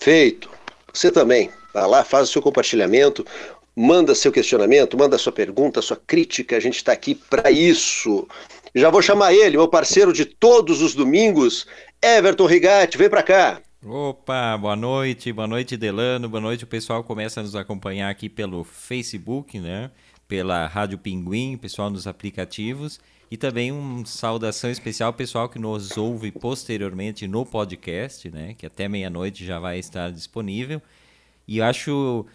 [0.00, 0.50] Feito.
[0.92, 1.50] Você também.
[1.72, 3.24] Vai lá, faz o seu compartilhamento,
[3.76, 6.56] manda seu questionamento, manda sua pergunta, sua crítica.
[6.56, 8.26] A gente está aqui para isso.
[8.74, 11.66] Já vou chamar ele, meu parceiro de todos os domingos,
[12.02, 12.98] Everton Rigatti.
[12.98, 13.60] Vem para cá.
[13.84, 16.64] Opa, boa noite, boa noite Delano, boa noite.
[16.64, 19.90] O pessoal começa a nos acompanhar aqui pelo Facebook, né?
[20.26, 23.00] Pela Rádio Pinguim, pessoal nos aplicativos.
[23.30, 28.54] E também uma saudação especial ao pessoal que nos ouve posteriormente no podcast, né?
[28.58, 30.82] Que até meia-noite já vai estar disponível.
[31.46, 32.26] E eu acho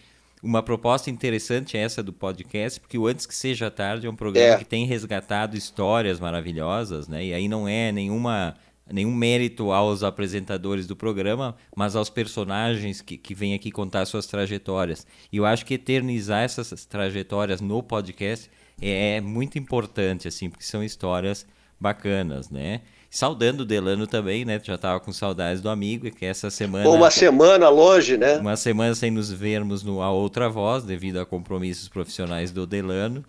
[0.41, 4.53] uma proposta interessante essa do podcast, porque o Antes que Seja Tarde é um programa
[4.53, 4.57] é.
[4.57, 7.25] que tem resgatado histórias maravilhosas, né?
[7.25, 8.55] E aí não é nenhuma
[8.91, 14.27] nenhum mérito aos apresentadores do programa, mas aos personagens que, que vêm aqui contar suas
[14.27, 15.07] trajetórias.
[15.31, 18.49] E eu acho que eternizar essas trajetórias no podcast
[18.81, 21.45] é, é muito importante, assim, porque são histórias
[21.79, 22.81] bacanas, né?
[23.09, 24.59] Saudando o Delano também, né?
[24.61, 26.89] Já estava com saudades do amigo, que essa semana.
[26.89, 28.37] uma semana longe, né?
[28.37, 33.23] Uma semana sem nos vermos no A Outra Voz, devido a compromissos profissionais do Delano.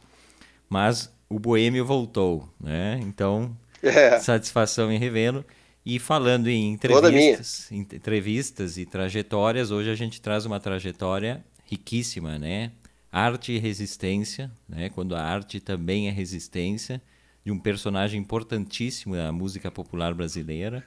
[0.69, 2.99] Mas o Boêmio voltou, né?
[3.03, 4.19] Então, é.
[4.19, 5.45] Satisfação em revê-lo.
[5.85, 12.73] E falando em entrevistas, entrevistas e trajetórias, hoje a gente traz uma trajetória riquíssima, né?
[13.19, 14.91] Arte e resistência, né?
[14.91, 17.01] Quando a arte também é resistência,
[17.43, 20.85] de um personagem importantíssimo da música popular brasileira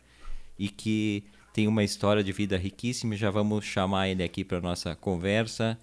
[0.58, 3.16] e que tem uma história de vida riquíssima.
[3.16, 5.76] Já vamos chamar ele aqui para nossa conversa.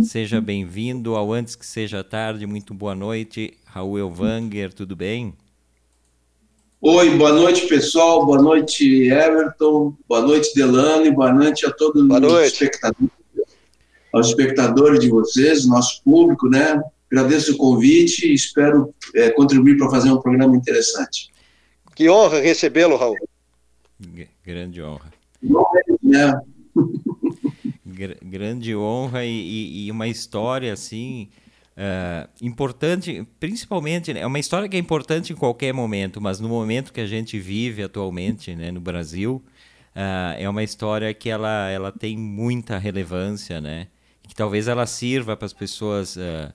[0.00, 2.46] Seja bem-vindo ao Antes que Seja Tarde.
[2.46, 5.34] Muito boa noite, Raul Elvanger, tudo bem?
[6.80, 8.24] Oi, boa noite, pessoal.
[8.24, 9.94] Boa noite, Everton.
[10.08, 11.10] Boa noite, Delane.
[11.10, 12.52] Boa noite a todos boa os noite.
[12.52, 13.19] espectadores,
[14.12, 16.80] aos espectadores de vocês, nosso público, né?
[17.10, 21.30] Agradeço o convite e espero é, contribuir para fazer um programa interessante.
[21.94, 23.16] Que honra recebê-lo, Raul.
[24.44, 25.12] grande honra.
[26.14, 26.40] É.
[28.22, 31.28] grande honra e, e, uma história assim
[31.80, 36.46] Uh, importante, principalmente, né, é uma história que é importante em qualquer momento, mas no
[36.46, 39.42] momento que a gente vive atualmente né, no Brasil,
[39.96, 43.86] uh, é uma história que ela, ela tem muita relevância, né?
[44.40, 46.50] Talvez ela sirva para as pessoas uh,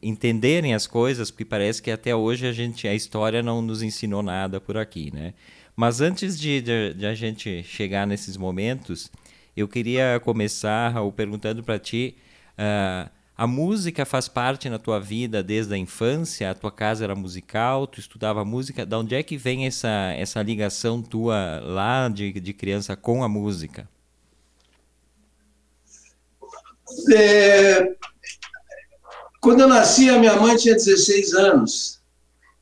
[0.00, 4.22] entenderem as coisas, porque parece que até hoje a gente a história não nos ensinou
[4.22, 5.34] nada por aqui, né?
[5.74, 9.10] Mas antes de, de, de a gente chegar nesses momentos,
[9.56, 12.14] eu queria começar, Raul, perguntando para ti.
[12.52, 16.48] Uh, a música faz parte na tua vida desde a infância?
[16.48, 18.86] A tua casa era musical, tu estudava música.
[18.86, 23.28] Da onde é que vem essa, essa ligação tua lá de, de criança com a
[23.28, 23.88] música?
[27.12, 27.94] É,
[29.40, 31.98] quando eu nasci, a minha mãe tinha 16 anos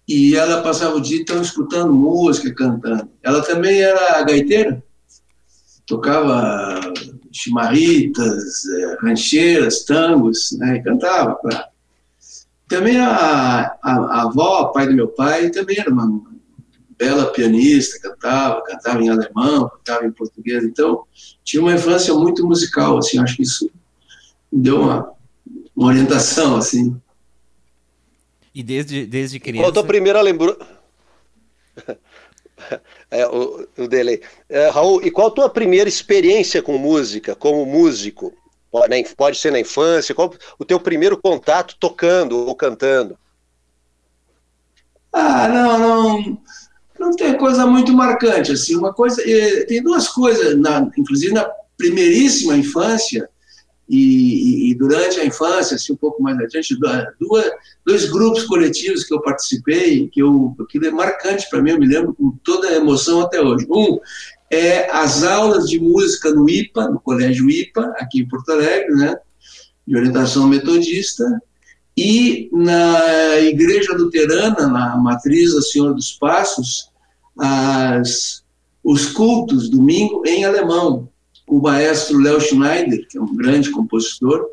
[0.09, 3.11] e ela passava o dia então escutando música, cantando.
[3.23, 4.83] Ela também era gaiteira,
[5.87, 6.81] tocava
[7.33, 11.35] chimarritas, é, rancheiras, tangos, né, e cantava.
[11.37, 11.69] Pra...
[12.69, 16.09] Também a, a, a, avó, pai do meu pai, também era uma
[16.99, 21.05] bela pianista, cantava, cantava em alemão, cantava em português, então
[21.45, 23.71] tinha uma infância muito musical, assim, acho que isso
[24.53, 25.13] deu uma,
[25.75, 27.01] uma orientação, assim.
[28.55, 29.65] E desde, desde criança...
[29.65, 30.59] Qual a tua primeira lembrança?
[33.11, 34.23] é, o, o delay.
[34.49, 38.33] É, Raul, e qual a tua primeira experiência com música, como músico?
[38.71, 43.19] Pode, pode ser na infância, qual o teu primeiro contato tocando ou cantando?
[45.13, 46.43] Ah, não, não,
[46.99, 49.23] não tem coisa muito marcante, assim, uma coisa,
[49.67, 51.49] tem duas coisas, na, inclusive na
[51.79, 53.29] primeiríssima infância,
[53.89, 56.77] e, e, durante a infância, assim, um pouco mais adiante,
[57.21, 57.51] duas,
[57.85, 61.87] dois grupos coletivos que eu participei, que, eu, que é marcante para mim, eu me
[61.87, 63.65] lembro com toda a emoção até hoje.
[63.71, 64.01] Um
[64.51, 69.17] é as aulas de música no IPA, no Colégio IPA, aqui em Porto Alegre, né,
[69.87, 71.25] de orientação metodista,
[71.97, 76.91] e na Igreja Luterana, na Matriz da Senhora dos Passos,
[77.39, 78.43] as,
[78.83, 81.09] os cultos, domingo, em alemão
[81.49, 84.45] o maestro Léo Schneider, que é um grande compositor.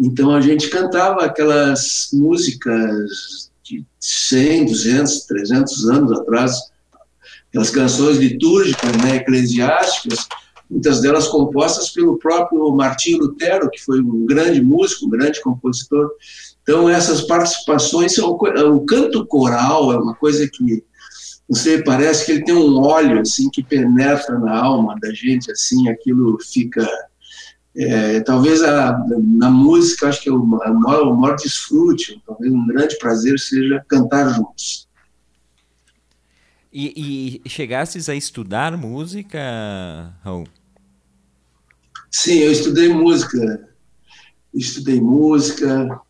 [0.00, 6.56] Então a gente cantava aquelas músicas de 100, 200, 300 anos atrás,
[7.48, 10.26] aquelas canções litúrgicas, né, eclesiásticas,
[10.70, 16.10] muitas delas compostas pelo próprio Martinho Lutero, que foi um grande músico, um grande compositor.
[16.62, 20.84] Então essas participações, o canto coral é uma coisa que
[21.48, 25.50] não sei, parece que ele tem um óleo assim que penetra na alma da gente,
[25.50, 26.86] assim, aquilo fica
[27.76, 32.66] é, talvez a, na música, acho que é o, maior, o maior desfrute, talvez um
[32.66, 34.88] grande prazer seja cantar juntos.
[36.72, 39.40] E, e chegasses a estudar música,
[40.22, 40.46] Raul?
[42.10, 43.68] Sim, eu estudei música.
[44.52, 46.00] Estudei música,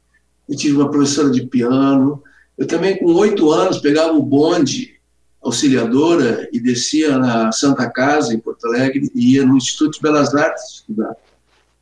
[0.48, 2.22] eu tive uma professora de piano.
[2.56, 4.97] Eu também, com oito anos, pegava o bonde
[5.42, 10.34] auxiliadora e descia na Santa Casa, em Porto Alegre, e ia no Instituto de Belas
[10.34, 11.14] Artes estudar,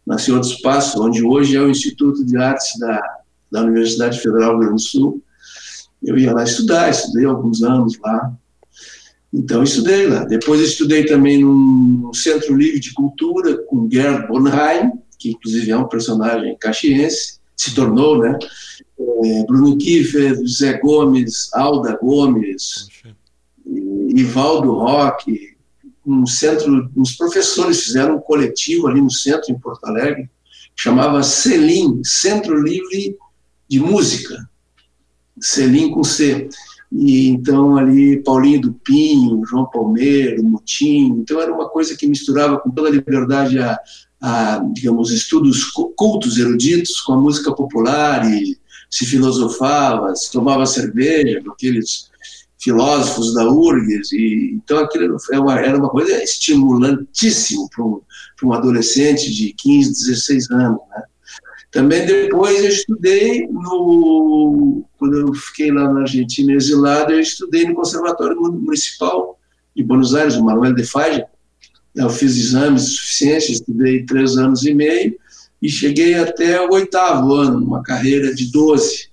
[0.06, 3.02] na dos Passos, onde hoje é o Instituto de Artes da,
[3.50, 5.22] da Universidade Federal do Rio Grande do Sul.
[6.02, 8.32] Eu ia lá estudar, estudei alguns anos lá.
[9.32, 10.24] Então, estudei lá.
[10.24, 15.88] Depois, estudei também no Centro Livre de Cultura com Gerd Bornheim, que inclusive é um
[15.88, 18.38] personagem caxiense, se tornou, né?
[18.98, 22.88] É, Bruno Kiefer, José Gomes, Alda Gomes,
[24.16, 25.56] Ivaldo Roque,
[26.06, 30.30] um centro, uns professores fizeram um coletivo ali no centro, em Porto Alegre,
[30.74, 33.14] que chamava CELIM, Centro Livre
[33.68, 34.48] de Música,
[35.38, 36.48] CELIM com C.
[36.90, 42.58] E então ali Paulinho do Pinho, João Palmeiro, Mutim, então era uma coisa que misturava
[42.58, 43.78] com toda a liberdade a,
[44.20, 45.64] a, digamos, estudos
[45.96, 48.56] cultos eruditos com a música popular e
[48.88, 52.08] se filosofava, se tomava cerveja com aqueles
[52.66, 58.00] filósofos da URGS, e, então aquilo era uma, era uma coisa estimulantíssimo para um,
[58.42, 60.80] um adolescente de 15, 16 anos.
[60.90, 61.02] Né?
[61.70, 64.84] Também depois eu estudei no.
[64.98, 69.38] Quando eu fiquei lá na Argentina exilado, eu estudei no Conservatório Municipal
[69.76, 71.24] de Buenos Aires, o Manuel de Falla.
[71.94, 75.16] Eu fiz exames suficientes, estudei três anos e meio
[75.62, 79.08] e cheguei até o oitavo ano, uma carreira de 12.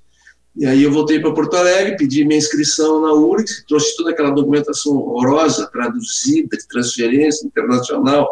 [0.56, 4.30] E aí eu voltei para Porto Alegre, pedi minha inscrição na URGS, trouxe toda aquela
[4.30, 8.32] documentação horrorosa, traduzida, de transferência internacional,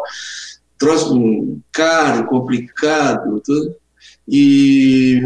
[0.78, 3.74] trouxe um caro, complicado, tudo,
[4.28, 5.20] e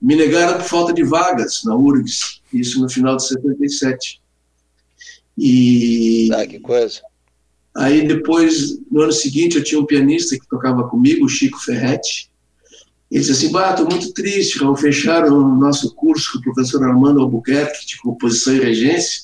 [0.00, 4.22] me negaram por falta de vagas na URGS, isso no final de 77.
[5.36, 6.30] E...
[6.32, 7.02] Ah, que coisa.
[7.76, 12.30] Aí depois, no ano seguinte, eu tinha um pianista que tocava comigo, o Chico Ferretti,
[13.10, 16.82] ele disse assim, bah, estou muito triste, Raul, fecharam o nosso curso com o professor
[16.82, 19.22] Armando Albuquerque, de composição e regência,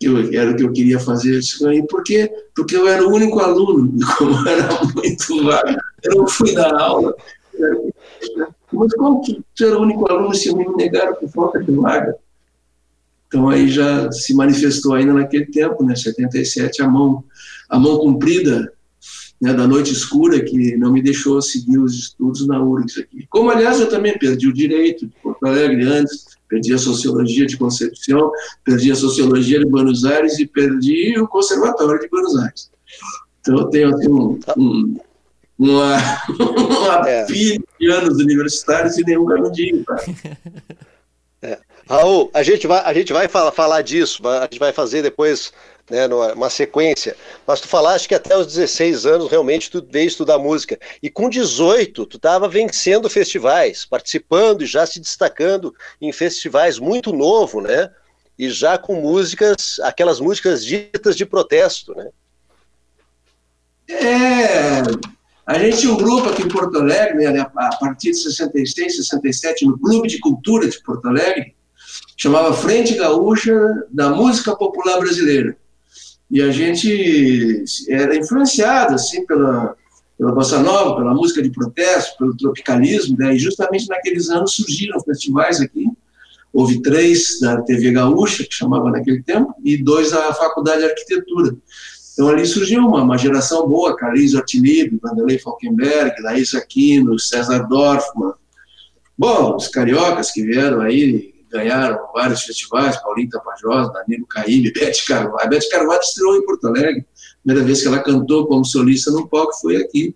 [0.00, 1.34] que eu, era o que eu queria fazer.
[1.34, 2.30] Eu disse, por quê?
[2.54, 7.14] Porque eu era o único aluno, como era muito vago, eu não fui dar aula.
[8.72, 12.16] Mas como que você era o único aluno se me negaram por falta de vaga?
[13.26, 17.24] Então aí já se manifestou ainda naquele tempo, né, 77, a mão,
[17.68, 18.72] a mão comprida
[19.40, 23.26] né, da noite escura que não me deixou seguir os estudos na URGS aqui.
[23.28, 27.56] Como, aliás, eu também perdi o direito de Porto Alegre antes, perdi a sociologia de
[27.56, 28.30] Concepción,
[28.64, 32.70] perdi a sociologia de Buenos Aires e perdi o conservatório de Buenos Aires.
[33.40, 34.96] Então, eu tenho assim, um, um,
[35.58, 35.96] uma,
[36.38, 37.24] uma é.
[37.26, 39.84] pilha de anos universitários e nenhum canudinho.
[39.84, 39.96] Tá?
[41.42, 41.58] É.
[41.86, 45.52] Raul, a gente vai, a gente vai falar, falar disso, a gente vai fazer depois
[45.90, 46.08] né,
[46.50, 47.16] sequência.
[47.46, 50.78] Mas tu falaste que até os 16 anos realmente tu veio estudar música.
[51.02, 57.12] E com 18 tu estava vencendo festivais, participando e já se destacando em festivais muito
[57.12, 57.90] novo, né?
[58.38, 62.08] E já com músicas, aquelas músicas ditas de protesto, né?
[63.88, 64.82] É,
[65.46, 69.64] a gente tinha um grupo aqui em Porto Alegre, né, a partir de 66, 67,
[69.64, 71.54] no Clube de Cultura de Porto Alegre,
[72.16, 73.54] chamava Frente Gaúcha
[73.88, 75.56] da Música Popular Brasileira.
[76.36, 79.74] E a gente era influenciado assim pela
[80.18, 83.34] pela bossa nova, pela música de protesto, pelo tropicalismo, né?
[83.34, 85.86] e justamente naqueles anos surgiram festivais aqui.
[86.52, 91.56] Houve três da TV Gaúcha, que chamava naquele tempo, e dois da Faculdade de Arquitetura.
[92.12, 98.34] Então ali surgiu uma, uma geração boa, Carlinhos Ortilibe, Vanderlei Falkenberg, Laís Aquino, César Dorfman.
[99.16, 105.40] Bom, os cariocas que vieram aí, ganharam vários festivais, Paulinho Tapajós, Danilo Caíbe, Bete Carvalho.
[105.40, 107.06] A Bete Carvalho estreou em Porto Alegre.
[107.42, 110.14] Primeira vez que ela cantou como solista no palco foi aqui,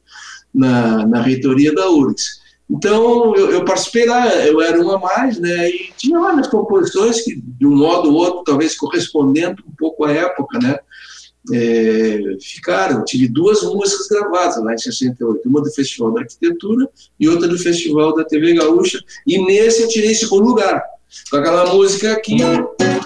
[0.53, 2.41] na, na reitoria da URGS.
[2.69, 7.35] Então, eu, eu, participei lá, eu era uma mais, né, e tinha várias composições que,
[7.35, 10.79] de um modo ou outro, talvez correspondendo um pouco à época, né,
[11.53, 13.05] é, ficaram.
[13.05, 17.59] Tive duas músicas gravadas lá em 68, uma do Festival da Arquitetura e outra do
[17.59, 20.81] Festival da TV Gaúcha, e nesse eu tirei segundo lugar
[21.31, 22.37] com aquela música que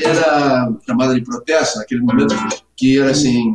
[0.02, 2.34] era chamada de protesto naquele momento,
[2.76, 3.52] que era assim.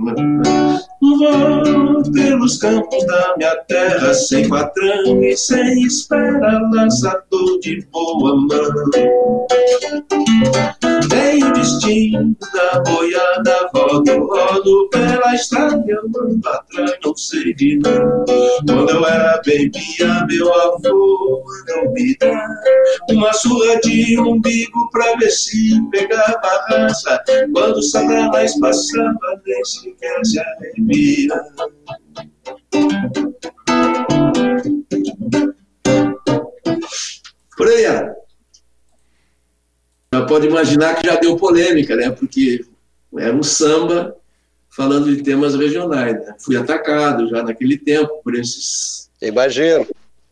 [1.02, 8.48] Vou pelos campos da minha terra, sem patrão e sem espera, lançador de boa mão.
[11.10, 18.26] Tem o destino da boiada, rodo, rodo pela estrada, andando atrás, não sei de nada.
[18.68, 22.48] Quando eu era bebia, meu avô não me dá
[23.12, 25.80] uma surra de umbigo pra ver se
[26.34, 27.24] pegava raça.
[27.54, 31.42] Quando Satanás passava, nem sequer se arrepia.
[37.58, 37.84] Por aí,
[40.14, 42.10] já pode imaginar que já deu polêmica, né?
[42.10, 42.66] Porque
[43.18, 44.16] era um samba
[44.70, 46.14] falando de temas regionais.
[46.14, 46.36] Né?
[46.40, 49.10] Fui atacado já naquele tempo por esses.
[49.22, 49.86] Imagino.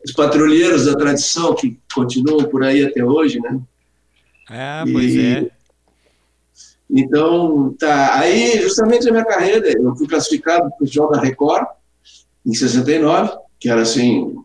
[0.05, 3.59] Os patrulheiros da tradição que continuam por aí até hoje, né?
[4.49, 5.51] Ah, pois e, é.
[6.89, 8.17] Então, tá.
[8.20, 11.67] Aí, justamente a minha carreira, eu fui classificado para o Festival da Record,
[12.46, 14.36] em 69, que era assim,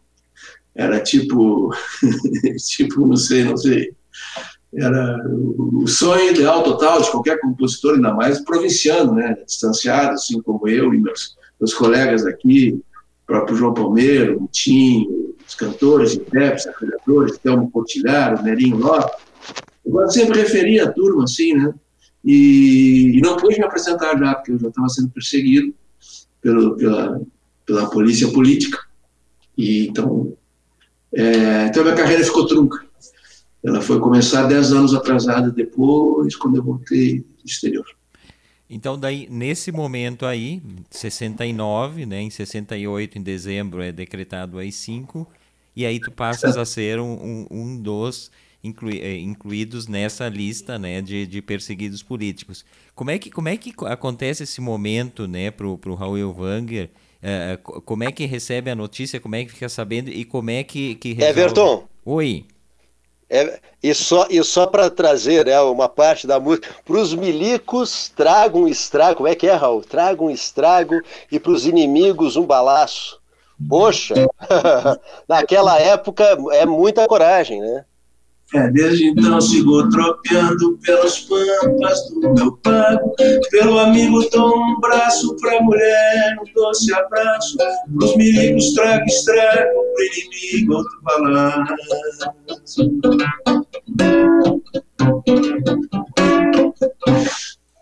[0.75, 1.71] era tipo,
[2.69, 3.95] tipo, não sei, não sei,
[4.75, 10.67] era o sonho ideal total de qualquer compositor, ainda mais provinciano, né, distanciado, assim como
[10.67, 12.83] eu e meus, meus colegas aqui,
[13.23, 15.07] o próprio João Palmeiro, o Tim,
[15.47, 19.23] os cantores, intérpretes, apoiadores, Thelmo Portilhar, Nerinho Lopes,
[19.85, 21.75] eu sempre referia a turma assim, né,
[22.25, 25.75] e, e, não pude me apresentar já, porque eu já estava sendo perseguido
[26.41, 27.21] pelo, pela,
[27.67, 28.79] pela polícia política,
[29.57, 30.37] e então,
[31.15, 32.85] é, então minha carreira ficou trunca.
[33.65, 37.87] Ela foi começar dez anos atrasada depois, quando eu voltei do exterior.
[38.69, 45.29] Então, daí, nesse momento aí, 69, né, em 68, em dezembro, é decretado aí 5,
[45.77, 48.31] e aí tu passas a ser um, um, um dos
[48.63, 52.65] inclui, é, incluídos nessa lista né, de, de perseguidos políticos.
[52.95, 56.91] Como é que, como é que acontece esse momento né, para o Raul Wanger?
[57.23, 60.65] É, como é que recebe a notícia, como é que fica sabendo e como é
[60.65, 61.41] que, que resolve...
[61.41, 61.89] Everton!
[62.05, 62.47] Oi!
[63.31, 68.13] É, e só, e só para trazer né, uma parte da música, para os milicos,
[68.15, 69.83] traga um estrago, como é que é, Raul?
[69.83, 71.01] Traga um estrago
[71.31, 73.21] e para os inimigos um balaço.
[73.69, 74.15] Poxa,
[75.29, 77.85] naquela época é muita coragem, né?
[78.55, 83.15] É, desde então sigo tropeando pelas pampas do meu pago.
[83.51, 87.57] Pelo amigo dou um braço pra mulher, um doce abraço.
[87.97, 91.73] Pros milicos trago estrago, pro inimigo outro balanço.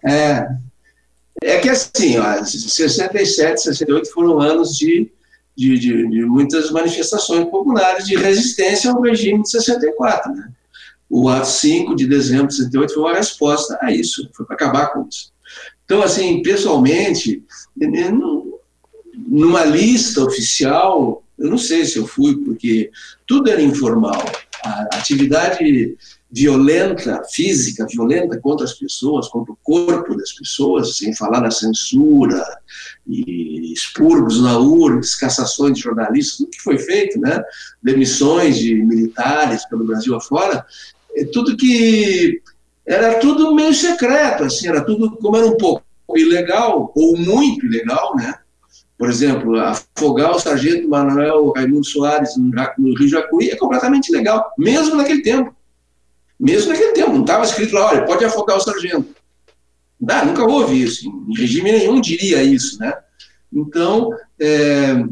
[0.07, 0.47] É,
[1.43, 5.11] é que assim, ó, 67, 68 foram anos de
[5.57, 10.33] de, de, de, muitas manifestações populares de resistência ao regime de 64.
[10.33, 10.51] Né?
[11.11, 14.93] O ato 5 de dezembro de 68 foi uma resposta a isso, foi para acabar
[14.93, 15.33] com isso.
[15.85, 17.43] Então, assim, pessoalmente,
[19.27, 22.93] numa lista oficial, eu não sei se eu fui, porque
[23.27, 24.25] tudo era informal.
[24.63, 25.97] A atividade
[26.31, 32.41] violenta, física, violenta contra as pessoas, contra o corpo das pessoas, sem falar na censura,
[33.07, 37.43] e expurgos na URGS, cassações de jornalistas, tudo que foi feito, né?
[37.83, 40.65] demissões de militares pelo Brasil afora,
[41.33, 42.41] tudo que
[42.87, 45.83] era tudo meio secreto, assim, era tudo como era um pouco
[46.17, 48.35] ilegal ou muito ilegal, né?
[48.99, 54.95] Por exemplo, afogar o sargento Manuel Raimundo Soares no Rio Jacuí é completamente ilegal, mesmo
[54.95, 55.55] naquele tempo.
[56.39, 59.15] Mesmo naquele tempo, não estava escrito lá, olha, pode afogar o sargento.
[60.01, 62.93] Não, nunca houve isso, em regime nenhum diria isso, né?
[63.53, 65.05] Então, é,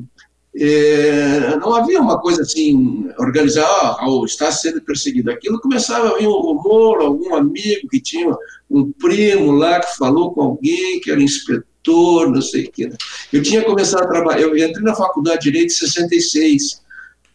[0.60, 5.30] é, não havia uma coisa assim, organizar, oh, está sendo perseguido.
[5.30, 8.36] Aquilo começava a vir um rumor, algum amigo que tinha
[8.68, 12.90] um primo lá que falou com alguém que era inspetor, não sei o que.
[13.32, 16.82] Eu tinha começado a trabalhar, eu entrei na faculdade de Direito em 66,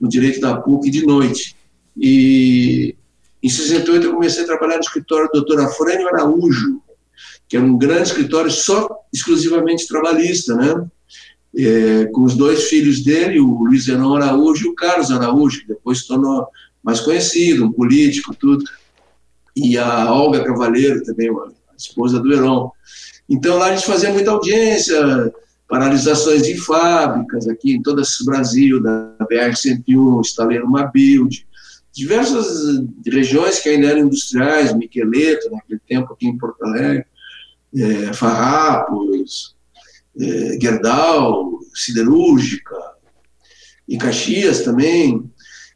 [0.02, 1.56] no Direito da PUC de noite.
[1.96, 2.94] E
[3.42, 6.82] em 68 eu comecei a trabalhar no escritório do doutor Afrânio Araújo,
[7.48, 10.86] que era um grande escritório só exclusivamente trabalhista, né?
[11.56, 15.68] É, com os dois filhos dele, o Luiz Zenon Araújo e o Carlos Araújo, que
[15.68, 16.48] depois se tornou
[16.84, 18.64] mais conhecido, um político, tudo,
[19.56, 22.72] e a Olga Cavaleiro também, a esposa do Heron.
[23.30, 25.32] Então lá a gente fazia muita audiência,
[25.68, 31.48] paralisações de fábricas aqui em todo esse Brasil, da BR-101, estaleiro uma build,
[31.94, 37.06] diversas regiões que ainda eram industriais, Miqueleto, naquele tempo aqui em Porto Alegre,
[37.76, 39.56] é, Farrapos,
[40.20, 42.76] é, Gerdau, Siderúrgica,
[43.88, 45.30] em Caxias também.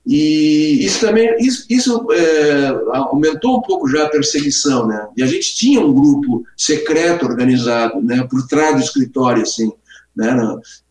[0.06, 5.06] E isso também isso, isso é, aumentou um pouco já a perseguição, né?
[5.18, 9.70] E a gente tinha um grupo secreto organizado, né, por trás do escritório, assim,
[10.16, 10.34] né?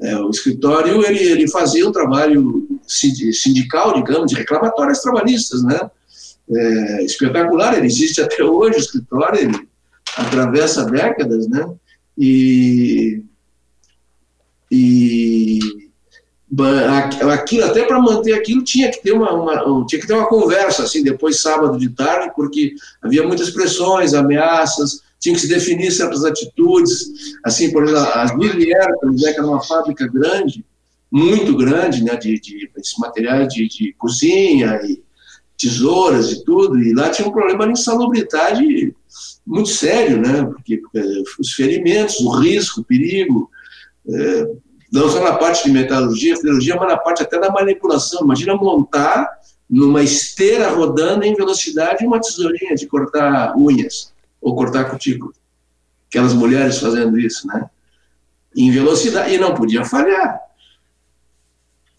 [0.03, 5.91] É, o escritório ele, ele fazia um trabalho sindical, digamos, de reclamatórias trabalhistas, né?
[6.49, 9.69] É, espetacular, ele existe até hoje, o escritório, ele
[10.17, 11.67] atravessa décadas, né?
[12.19, 13.23] E
[14.77, 15.59] e
[17.33, 20.85] aquilo, até para manter aquilo, tinha que ter uma, uma, tinha que ter uma conversa,
[20.85, 26.25] assim, depois sábado de tarde, porque havia muitas pressões, ameaças, tinha que se definir certas
[26.25, 27.11] atitudes,
[27.45, 28.79] assim, por exemplo, as Miriam
[29.17, 30.65] que era uma fábrica grande,
[31.11, 35.03] muito grande, né, de, de esse material de, de cozinha e
[35.59, 38.95] tesouras e tudo, e lá tinha um problema de insalubridade
[39.47, 41.01] muito sério, né, porque, porque
[41.41, 43.51] os ferimentos, o risco, o perigo,
[44.09, 44.49] é,
[44.97, 48.23] não só na parte de metalurgia, metalurgia, mas na parte até da manipulação.
[48.23, 49.29] Imagina montar
[49.69, 55.33] numa esteira rodando em velocidade uma tesourinha de cortar unhas ou cortar cutícula.
[56.09, 57.69] Aquelas mulheres fazendo isso, né?
[58.57, 60.41] Em velocidade, e não podia falhar.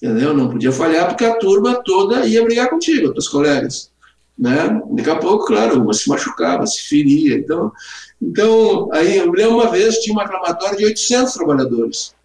[0.02, 0.34] Entendeu?
[0.34, 3.92] Não podia falhar porque a turma toda ia brigar contigo, os colegas.
[4.38, 4.82] Né?
[4.92, 7.36] Daqui a pouco, claro, uma se machucava, se feria.
[7.36, 7.72] Então,
[8.20, 12.17] então aí eu lembro uma vez, tinha uma aclamatória de 800 trabalhadores.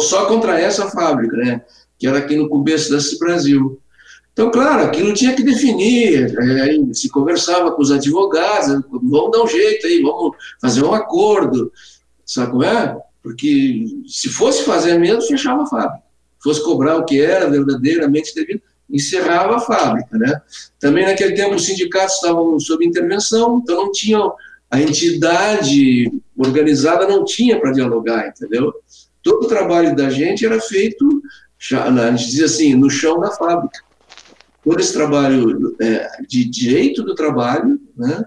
[0.00, 1.62] Só contra essa fábrica, né?
[1.98, 3.80] Que era aqui no começo desse Brasil.
[4.32, 9.46] Então, claro, aquilo tinha que definir, é, se conversava com os advogados, vamos dar um
[9.46, 11.70] jeito aí, vamos fazer um acordo,
[12.24, 12.96] sabe como é?
[13.22, 16.02] Porque se fosse fazer mesmo, fechava a fábrica.
[16.42, 20.40] Fosse cobrar o que era verdadeiramente devido, encerrava a fábrica, né?
[20.78, 24.32] Também naquele tempo os sindicatos estavam sob intervenção, então não tinham,
[24.70, 28.72] a entidade organizada não tinha para dialogar, entendeu?
[29.22, 31.22] Todo o trabalho da gente era feito,
[31.58, 33.80] já, a gente dizia assim, no chão da fábrica
[34.64, 38.24] todo esse trabalho é, de direito do trabalho, né,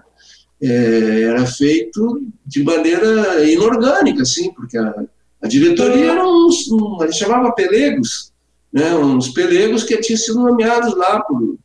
[0.60, 5.04] é, era feito de maneira inorgânica, assim, porque a,
[5.42, 8.32] a diretoria era uns, um, a gente chamava pelegos,
[8.72, 11.56] né, uns pelegos que tinham sido nomeados lá por,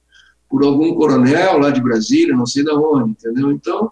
[0.50, 3.52] por algum coronel lá de Brasília, não sei de onde, entendeu?
[3.52, 3.92] Então,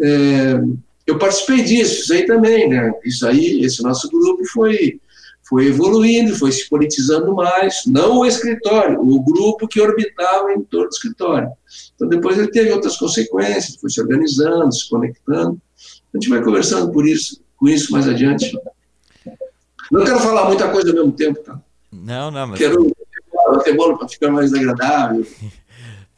[0.00, 0.60] é,
[1.06, 2.92] eu participei disso, isso aí também, né?
[3.04, 5.00] Isso aí, esse nosso grupo foi
[5.46, 10.88] foi evoluindo, foi se politizando mais, não o escritório, o grupo que orbitava em torno
[10.88, 11.50] do escritório.
[11.94, 15.60] Então, depois ele teve outras consequências, foi se organizando, se conectando.
[16.12, 18.58] A gente vai conversando por isso, com isso mais adiante.
[19.92, 21.60] Não quero falar muita coisa ao mesmo tempo, tá?
[21.92, 22.58] Não, não, mas.
[22.58, 22.90] Quero
[23.62, 25.26] ter bolo para ficar mais agradável.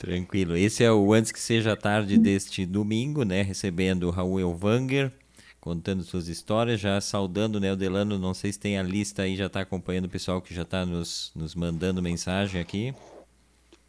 [0.07, 0.57] Tranquilo.
[0.57, 3.43] Esse é o Antes que Seja Tarde deste domingo, né?
[3.43, 5.11] Recebendo o Raul Elvanger,
[5.61, 9.35] contando suas histórias, já saudando né, o Delano, não sei se tem a lista aí,
[9.35, 12.95] já está acompanhando o pessoal que já está nos, nos mandando mensagem aqui.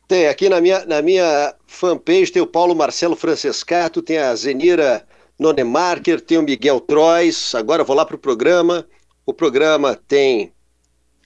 [0.07, 5.05] Tem, aqui na minha, na minha fanpage tem o Paulo Marcelo Francescato, tem a Zenira
[5.37, 8.87] Nonemarker, tem o Miguel Trois, agora vou lá para o programa,
[9.23, 10.51] o programa tem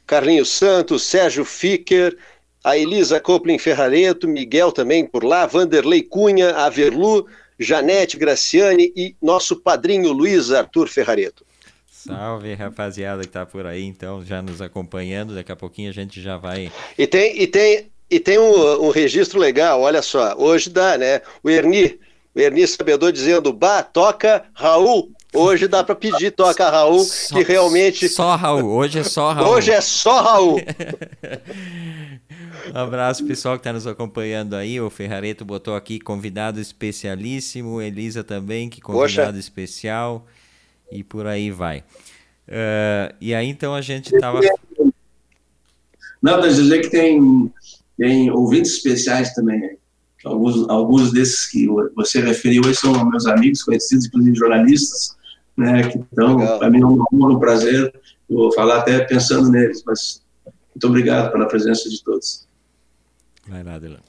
[0.06, 2.18] Carlinhos Santos, Sérgio Ficker,
[2.64, 7.26] a Elisa Coplin Ferrareto, Miguel também por lá, Vanderlei Cunha, Averlu,
[7.60, 11.46] Janete Graciani e nosso padrinho Luiz Arthur Ferrareto.
[11.92, 15.36] Salve, rapaziada que tá por aí, então, já nos acompanhando.
[15.36, 16.72] Daqui a pouquinho a gente já vai.
[16.98, 20.36] E tem, e tem, e tem um, um registro legal, olha só.
[20.36, 21.22] Hoje dá, né?
[21.44, 22.00] O Erni,
[22.34, 25.12] o Erni Sabedor dizendo: Bah, toca Raul.
[25.34, 28.10] Hoje dá para pedir, toca Raul, só, que realmente.
[28.10, 29.50] Só Raul, hoje é só Raul.
[29.50, 30.60] Hoje é só Raul.
[32.74, 34.80] Um abraço pessoal que está nos acompanhando aí.
[34.80, 37.82] O Ferrareto botou aqui convidado especialíssimo.
[37.82, 39.40] Elisa também, que convidado Poxa.
[39.40, 40.26] especial.
[40.92, 41.80] E por aí vai.
[42.48, 44.40] Uh, e aí então a gente estava.
[46.22, 47.52] Não, mas dizer que tem,
[47.98, 49.78] tem ouvintes especiais também.
[50.24, 55.18] Alguns, alguns desses que você referiu aí são meus amigos, conhecidos, inclusive jornalistas,
[55.58, 55.90] né?
[55.90, 57.92] Que então, para mim é um, um prazer.
[58.30, 60.22] vou falar até pensando neles, mas
[60.76, 62.46] muito obrigado pela presença de todos.
[63.52, 64.04] Vai lá, Delano.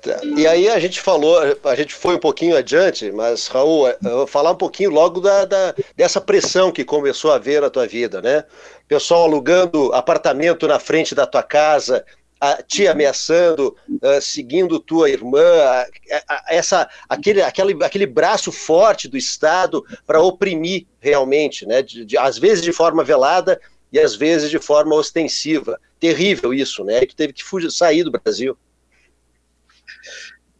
[0.00, 0.18] Tá.
[0.24, 4.26] E aí a gente falou, a gente foi um pouquinho adiante, mas Raul, eu vou
[4.26, 8.22] falar um pouquinho logo da, da, dessa pressão que começou a haver na tua vida,
[8.22, 8.44] né?
[8.86, 12.02] Pessoal alugando apartamento na frente da tua casa,
[12.40, 15.86] a, te ameaçando, uh, seguindo tua irmã, a,
[16.28, 21.82] a, essa, aquele, aquele, aquele braço forte do Estado para oprimir realmente, né?
[21.82, 23.60] De, de, às vezes de forma velada
[23.92, 25.80] e às vezes de forma ostensiva.
[25.98, 27.00] Terrível isso, né?
[27.04, 28.56] Tu teve que fugir, sair do Brasil.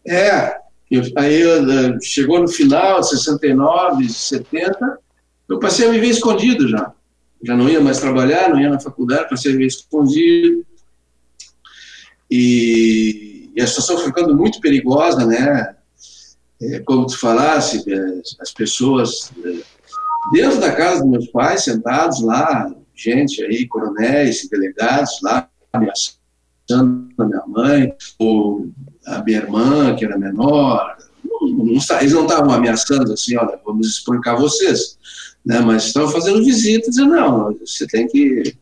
[0.07, 0.57] É,
[1.17, 4.99] aí eu, chegou no final, 69, 70,
[5.49, 6.93] eu passei a viver escondido já.
[7.43, 10.67] Já não ia mais trabalhar, não ia na faculdade, passei a viver escondido.
[12.31, 15.77] E, e a situação ficando muito perigosa, né?
[16.61, 19.61] É, como tu falasse, é, as pessoas é,
[20.33, 26.19] dentro da casa dos meus pais, sentados lá, gente aí, coronéis, delegados lá, ameaçando
[27.17, 28.69] a minha mãe, ou
[29.07, 30.97] a minha irmã, que era menor.
[32.01, 34.99] Eles não estavam ameaçando assim, olha, vamos explicar vocês,
[35.47, 35.61] né?
[35.61, 38.57] mas estavam fazendo visita, dizendo, não, você tem que,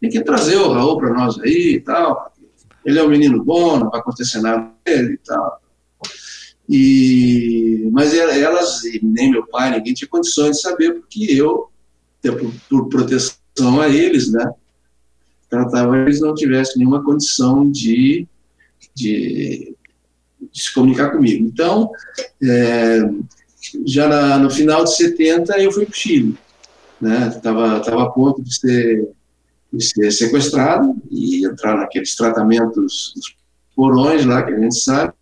[0.00, 2.32] tem que trazer o Raul para nós aí e tal.
[2.84, 5.60] Ele é um menino bom, não vai acontecer nada com ele e tal.
[6.68, 11.70] E, mas elas, nem meu pai, ninguém tinha condições de saber, porque eu
[12.22, 14.50] por, por proteção a eles, né?
[15.48, 18.26] Tratava eles não tivessem nenhuma condição de,
[18.94, 19.74] de,
[20.52, 21.44] de se comunicar comigo.
[21.44, 21.90] Então,
[22.42, 23.00] é,
[23.86, 26.38] já na, no final de 70 eu fui para o Chile,
[27.00, 27.32] né?
[27.34, 29.08] Estava tava a ponto de ser,
[29.72, 33.36] de ser sequestrado e entrar naqueles tratamentos dos
[33.74, 35.12] porões lá que a gente sabe.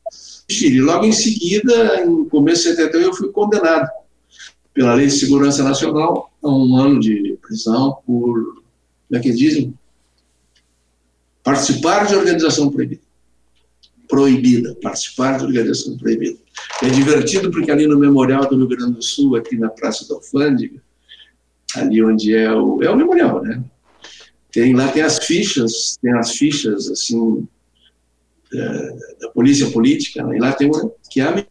[0.48, 0.80] Chile.
[0.80, 3.88] Logo em seguida, em começo de 71, eu fui condenado
[4.76, 8.62] pela Lei de Segurança Nacional a um ano de prisão por,
[9.08, 9.72] como é que dizem?
[11.42, 13.00] Participar de organização proibida.
[14.06, 16.38] Proibida, participar de organização proibida.
[16.82, 20.14] É divertido porque ali no Memorial do Rio Grande do Sul, aqui na Praça da
[20.14, 20.78] Alfândega,
[21.74, 23.64] ali onde é o, é o memorial, né?
[24.52, 27.48] Tem, lá tem as fichas, tem as fichas, assim,
[28.52, 30.36] da, da polícia política, né?
[30.36, 31.46] e lá tem uma que é a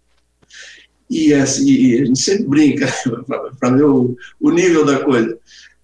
[1.09, 2.87] e, assim, a gente sempre brinca
[3.59, 5.37] para ver o, o, nível da coisa.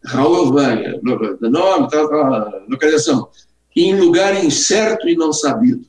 [0.04, 1.00] Raul Elvânia,
[1.42, 3.30] nome, tal, tal, localização.
[3.76, 5.86] Em lugar incerto e não sabido.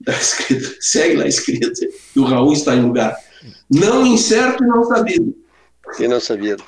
[0.00, 1.80] Está escrito, segue lá escrito.
[2.14, 3.16] E o Raul está em lugar.
[3.70, 5.34] Não incerto e não sabido.
[5.98, 6.62] E não sabido.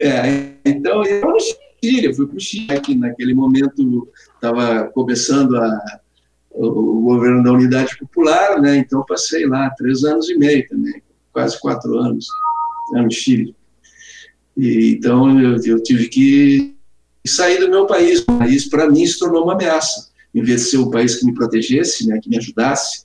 [0.00, 5.56] É, então, eu no Chile, eu fui para o Chile, que naquele momento estava começando
[5.56, 6.00] a,
[6.58, 8.76] o, governo da Unidade Popular, né?
[8.78, 12.26] Então passei lá três anos e meio também, quase quatro anos
[12.92, 13.54] né, no Chile.
[14.56, 16.74] E, então eu, eu tive que
[17.26, 18.20] sair do meu país.
[18.20, 20.08] O país para mim se tornou uma ameaça.
[20.34, 23.04] Em vez de ser um país que me protegesse, né, que me ajudasse,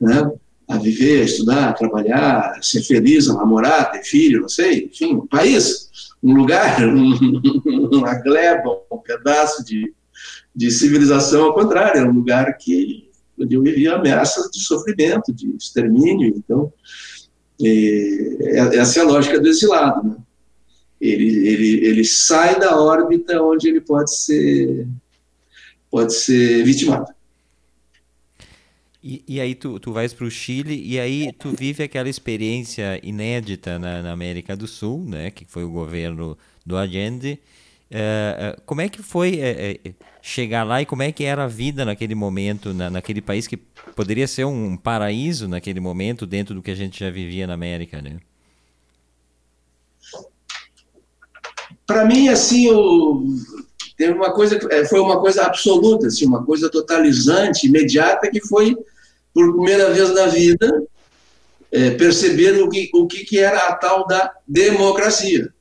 [0.00, 0.30] né,
[0.68, 4.84] a viver, a estudar, a trabalhar, a ser feliz, a namorar, ter filho, não sei,
[4.84, 5.90] enfim, um país,
[6.22, 6.78] um lugar,
[7.66, 9.92] uma gleba, um pedaço de,
[10.54, 15.56] de civilização ao contrário, era um lugar que onde eu vivia ameaças de sofrimento, de
[15.56, 16.34] extermínio.
[16.36, 16.72] Então,
[17.62, 20.06] é, essa é a lógica do exilado.
[20.06, 20.16] Né?
[21.00, 24.86] Ele, ele, ele sai da órbita onde ele pode ser,
[25.90, 27.12] pode ser vitimado.
[29.02, 33.00] E, e aí tu, tu vais para o Chile e aí tu vive aquela experiência
[33.02, 36.36] inédita na, na América do Sul, né, que foi o governo
[36.66, 37.38] do Allende,
[37.90, 41.44] é, é, como é que foi é, é, chegar lá e como é que era
[41.44, 46.54] a vida naquele momento, na, naquele país que poderia ser um paraíso naquele momento dentro
[46.54, 48.18] do que a gente já vivia na América, né?
[51.84, 53.24] Para mim, assim, o,
[53.96, 54.56] teve uma coisa,
[54.88, 58.76] foi uma coisa absoluta, assim, uma coisa totalizante, imediata, que foi,
[59.34, 60.84] por primeira vez na vida,
[61.72, 65.52] é, perceber o que, o que era a tal da democracia.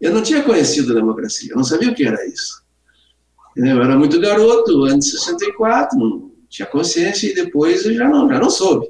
[0.00, 2.62] Eu não tinha conhecido a democracia, eu não sabia o que era isso.
[3.56, 8.28] Eu era muito garoto, antes de 64, não tinha consciência e depois eu já não,
[8.28, 8.88] já não soube.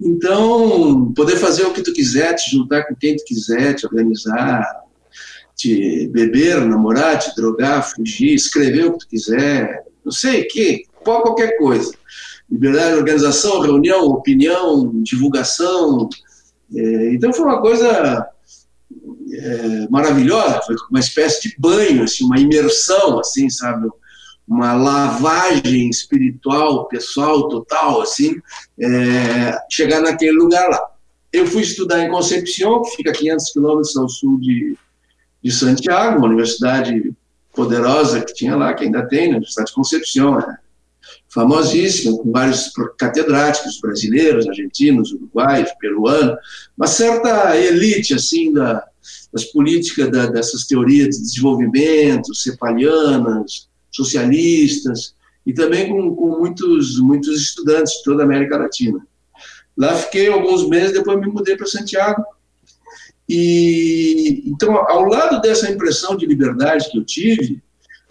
[0.00, 4.64] Então, poder fazer o que tu quiser, te juntar com quem tu quiser, te organizar,
[5.54, 11.58] te beber, namorar, te drogar, fugir, escrever o que tu quiser, não sei, que, qualquer
[11.58, 11.92] coisa.
[12.50, 16.08] Liberdade de organização, reunião, opinião, divulgação.
[16.74, 18.26] É, então foi uma coisa
[19.32, 23.88] é, maravilhosa, foi uma espécie de banho, assim, uma imersão, assim, sabe?
[24.46, 28.40] Uma lavagem espiritual, pessoal, total, assim,
[28.78, 30.80] é, chegar naquele lugar lá.
[31.32, 34.76] Eu fui estudar em Concepción, que fica a 500 quilômetros ao sul de,
[35.42, 37.12] de Santiago, uma universidade
[37.54, 40.58] poderosa que tinha lá, que ainda tem, na Universidade de Concepción, né?
[41.28, 46.36] famosíssima, com vários catedráticos brasileiros, argentinos, uruguaios, peruanos,
[46.76, 48.84] uma certa elite, assim, da,
[49.32, 55.14] das políticas da, dessas teorias de desenvolvimento, cepalianas, socialistas,
[55.46, 59.04] e também com, com, muitos, muitos estudantes de toda a América Latina.
[59.76, 62.22] Lá fiquei alguns meses, depois me mudei para Santiago.
[63.28, 67.62] E então, ao lado dessa impressão de liberdade que eu tive,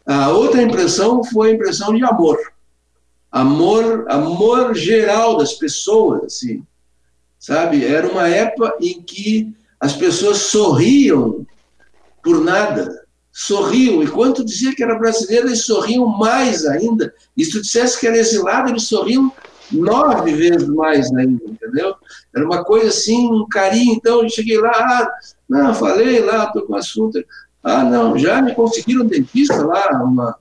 [0.06, 2.38] a outra impressão foi a impressão de amor.
[3.32, 6.64] Amor, amor geral das pessoas, assim.
[7.38, 7.86] Sabe?
[7.86, 11.46] Era uma época em que as pessoas sorriam
[12.24, 14.04] por nada, sorriam.
[14.04, 17.14] E quando dizia que era brasileiro, eles sorriam mais ainda.
[17.38, 19.32] E se tu dissesse que era exilado, eles sorriam
[19.72, 21.96] nove vezes mais ainda, entendeu?
[22.36, 23.94] Era uma coisa assim, um carinho.
[23.94, 25.10] Então, eu cheguei lá, ah,
[25.48, 27.24] não, falei lá, estou com assunto.
[27.64, 30.36] Ah, não, já me conseguiram dentista lá, uma,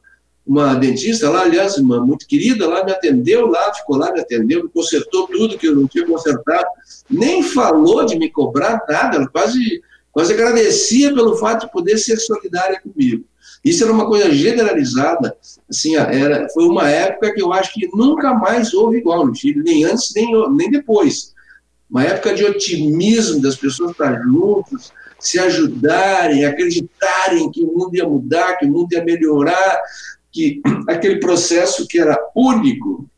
[0.49, 4.65] uma dentista lá, aliás, uma muito querida lá, me atendeu lá, ficou lá, me atendeu,
[4.65, 6.67] me consertou tudo que eu não tinha consertado,
[7.09, 12.17] nem falou de me cobrar nada, ela quase, quase agradecia pelo fato de poder ser
[12.17, 13.25] solidária comigo.
[13.63, 15.37] Isso era uma coisa generalizada,
[15.69, 19.63] assim, era, foi uma época que eu acho que nunca mais houve igual no Chile,
[19.63, 21.35] nem antes, nem, nem depois.
[21.91, 28.09] uma época de otimismo das pessoas estar juntos, se ajudarem, acreditarem que o mundo ia
[28.09, 29.81] mudar, que o mundo ia melhorar,
[30.33, 33.09] que aquele processo que era único,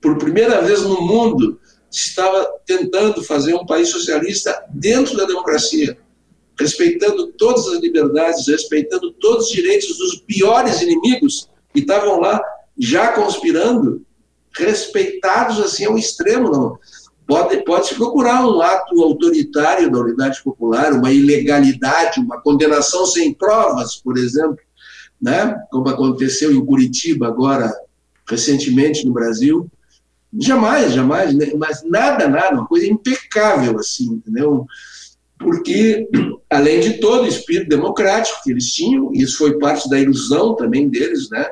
[0.00, 1.58] por primeira vez no mundo,
[1.90, 5.96] estava tentando fazer um país socialista dentro da democracia,
[6.58, 12.40] respeitando todas as liberdades, respeitando todos os direitos dos piores inimigos que estavam lá
[12.76, 14.04] já conspirando,
[14.56, 16.50] respeitados assim ao extremo.
[16.50, 16.78] Não.
[17.26, 23.32] Pode, pode se procurar um ato autoritário da unidade popular, uma ilegalidade, uma condenação sem
[23.32, 24.58] provas, por exemplo,
[25.20, 25.56] né?
[25.70, 27.72] como aconteceu em Curitiba agora,
[28.28, 29.70] recentemente no Brasil.
[30.38, 31.52] Jamais, jamais, né?
[31.56, 34.66] mas nada, nada, uma coisa impecável, assim, entendeu?
[35.38, 36.08] Porque,
[36.50, 40.88] além de todo o espírito democrático que eles tinham, isso foi parte da ilusão também
[40.88, 41.46] deles, né?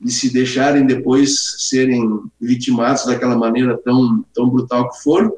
[0.00, 5.32] de se deixarem depois serem vitimados daquela maneira tão, tão brutal que foram.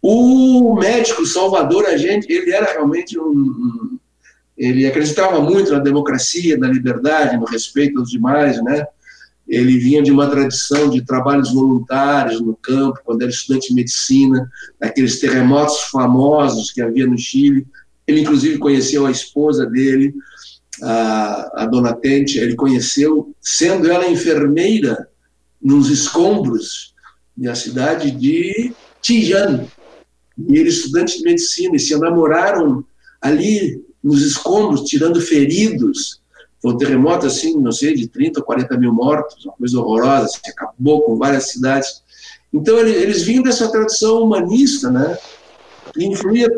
[0.00, 3.98] O médico Salvador Agente, ele era realmente um,
[4.62, 8.86] ele acreditava muito na democracia, na liberdade, no respeito aos demais, né?
[9.48, 14.48] Ele vinha de uma tradição de trabalhos voluntários no campo, quando era estudante de medicina,
[14.78, 17.66] daqueles terremotos famosos que havia no Chile.
[18.06, 20.14] Ele, inclusive, conheceu a esposa dele,
[20.80, 25.08] a, a dona Tente, ele conheceu, sendo ela enfermeira
[25.60, 26.94] nos escombros
[27.36, 29.66] da cidade de Tijan.
[30.38, 32.84] E ele, estudante de medicina, e se namoraram
[33.20, 36.20] ali nos escombros, tirando feridos.
[36.60, 40.24] Foi um terremoto, assim, não sei, de 30 ou 40 mil mortos, uma coisa horrorosa,
[40.26, 42.02] assim, acabou com várias cidades.
[42.52, 45.18] Então, eles vinham dessa tradição humanista, né?
[45.96, 46.48] Influía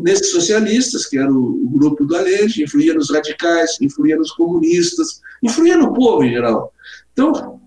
[0.00, 5.76] nesses socialistas, que era o, grupo do Alege, influía nos radicais, influía nos comunistas, influía
[5.76, 6.72] no povo em geral.
[7.12, 7.60] Então,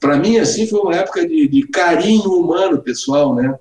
[0.00, 3.54] para mim, assim, foi uma época de, de, carinho humano pessoal, né?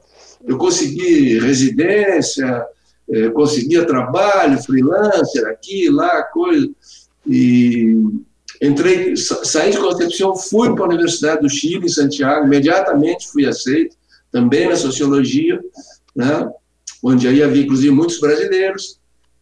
[0.44, 2.66] Eu consegui residência,
[3.12, 6.70] eh, conseguia trabalho, freelancer, aqui, lá, coisa,
[7.28, 7.96] e
[8.62, 13.96] entrei, saí de Concepción, fui para a Universidade do Chile, em Santiago, imediatamente fui aceito,
[14.32, 15.60] também na sociologia,
[16.16, 16.50] né?
[17.02, 19.00] onde aí havia inclusive muitos brasileiros,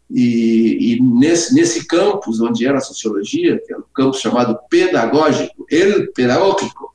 [0.09, 5.65] e, e, nesse, nesse campus onde era a sociologia, que era um campus chamado pedagógico,
[5.69, 6.93] ele pedagógico,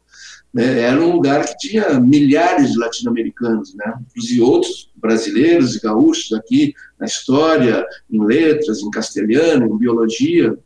[0.53, 6.33] né, era um lugar que tinha milhares de latino-americanos, né, inclusive outros brasileiros e gaúchos
[6.33, 10.57] aqui na história, em letras, em castelhano, em biologia,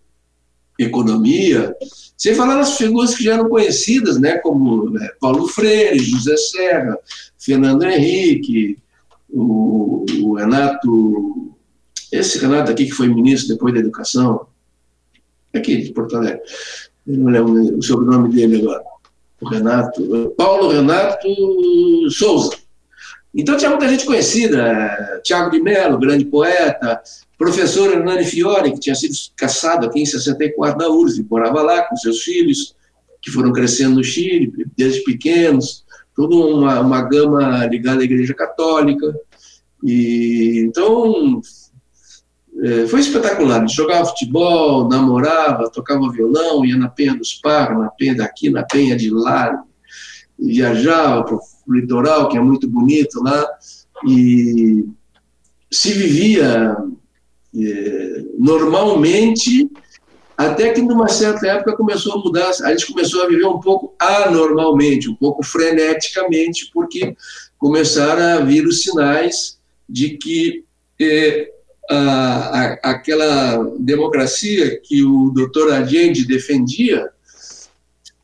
[0.78, 1.74] economia,
[2.16, 6.98] sem falar nas figuras que já eram conhecidas, né, como né, Paulo Freire, José Serra,
[7.38, 8.78] Fernando Henrique,
[9.28, 11.54] o, o Renato,
[12.10, 14.46] esse Renato aqui que foi ministro depois da Educação,
[15.54, 16.42] aqui de Porto Alegre,
[17.06, 18.82] não lembro o sobrenome dele agora,
[19.44, 21.28] Renato, Paulo Renato
[22.10, 22.56] Souza.
[23.34, 27.02] Então tinha muita gente conhecida, Tiago de Mello, grande poeta,
[27.36, 31.96] professor Hernani Fiore, que tinha sido caçado aqui em 64 na URSS, morava lá com
[31.96, 32.74] seus filhos,
[33.20, 39.14] que foram crescendo no Chile desde pequenos, toda uma, uma gama ligada à Igreja Católica.
[39.84, 41.65] E, então, é,
[42.88, 43.58] foi espetacular.
[43.58, 48.62] Ele jogava futebol, namorava, tocava violão, ia na Penha dos Parros, na Penha daqui, na
[48.62, 49.62] Penha de lá,
[50.38, 53.46] viajava para o litoral, que é muito bonito lá,
[54.06, 54.84] e
[55.70, 56.76] se vivia
[57.54, 59.70] é, normalmente
[60.36, 63.94] até que numa certa época começou a mudar, a gente começou a viver um pouco
[63.98, 67.16] anormalmente, um pouco freneticamente, porque
[67.58, 70.64] começaram a vir os sinais de que
[71.00, 71.50] é,
[71.90, 77.10] a, a, aquela democracia que o doutor Allende defendia,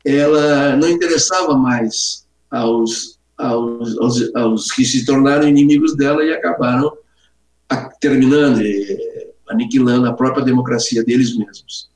[0.03, 6.91] ela não interessava mais aos, aos, aos, aos que se tornaram inimigos dela e acabaram
[7.99, 8.61] terminando,
[9.49, 11.89] aniquilando a própria democracia deles mesmos.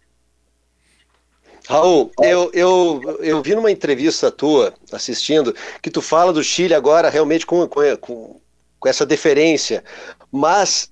[1.68, 7.10] Raul, eu, eu, eu vi numa entrevista tua, assistindo, que tu fala do Chile agora
[7.10, 8.40] realmente com, com,
[8.80, 9.84] com essa deferência,
[10.32, 10.90] mas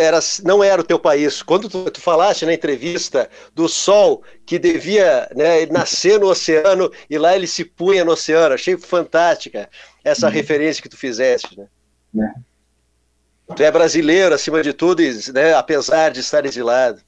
[0.00, 1.42] era, não era o teu país.
[1.42, 7.18] Quando tu, tu, falaste na entrevista do sol que devia né, nascer no oceano e
[7.18, 9.68] lá ele se punha no oceano, achei fantástica
[10.04, 10.32] essa uhum.
[10.32, 11.60] referência que tu fizeste.
[12.12, 12.32] Né?
[13.48, 13.54] É.
[13.54, 17.00] Tu é brasileiro acima de tudo, né, apesar de estar exilado.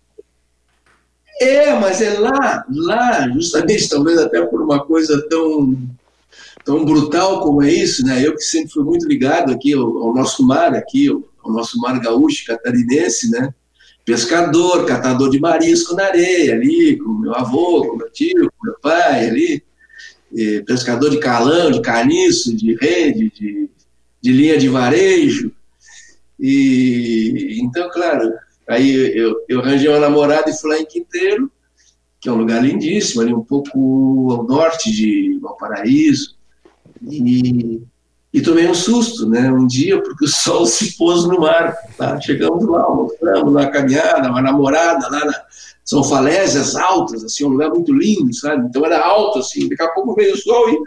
[1.41, 5.77] É, mas é lá, lá, justamente, talvez até por uma coisa tão,
[6.65, 8.25] tão brutal como é isso, né?
[8.25, 11.79] Eu que sempre fui muito ligado aqui ao, ao nosso mar, aqui, ao, ao, nosso
[11.79, 13.53] mar gaúcho, catarinense, né?
[14.05, 18.77] Pescador, catador de marisco na areia ali, com meu avô, com meu tio, com meu
[18.81, 19.63] pai ali,
[20.67, 23.71] pescador de calão, de caniço, de rede, de,
[24.21, 25.53] de linha de varejo.
[26.39, 28.33] E então, claro,
[28.69, 31.51] aí eu, eu arranjei uma namorada e fui lá em Quinteiro,
[32.21, 36.37] que é um lugar lindíssimo, ali um pouco ao norte de Valparaíso.
[37.09, 37.83] E
[38.33, 39.51] e tomei um susto, né?
[39.53, 41.77] Um dia, porque o sol se pôs no mar.
[41.99, 42.19] Tá?
[42.21, 45.45] Chegamos lá, mostramos uma caminhada, uma namorada lá na,
[45.85, 48.67] são falésias altas, assim, um lugar muito lindo, sabe?
[48.67, 50.79] Então era alto, assim, daqui a pouco veio o sol e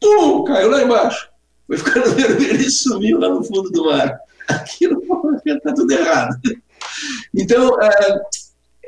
[0.00, 1.28] pum, caiu lá embaixo.
[1.66, 4.18] Foi ficando vermelho e sumiu lá no fundo do mar.
[4.48, 5.02] Aquilo
[5.44, 6.36] está tudo errado.
[7.34, 8.22] Então, é,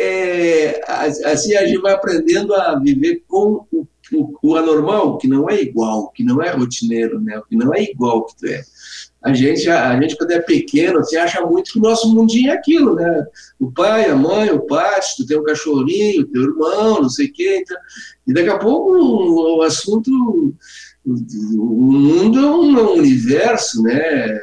[0.01, 0.83] é,
[1.27, 5.61] assim, a gente vai aprendendo a viver com o o, o anormal, que não é
[5.61, 7.41] igual, que não é rotineiro, né?
[7.49, 8.63] que não é igual que tu é.
[9.23, 12.51] A gente, a, a gente quando é pequeno, você acha muito que o nosso mundinho
[12.51, 13.27] é aquilo, né?
[13.59, 17.33] O pai, a mãe, o pátio, tu tem um cachorrinho, teu irmão, não sei o
[17.33, 17.63] quê.
[17.63, 17.77] Então,
[18.29, 20.09] e daqui a pouco o, o assunto,
[21.05, 24.41] o, o mundo é um, é um universo, né?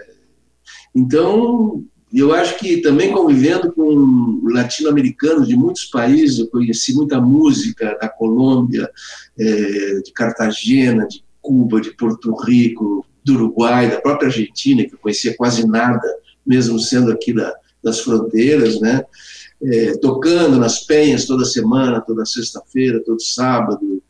[0.94, 1.86] Então,
[2.20, 8.08] eu acho que também convivendo com latino-americanos de muitos países, eu conheci muita música da
[8.08, 8.90] Colômbia,
[9.38, 15.00] é, de Cartagena, de Cuba, de Porto Rico, do Uruguai, da própria Argentina, que eu
[15.00, 16.08] conhecia quase nada,
[16.46, 19.04] mesmo sendo aqui da, das fronteiras, né?
[19.64, 24.02] É, tocando nas penhas toda semana, toda sexta-feira, todo sábado,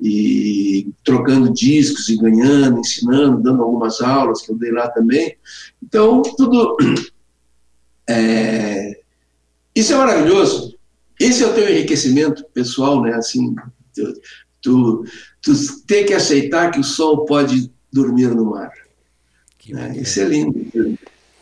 [0.00, 5.36] e trocando discos e ganhando, ensinando, dando algumas aulas que eu dei lá também.
[5.82, 6.76] Então, tudo.
[8.08, 9.00] É,
[9.74, 10.76] isso é maravilhoso.
[11.18, 13.14] Esse é o teu enriquecimento pessoal, né?
[13.14, 13.54] Assim,
[14.64, 15.04] Tu,
[15.42, 15.52] tu
[15.86, 18.72] tem que aceitar que o sol pode dormir no mar.
[19.70, 20.98] É, isso é lindo.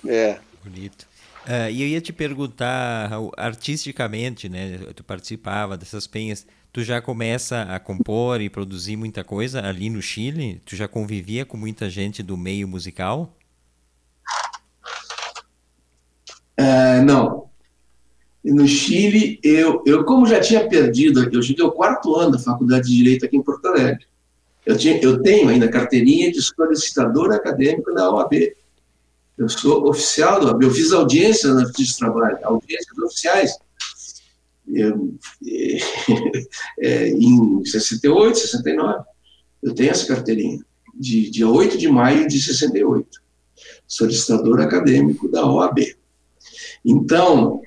[0.07, 0.40] É.
[0.64, 1.07] Bonito.
[1.46, 4.79] Uh, e eu ia te perguntar, artisticamente, né?
[4.94, 6.44] Tu participava dessas penhas.
[6.72, 10.61] Tu já começa a compor e produzir muita coisa ali no Chile?
[10.64, 13.37] Tu já convivia com muita gente do meio musical?
[16.59, 17.43] Uh, não,
[18.45, 22.88] no Chile, eu, eu como já tinha perdido, eu cheguei ao quarto ano da Faculdade
[22.88, 24.05] de Direito aqui em Porto Alegre.
[24.67, 28.53] Eu, tinha, eu tenho ainda carteirinha de solicitador acadêmico da OAB.
[29.38, 30.65] Eu sou oficial da OAB.
[30.65, 33.53] Eu fiz audiência na Justiça de Trabalho, audiências oficiais.
[34.69, 35.15] Eu,
[36.81, 39.05] é, em 68, 69.
[39.62, 43.09] Eu tenho essa carteirinha, de dia 8 de maio de 68.
[43.87, 45.97] Solicitador acadêmico da OAB.
[46.85, 47.61] Então,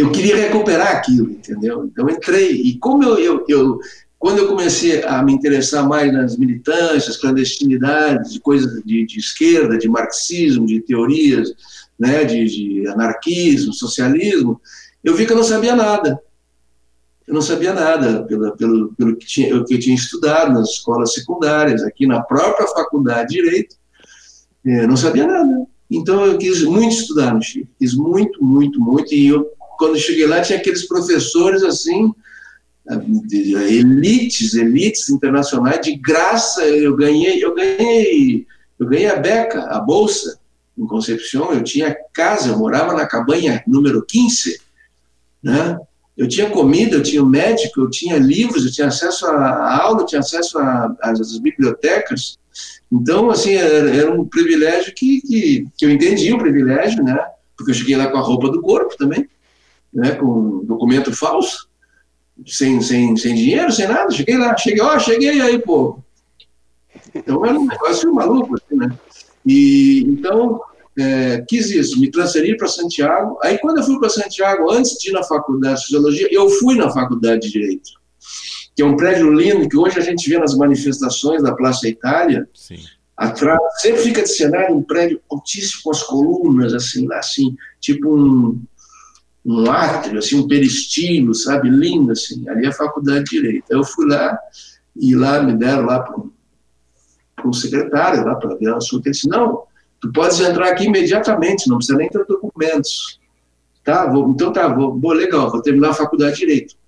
[0.00, 1.84] eu queria recuperar aquilo, entendeu?
[1.84, 3.78] Então entrei e como eu, eu, eu,
[4.18, 9.76] quando eu comecei a me interessar mais nas militâncias, clandestinidades, de coisas de, de esquerda,
[9.76, 11.52] de marxismo, de teorias,
[11.98, 14.60] né, de, de, anarquismo, socialismo,
[15.04, 16.18] eu vi que eu não sabia nada.
[17.26, 21.12] Eu não sabia nada pelo, pelo, pelo que, tinha, que eu tinha estudado nas escolas
[21.12, 23.76] secundárias, aqui na própria faculdade de Direito,
[24.64, 25.66] eu é, não sabia nada.
[25.90, 29.50] Então eu quis muito estudar no Chile, quis muito, muito, muito, e eu
[29.80, 32.12] quando cheguei lá, tinha aqueles professores assim,
[32.86, 36.62] elites, elites internacionais, de graça.
[36.66, 38.46] Eu ganhei, eu ganhei,
[38.78, 40.38] eu ganhei a beca, a bolsa
[40.76, 41.52] em Concepción.
[41.52, 44.60] Eu tinha casa, eu morava na cabanha número 15,
[45.42, 45.78] né?
[46.14, 50.06] Eu tinha comida, eu tinha médico, eu tinha livros, eu tinha acesso à aula, eu
[50.06, 50.58] tinha acesso
[51.00, 52.38] às bibliotecas.
[52.90, 57.18] Então, assim, era, era um privilégio que, que, que eu entendi o privilégio, né?
[57.56, 59.28] Porque eu cheguei lá com a roupa do corpo também
[59.92, 61.68] né, com documento falso,
[62.46, 64.10] sem, sem, sem dinheiro, sem nada.
[64.10, 65.98] Cheguei lá, cheguei, ó, cheguei aí, pô.
[67.14, 68.96] Então era um negócio maluco, assim, né?
[69.44, 70.60] E então
[70.98, 73.38] é, quis isso, me transferir para Santiago.
[73.42, 76.76] Aí quando eu fui para Santiago, antes de ir na faculdade de Sociologia, eu fui
[76.76, 77.90] na faculdade de Direito,
[78.80, 82.48] que é um prédio lindo que hoje a gente vê nas manifestações da Praça Itália.
[82.54, 82.78] Sim.
[83.14, 88.08] Atrás, sempre fica de cenário um prédio altíssimo com as colunas, assim, lá, assim, tipo
[88.08, 88.58] um,
[89.44, 93.66] um átrio, assim, um peristilo, sabe, lindo, assim, ali é a faculdade de Direito.
[93.68, 94.38] Eu fui lá,
[94.96, 96.30] e lá me deram lá para um,
[97.44, 99.64] um, secretário, lá para ver o assunto, ele disse, não,
[100.00, 103.20] tu podes entrar aqui imediatamente, não precisa nem ter documentos.
[103.84, 106.79] Tá, vou, então tá, vou, vou, legal, vou terminar a faculdade de Direito.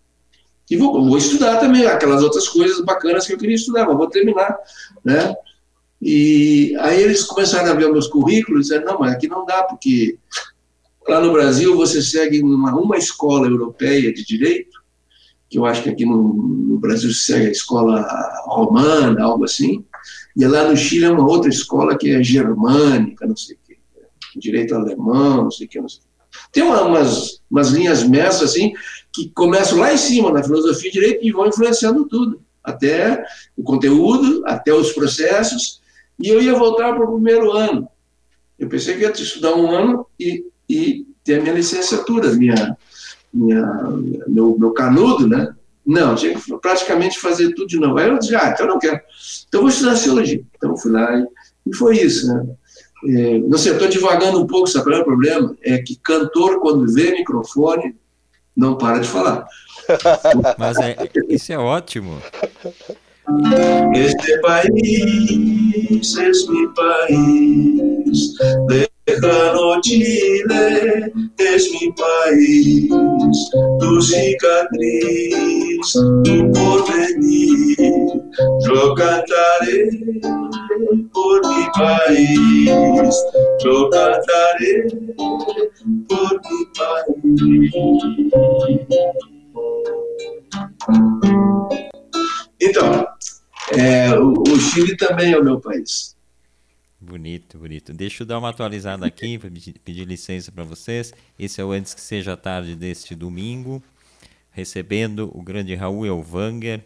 [0.73, 4.09] E vou, vou estudar também aquelas outras coisas bacanas que eu queria estudar, mas vou
[4.09, 4.57] terminar,
[5.05, 5.35] né?
[6.01, 9.63] E aí eles começaram a ver meus currículos e disseram, não, mas aqui não dá,
[9.63, 10.19] porque
[11.09, 14.81] Lá no Brasil, você segue uma, uma escola europeia de direito,
[15.49, 18.07] que eu acho que aqui no, no Brasil se segue a escola
[18.47, 19.85] romana, algo assim,
[20.37, 23.77] e lá no Chile é uma outra escola que é germânica, não sei o quê,
[24.37, 26.03] direito alemão, não sei o quê, não sei
[26.53, 28.73] Tem uma, umas, umas linhas mestras, assim,
[29.13, 33.23] que começam lá em cima, na filosofia de direito, e vão influenciando tudo, até
[33.57, 35.81] o conteúdo, até os processos,
[36.21, 37.89] e eu ia voltar para o primeiro ano,
[38.59, 42.77] Eu pensei que ia estudar um ano e, e ter a minha licenciatura, minha,
[43.33, 43.67] minha,
[44.29, 45.55] meu, meu canudo, né?
[45.85, 47.99] Não, tinha que praticamente fazer tudo de novo.
[47.99, 49.01] Aí eu disse, ah, então não quero.
[49.49, 50.45] Então vou estudar Sociologia.
[50.57, 51.27] Então fui lá e,
[51.67, 52.47] e foi isso, né?
[53.05, 55.57] É, não sei, estou devagando um pouco, sabe qual é o problema?
[55.61, 57.97] É que cantor, quando vê microfone,
[58.57, 59.47] não para de falar.
[60.59, 60.97] Mas é,
[61.29, 62.21] isso é ótimo.
[63.95, 68.35] Este país es mi país,
[69.07, 72.89] lejano Chile es mi país,
[73.81, 75.93] tu cicatriz,
[76.25, 77.77] tu porvenir,
[78.67, 79.91] yo cantaré
[81.13, 83.15] por mi país,
[83.65, 84.87] yo cantaré
[86.09, 87.73] por mi país.
[92.61, 93.07] Então,
[93.73, 96.12] é, o, o, Chile também é o meu país.
[97.03, 97.93] Bonito, bonito.
[97.93, 99.37] Deixa eu dar uma atualizada aqui,
[99.85, 101.13] pedir licença para vocês.
[101.37, 103.83] Esse é o Antes que Seja Tarde deste domingo,
[104.53, 106.81] recebendo o grande Raul Elvanger.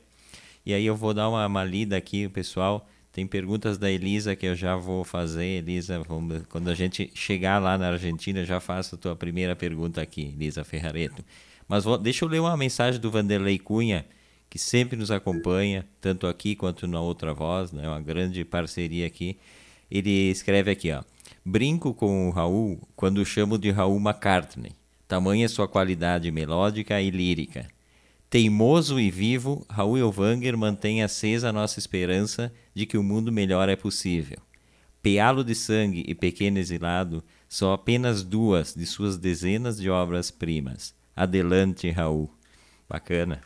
[0.65, 2.89] E aí eu vou dar uma, uma lida aqui, pessoal.
[3.13, 5.45] Tem perguntas da Elisa que eu já vou fazer.
[5.45, 10.01] Elisa, vamos, quando a gente chegar lá na Argentina, já faço a tua primeira pergunta
[10.01, 11.23] aqui, Elisa Ferrareto.
[11.69, 14.07] Mas vou, deixa eu ler uma mensagem do Vanderlei Cunha,
[14.49, 17.87] que sempre nos acompanha, tanto aqui quanto na outra voz, né?
[17.87, 19.37] uma grande parceria aqui.
[19.91, 21.03] Ele escreve aqui, ó.
[21.45, 24.73] Brinco com o Raul quando chamo de Raul McCartney.
[25.07, 27.69] Tamanha sua qualidade melódica e lírica.
[28.29, 33.69] Teimoso e vivo, Raul Elvanger mantém acesa a nossa esperança de que o mundo melhor
[33.69, 34.39] é possível.
[35.01, 40.93] Pealo de Sangue e Pequeno Exilado são apenas duas de suas dezenas de obras-primas.
[41.15, 42.29] Adelante, Raul.
[42.89, 43.41] Bacana.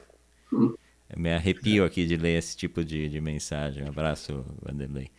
[0.51, 3.84] Eu me arrepio aqui de ler esse tipo de, de mensagem.
[3.84, 5.11] Um abraço, Vanderlei.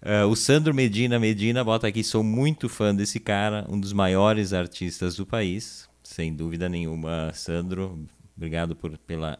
[0.00, 4.52] Uh, o Sandro Medina Medina bota aqui: sou muito fã desse cara, um dos maiores
[4.52, 7.32] artistas do país, sem dúvida nenhuma.
[7.34, 7.98] Sandro,
[8.36, 9.38] obrigado por, pela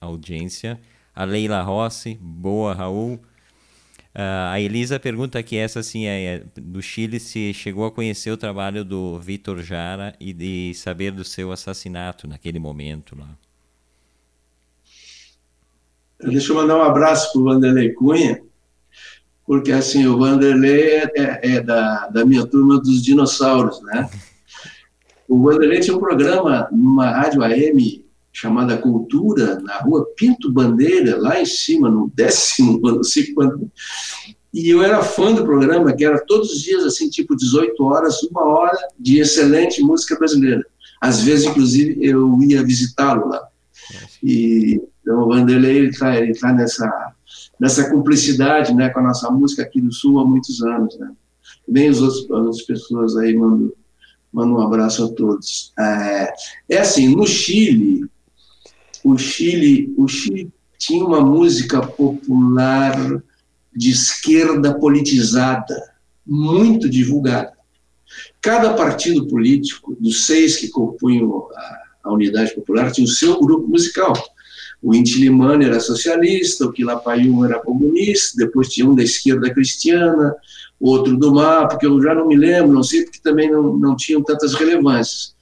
[0.00, 0.80] audiência.
[1.14, 3.20] A Leila Rossi, boa, Raul.
[4.14, 8.30] Uh, a Elisa pergunta aqui: essa sim é, é, do Chile, se chegou a conhecer
[8.30, 13.28] o trabalho do Vitor Jara e de saber do seu assassinato naquele momento lá.
[16.20, 18.42] Deixa eu mandar um abraço para o Vanderlei Cunha,
[19.46, 24.08] porque assim, o Vanderlei é, é, é, da, da minha turma dos dinossauros, né?
[25.28, 31.40] O Vanderlei tinha um programa numa rádio AM chamada Cultura, na rua Pinto Bandeira, lá
[31.40, 33.70] em cima, no décimo, não sei quanto.
[34.52, 38.22] E eu era fã do programa, que era todos os dias, assim, tipo 18 horas,
[38.24, 40.64] uma hora de excelente música brasileira.
[41.00, 43.42] Às vezes, inclusive, eu ia visitá-lo lá.
[44.22, 47.11] E então, o Vanderlei está tá nessa,
[47.62, 50.98] nessa cumplicidade né, com a nossa música aqui do Sul há muitos anos.
[50.98, 51.12] Né?
[51.64, 53.72] Também os outros, as outras pessoas aí mandam
[54.32, 55.72] mando um abraço a todos.
[55.78, 56.32] É,
[56.70, 58.08] é assim, no Chile,
[59.04, 62.96] o Chile, o Chile tinha uma música popular
[63.76, 65.76] de esquerda politizada,
[66.26, 67.52] muito divulgada.
[68.40, 73.68] Cada partido político, dos seis que compunham a, a Unidade Popular, tinha o seu grupo
[73.68, 74.14] musical.
[74.82, 80.34] O Inti Limani era socialista, o Quilapayún era comunista, depois tinha um da esquerda cristiana,
[80.80, 83.94] outro do MAP, que eu já não me lembro, não sei, porque também não, não
[83.94, 85.34] tinham tantas relevâncias.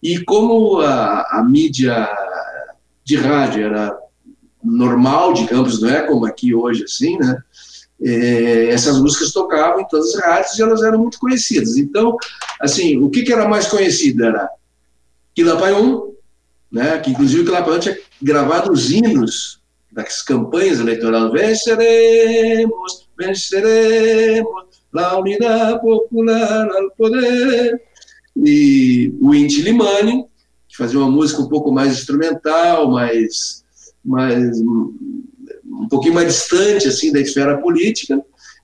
[0.00, 2.08] E como a, a mídia
[3.02, 3.98] de rádio era
[4.62, 7.36] normal, digamos, não é como aqui hoje, assim, né?
[8.02, 11.76] É, essas músicas tocavam em todas as rádios e elas eram muito conhecidas.
[11.76, 12.16] Então,
[12.60, 14.24] assim, o que, que era mais conhecido?
[14.24, 14.48] Era
[15.34, 16.13] Quilapayún,
[16.74, 19.60] né, que inclusive o Quilapayún tinha gravado os hinos
[19.92, 21.30] das campanhas eleitorais.
[21.30, 27.80] Venceremos, venceremos, la unidade popular al poder.
[28.36, 30.24] E o Inti Limani,
[30.68, 33.64] que fazia uma música um pouco mais instrumental, mais,
[34.04, 38.20] mais um pouquinho mais distante assim da esfera política,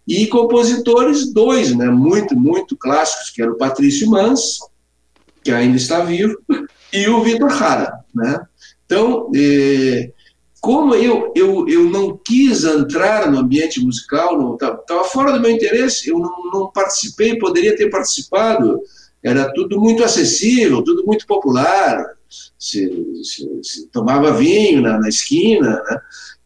[0.09, 4.59] e compositores dois, né, muito muito clássicos, que era o Patrício Mans,
[5.43, 6.36] que ainda está vivo,
[6.93, 8.41] e o Vitor Hara, né?
[8.84, 10.11] Então, é,
[10.61, 16.11] como eu, eu, eu não quis entrar no ambiente musical, estava fora do meu interesse,
[16.11, 18.80] eu não, não, participei, poderia ter participado,
[19.22, 22.05] era tudo muito acessível, tudo muito popular,
[22.59, 22.91] se,
[23.22, 26.01] se, se tomava vinho na, na esquina, né?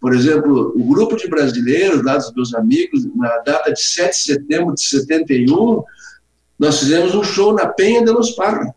[0.04, 4.22] Por exemplo, o grupo de brasileiros lá dos meus amigos, na data de 7 de
[4.22, 5.82] setembro de 71,
[6.58, 8.74] nós fizemos um show na Penha de los Parra,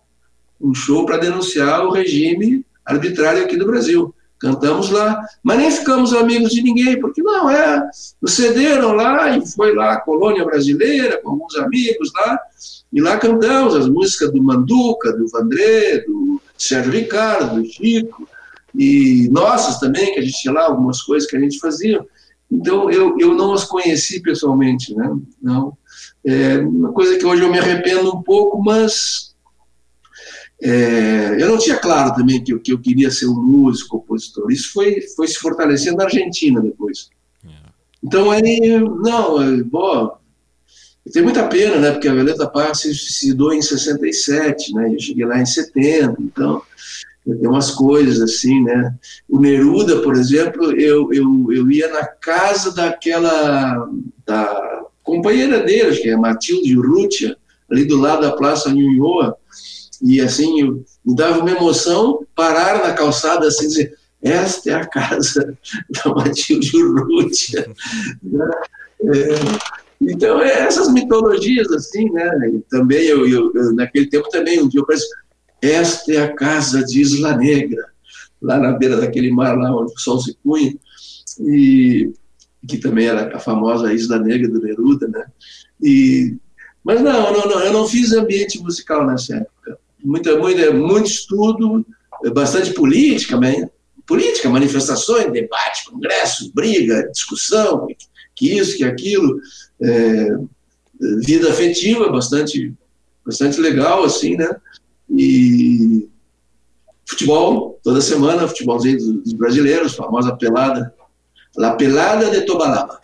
[0.59, 4.13] um show para denunciar o regime arbitrário aqui do Brasil.
[4.39, 7.89] cantamos lá, mas nem ficamos amigos de ninguém, porque não, é,
[8.21, 12.39] nos cederam lá e foi lá a colônia brasileira com alguns amigos lá,
[12.93, 18.29] e lá cantamos as músicas do Manduca, do Vandré, do Sérgio Ricardo, do Chico,
[18.75, 22.05] e nossas também, que a gente tinha lá algumas coisas que a gente fazia.
[22.49, 25.17] Então, eu, eu não as conheci pessoalmente, né?
[25.41, 25.75] Não.
[26.23, 29.26] É uma coisa que hoje eu me arrependo um pouco, mas
[30.61, 34.51] é, eu não tinha claro também que, que eu queria ser um músico, compositor.
[34.51, 37.09] Isso foi, foi se fortalecendo na Argentina depois.
[37.45, 37.49] É.
[38.03, 40.17] Então, aí, não, é, bom,
[41.11, 41.91] tem muita pena, né?
[41.91, 44.93] Porque a Violeta Parra se suicidou em 67, né?
[44.93, 46.61] Eu cheguei lá em 70, então
[47.23, 48.95] tem umas coisas assim, né?
[49.27, 53.89] O Neruda, por exemplo, eu, eu, eu ia na casa daquela
[54.25, 57.37] da companheira dele, que é Matilde Urrutia,
[57.69, 59.35] ali do lado da Praça Nhunhoa,
[60.01, 64.85] e assim, eu, me dava uma emoção parar na calçada assim, dizer, esta é a
[64.85, 65.57] casa
[65.89, 67.69] da Matilde Urrutia.
[68.23, 68.49] Né?
[69.03, 72.29] é, então, é essas mitologias, assim, né?
[72.53, 75.07] E também, eu, eu, naquele tempo também, um dia eu pensei,
[75.61, 77.85] esta é a casa de Isla Negra,
[78.41, 80.75] lá na beira daquele mar, lá onde o sol se punha,
[81.39, 82.11] e
[82.67, 85.25] que também era a famosa Isla Negra do Neruda, né?
[85.81, 86.37] E,
[86.83, 89.79] mas não, não, não, eu não fiz ambiente musical nessa época.
[90.03, 91.85] Muita, muita, muito estudo,
[92.33, 93.37] bastante política,
[94.05, 97.87] política, manifestações, debate, congresso, briga, discussão,
[98.35, 99.39] que isso, que aquilo,
[99.81, 100.37] é,
[101.25, 102.73] vida afetiva bastante,
[103.25, 104.55] bastante legal, assim, né?
[105.09, 106.07] E
[107.05, 110.93] futebol, toda semana, futebolzinho dos brasileiros, famosa pelada,
[111.55, 112.99] La Pelada de Tobalaba,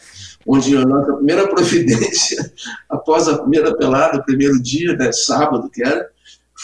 [0.46, 2.52] onde a nossa primeira providência,
[2.90, 6.10] após a primeira pelada, o primeiro dia, né, sábado que era,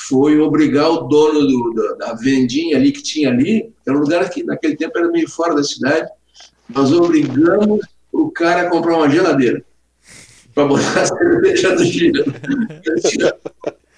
[0.08, 4.30] foi obrigar o dono do, da vendinha ali que tinha ali, que era um lugar
[4.30, 6.08] que naquele tempo era meio fora da cidade,
[6.70, 7.80] nós obrigamos
[8.12, 9.64] o cara a comprar uma geladeira
[10.54, 12.26] para botar a cerveja no gelo.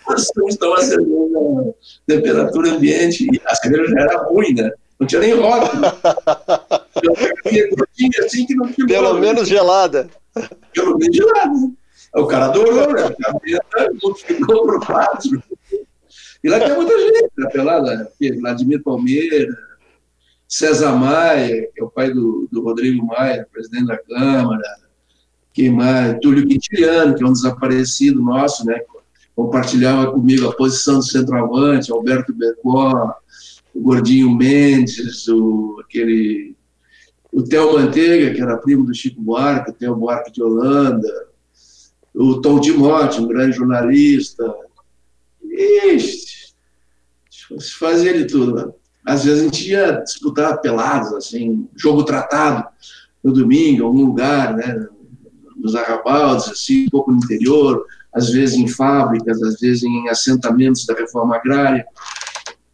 [0.08, 0.28] Nós
[0.78, 1.40] a cerveja
[2.08, 4.72] na temperatura ambiente e a cerveja já era ruim, né?
[5.00, 5.86] Não tinha nem rótulo.
[8.26, 10.10] assim que não tinha Pelo menos gelada.
[10.74, 11.72] Pelo menos gelada.
[12.16, 13.04] O cara adorou, né?
[13.26, 15.42] A meta multiplicou por quatro.
[16.44, 18.32] E lá tem muita gente na pelada, né?
[18.40, 19.56] Vladimir Palmeira,
[20.48, 24.82] César Maia, que é o pai do, do Rodrigo Maia, presidente da Câmara,
[25.54, 26.18] quem mais?
[26.22, 28.82] Túlio Quintiliano, que é um desaparecido nosso, né?
[29.36, 33.14] Compartilhava comigo a posição do centroavante, Alberto Becó,
[33.74, 36.56] o Gordinho Mendes, o, aquele,
[37.32, 41.28] o Theo Manteiga, que era primo do Chico Buarque, o Theo Buarque de Holanda,
[42.14, 44.54] o Tom Timote, um grande jornalista.
[45.44, 46.21] Ixi,
[47.60, 48.56] se fazia de tudo.
[48.56, 48.72] Né?
[49.06, 52.66] Às vezes a gente ia disputar pelados, assim, jogo tratado
[53.24, 54.88] no domingo, em algum lugar, né?
[55.56, 60.86] nos arrabaldes, assim, um pouco no interior, às vezes em fábricas, às vezes em assentamentos
[60.86, 61.86] da reforma agrária.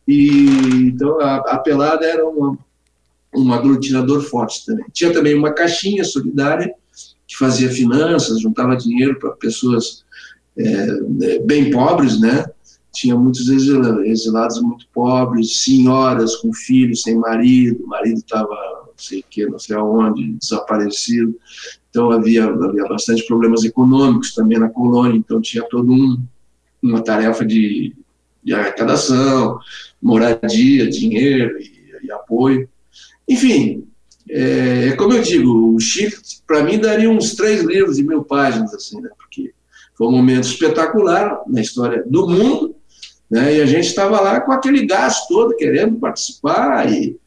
[0.07, 0.47] E,
[0.88, 2.57] então, a, a pelada era uma,
[3.36, 4.86] um aglutinador forte também.
[4.93, 6.73] Tinha também uma caixinha solidária
[7.28, 10.05] que fazia finanças, juntava dinheiro para pessoas
[10.57, 12.45] é, bem pobres, né?
[12.98, 19.24] Tinha muitos exilados muito pobres, senhoras com filhos sem marido, o marido estava não sei
[19.30, 21.36] que, não sei aonde, desaparecido.
[21.91, 26.20] Então havia, havia bastante problemas econômicos também na colônia, então tinha todo um,
[26.82, 27.95] uma tarefa de,
[28.43, 29.60] de arrecadação,
[30.02, 32.68] moradia, dinheiro e, e apoio.
[33.30, 33.86] Enfim,
[34.28, 36.16] é, é, como eu digo, o Chile,
[36.48, 39.10] para mim, daria uns três livros de mil páginas, assim, né?
[39.16, 39.54] porque
[39.95, 42.76] foi um momento espetacular na história do mundo,
[43.30, 43.57] né?
[43.57, 47.17] e a gente estava lá com aquele gás todo, querendo participar e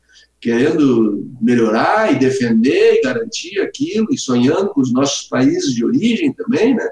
[0.40, 6.32] querendo melhorar e defender e garantir aquilo, e sonhando com os nossos países de origem
[6.32, 6.88] também, né?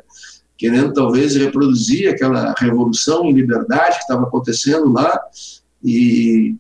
[0.57, 5.19] querendo talvez reproduzir aquela revolução em liberdade que estava acontecendo lá.
[5.83, 6.57] E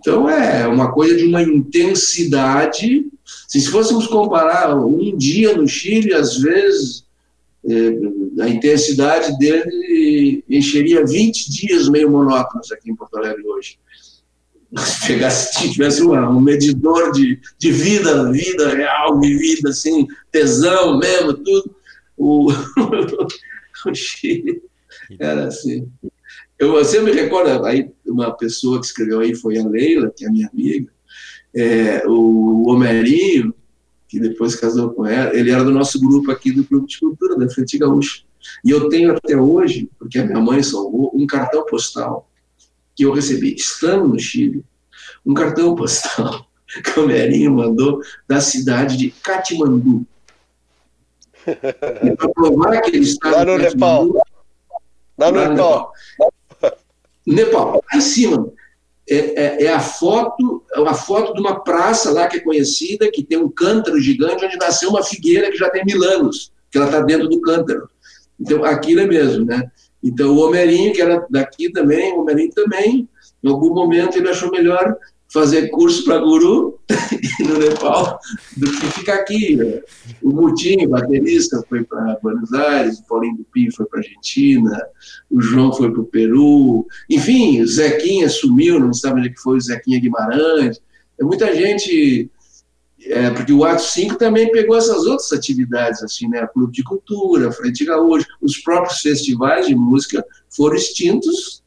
[0.00, 3.06] então é uma coisa de uma intensidade.
[3.46, 7.04] Se fôssemos comparar um dia no Chile, às vezes
[8.40, 13.78] a intensidade dele encheria 20 dias meio monótonos aqui em Porto Alegre hoje
[15.06, 21.76] pegasse, tivesse um, um medidor de, de vida, vida real, vivida, assim, tesão mesmo, tudo,
[22.16, 22.48] o,
[23.86, 24.62] o Chile
[25.18, 25.88] era assim.
[26.58, 30.30] Eu, você me recorda, aí uma pessoa que escreveu aí foi a Leila, que é
[30.30, 30.90] minha amiga,
[31.54, 33.54] é, o Homerinho,
[34.12, 37.34] que depois casou com ela, ele era do nosso grupo aqui do Clube de Cultura,
[37.34, 38.24] da Frente Gaúcha.
[38.62, 42.28] E eu tenho até hoje, porque a minha mãe salvou, um cartão postal
[42.94, 44.62] que eu recebi estando no Chile,
[45.24, 46.46] um cartão postal
[46.84, 50.06] que o Merinho mandou da cidade de Katmandu.
[51.46, 54.26] E para provar que ele está Lá no Nepal.
[55.16, 55.92] Lá no Nepal.
[57.26, 58.52] Nepal, lá em cima.
[59.12, 63.10] É, é, é, a foto, é uma foto de uma praça lá que é conhecida,
[63.10, 66.78] que tem um cântaro gigante onde nasceu uma figueira que já tem mil anos, que
[66.78, 67.86] ela está dentro do cântaro.
[68.40, 69.70] Então, aquilo é mesmo, né?
[70.02, 73.06] Então, o Homerinho, que era daqui também, o Homerinho também,
[73.44, 74.96] em algum momento ele achou melhor
[75.32, 76.78] fazer curso para guru
[77.40, 78.20] no Nepal
[78.56, 79.58] do que ficar aqui.
[80.22, 84.78] O Mutinho, baterista, foi para Buenos Aires, o Paulinho Dupin foi para Argentina,
[85.30, 89.56] o João foi para o Peru, enfim, o Zequinha sumiu, não sabe onde é foi
[89.56, 90.80] o Zequinha Guimarães.
[91.18, 92.30] É muita gente,
[93.00, 96.46] é, porque o Ato 5 também pegou essas outras atividades, assim, né?
[96.52, 101.62] Clube de Cultura, Frente Gaúcha, os próprios festivais de música foram extintos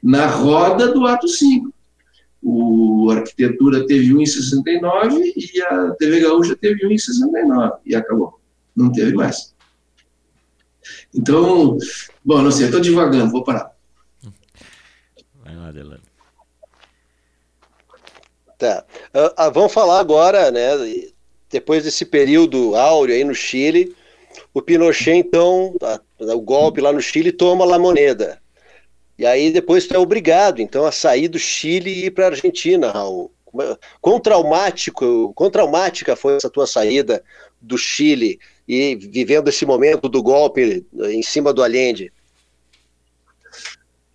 [0.00, 1.73] na roda do Ato 5
[2.44, 8.38] o Arquitetura teve 1,69 e a TV Gaúcha teve 1,69 e acabou.
[8.76, 9.54] Não teve mais.
[11.14, 11.78] Então,
[12.22, 13.74] bom, não sei, estou divagando, vou parar.
[15.42, 16.02] Vai lá, Delano.
[18.58, 18.84] Tá.
[19.14, 20.70] Uh, uh, vamos falar agora, né?
[21.48, 23.96] Depois desse período áureo aí no Chile,
[24.52, 25.74] o Pinochet, então,
[26.18, 28.40] o golpe lá no Chile, toma La Moneda.
[29.18, 32.30] E aí depois tu é obrigado, então, a sair do Chile e ir para a
[32.30, 33.30] Argentina, Raul.
[33.60, 37.22] É, quão traumático, quão traumática foi essa tua saída
[37.60, 42.12] do Chile e vivendo esse momento do golpe em cima do Allende?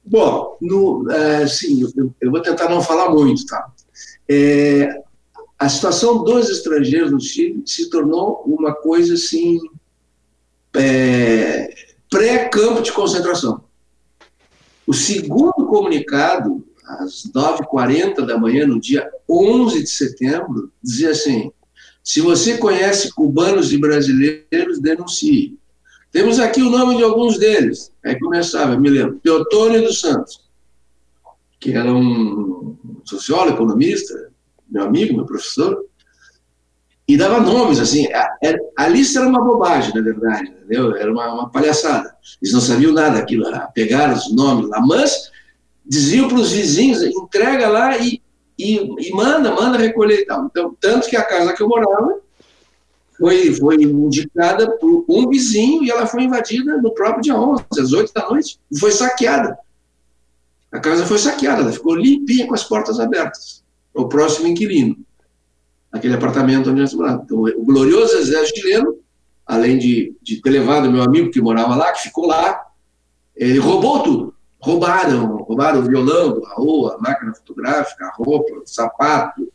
[0.03, 1.81] Bom, no, é, sim,
[2.19, 3.71] eu, vou tentar não falar muito, tá?
[4.27, 5.03] É,
[5.57, 9.59] a situação dos estrangeiros no Chile se tornou uma coisa assim
[10.75, 11.73] é,
[12.09, 13.63] pré-campo de concentração.
[14.89, 21.51] O segundo comunicado, às 9h40 da manhã, no dia 11 de setembro, dizia assim:
[22.03, 25.59] se você conhece cubanos e brasileiros, denuncie.
[26.11, 27.91] Temos aqui o nome de alguns deles.
[28.03, 30.49] Aí começava, me lembro, Teotônio dos Santos,
[31.59, 32.75] que era um
[33.05, 34.31] sociólogo, economista,
[34.67, 35.85] meu amigo, meu professor,
[37.10, 38.38] e dava nomes, assim, a,
[38.78, 40.95] a, lista era uma bobagem, na verdade, entendeu?
[40.95, 42.16] Era uma, uma palhaçada.
[42.39, 45.32] Eles não sabiam nada daquilo, pegaram os nomes lá, mas
[45.84, 48.22] diziam para os vizinhos, entrega lá e,
[48.60, 50.45] e, e, manda, manda recolher e tal.
[50.45, 52.20] Então, tanto que a casa que eu morava
[53.18, 57.91] foi, foi indicada por um vizinho e ela foi invadida no próprio dia 11, às
[57.91, 59.57] 8 da noite, e foi saqueada.
[60.72, 63.64] A casa foi saqueada, ela ficou limpinha com as portas abertas.
[63.95, 64.95] O próximo inquilino
[65.91, 67.25] aquele apartamento onde nós morávamos.
[67.25, 68.97] Então, o glorioso exército chileno,
[69.45, 72.65] além de, de ter levado meu amigo que morava lá, que ficou lá,
[73.35, 74.33] ele roubou tudo.
[74.61, 79.47] Roubaram, roubaram o violão do Raul, a máquina fotográfica, a roupa, o sapato,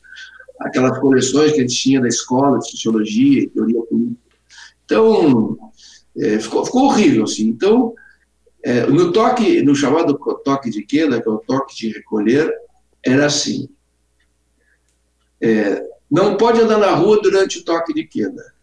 [0.58, 4.20] aquelas coleções que a gente tinha da escola de sociologia teoria política.
[4.84, 5.58] Então,
[6.16, 7.48] é, ficou, ficou horrível, assim.
[7.48, 7.94] Então,
[8.62, 12.50] é, no toque, no chamado toque de queda, que é o toque de recolher,
[13.04, 13.68] era assim.
[15.40, 18.54] É, não pode andar na rua durante o toque de queda.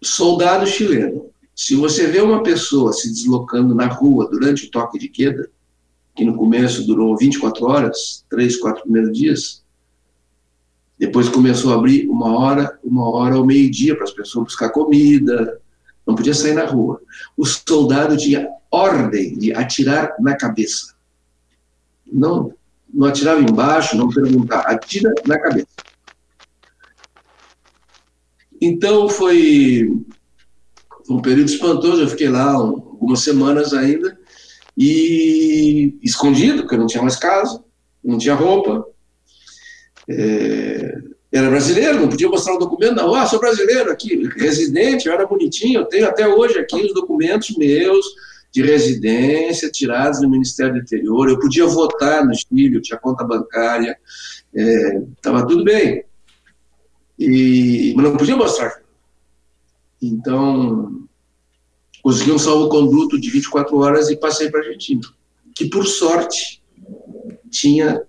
[0.00, 1.28] Soldado chileno.
[1.56, 5.50] Se você vê uma pessoa se deslocando na rua durante o toque de queda,
[6.14, 9.64] que no começo durou 24 horas, três, quatro primeiros dias,
[10.96, 15.60] depois começou a abrir uma hora, uma hora ao meio-dia para as pessoas buscar comida,
[16.06, 17.02] não podia sair na rua.
[17.36, 20.94] O soldado tinha ordem de atirar na cabeça.
[22.06, 22.54] Não,
[22.88, 25.89] não atirava embaixo, não perguntava, atira na cabeça.
[28.60, 29.90] Então foi
[31.08, 34.18] um período espantoso, eu fiquei lá algumas semanas ainda,
[34.76, 37.62] e escondido, porque eu não tinha mais casa,
[38.04, 38.86] não tinha roupa.
[40.08, 40.98] É,
[41.32, 45.26] era brasileiro, não podia mostrar o documento, não, ah, sou brasileiro aqui, residente, eu era
[45.26, 48.04] bonitinho, eu tenho até hoje aqui os documentos meus
[48.52, 53.22] de residência tirados do Ministério do Interior, eu podia votar no Chile, eu tinha conta
[53.22, 53.96] bancária,
[54.52, 56.04] estava é, tudo bem
[57.20, 58.80] e, mas não podia mostrar.
[60.00, 61.04] Então,
[62.02, 65.02] consegui um salvo-conduto de 24 horas e passei para a Argentina,
[65.54, 66.62] que por sorte
[67.50, 68.02] tinha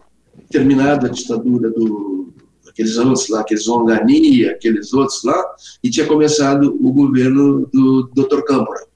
[0.50, 2.34] terminado a ditadura do
[2.70, 8.44] aqueles outros lá, aqueles Ongani, aqueles outros lá, e tinha começado o governo do Dr.
[8.44, 8.88] Câmara,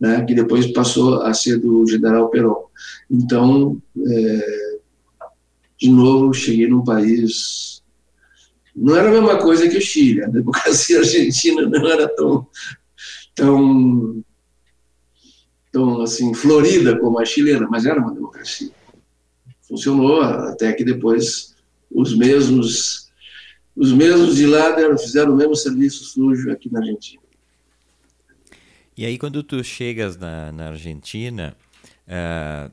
[0.00, 2.64] né, que depois passou a ser do general Perón.
[3.10, 4.78] Então, é,
[5.78, 7.75] de novo, cheguei num país
[8.76, 10.22] não era a mesma coisa que o Chile.
[10.22, 12.46] A democracia argentina não era tão,
[13.34, 14.24] tão,
[15.72, 18.70] tão assim, florida como a chilena, mas era uma democracia.
[19.62, 21.56] Funcionou até que depois
[21.90, 23.06] os mesmos
[23.74, 27.22] os mesmos de lá fizeram o mesmo serviço sujo aqui na Argentina.
[28.96, 31.54] E aí quando tu chegas na, na Argentina,
[32.08, 32.72] uh,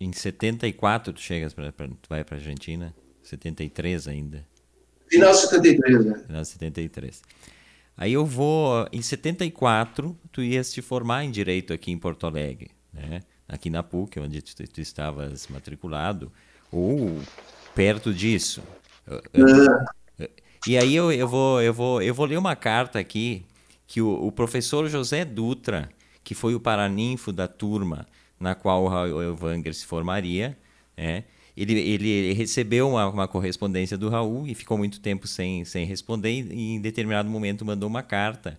[0.00, 4.51] em 74 tu chegas para tu vai para Argentina, 73 ainda.
[5.12, 6.18] Final de 73, né?
[6.26, 7.22] Final de 73.
[7.94, 12.70] Aí eu vou, em 74, tu ias te formar em Direito aqui em Porto Alegre,
[12.92, 13.20] né?
[13.46, 16.32] Aqui na PUC, onde tu, tu estavas matriculado,
[16.70, 17.20] ou
[17.74, 18.62] perto disso.
[20.18, 20.30] É.
[20.66, 23.44] E aí eu, eu, vou, eu, vou, eu vou ler uma carta aqui
[23.86, 25.90] que o, o professor José Dutra,
[26.24, 28.06] que foi o paraninfo da turma
[28.40, 30.56] na qual o Wanger se formaria,
[30.96, 31.24] é,
[31.56, 36.30] ele, ele recebeu uma, uma, correspondência do Raul e ficou muito tempo sem, sem responder
[36.30, 38.58] e em determinado momento mandou uma carta.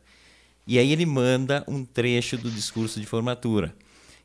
[0.67, 3.75] E aí ele manda um trecho do discurso de formatura,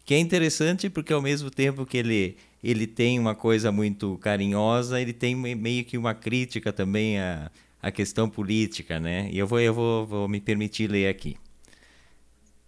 [0.04, 5.00] que é interessante porque ao mesmo tempo que ele, ele tem uma coisa muito carinhosa,
[5.00, 7.50] ele tem meio que uma crítica também à,
[7.82, 9.28] à questão política, né?
[9.32, 11.36] E eu vou, eu vou, vou me permitir ler aqui.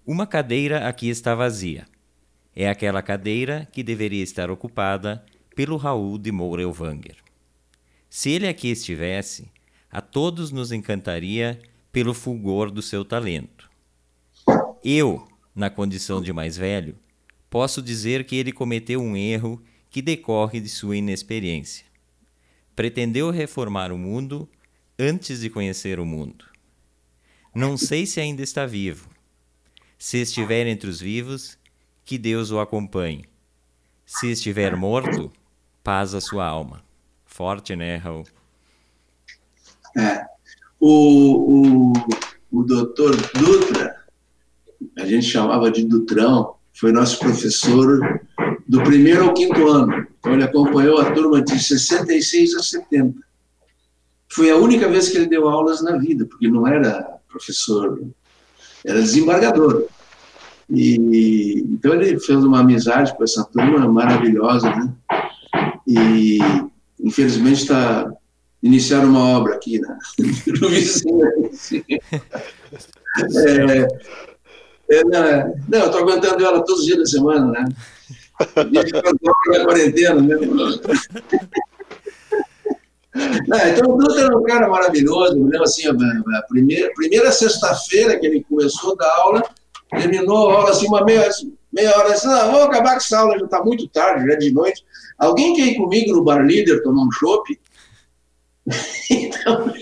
[0.06, 1.86] Uma cadeira aqui está vazia.
[2.56, 5.24] É aquela cadeira que deveria estar ocupada
[5.54, 7.16] pelo Raul de Moura Elvanger.
[8.08, 9.50] Se ele aqui estivesse,
[9.90, 11.60] a todos nos encantaria
[11.92, 13.70] pelo fulgor do seu talento.
[14.82, 16.96] Eu, na condição de mais velho,
[17.48, 21.84] posso dizer que ele cometeu um erro que decorre de sua inexperiência.
[22.74, 24.48] Pretendeu reformar o mundo
[24.98, 26.44] antes de conhecer o mundo.
[27.54, 29.10] Não sei se ainda está vivo.
[29.98, 31.58] Se estiver entre os vivos,
[32.04, 33.24] que Deus o acompanhe.
[34.06, 35.32] Se estiver morto,
[35.82, 36.82] paz a sua alma.
[37.26, 38.24] Forte, né, Raul?
[39.96, 40.24] É.
[40.78, 41.92] O, o,
[42.50, 43.96] o doutor Dutra,
[44.98, 48.20] a gente chamava de Dutrão, foi nosso professor
[48.66, 50.06] do primeiro ao quinto ano.
[50.18, 53.20] Então, ele acompanhou a turma de 66 a 70.
[54.28, 58.00] Foi a única vez que ele deu aulas na vida, porque não era professor,
[58.84, 59.86] era desembargador.
[60.70, 64.92] E, então, ele fez uma amizade com essa turma maravilhosa, né?
[65.90, 66.38] E
[67.00, 68.08] infelizmente está
[68.62, 69.98] iniciando uma obra aqui na,
[70.60, 71.20] no vizinho.
[73.34, 73.88] É,
[74.98, 77.64] é, não, não, eu estou aguentando ela todos os dias da semana, né?
[79.50, 80.36] Da quarentena, né?
[83.48, 85.58] Não, então o Dutra era um cara maravilhoso, né?
[85.60, 89.42] assim, a primeira, primeira sexta-feira que ele começou a dar aula,
[89.90, 91.28] terminou a aula assim, uma meia,
[91.72, 94.36] meia hora, assim, ah, vamos acabar com essa aula, já está muito tarde, já é
[94.36, 94.84] de noite.
[95.18, 97.58] Alguém quer ir comigo no bar líder tomar um chopp?
[99.10, 99.72] então,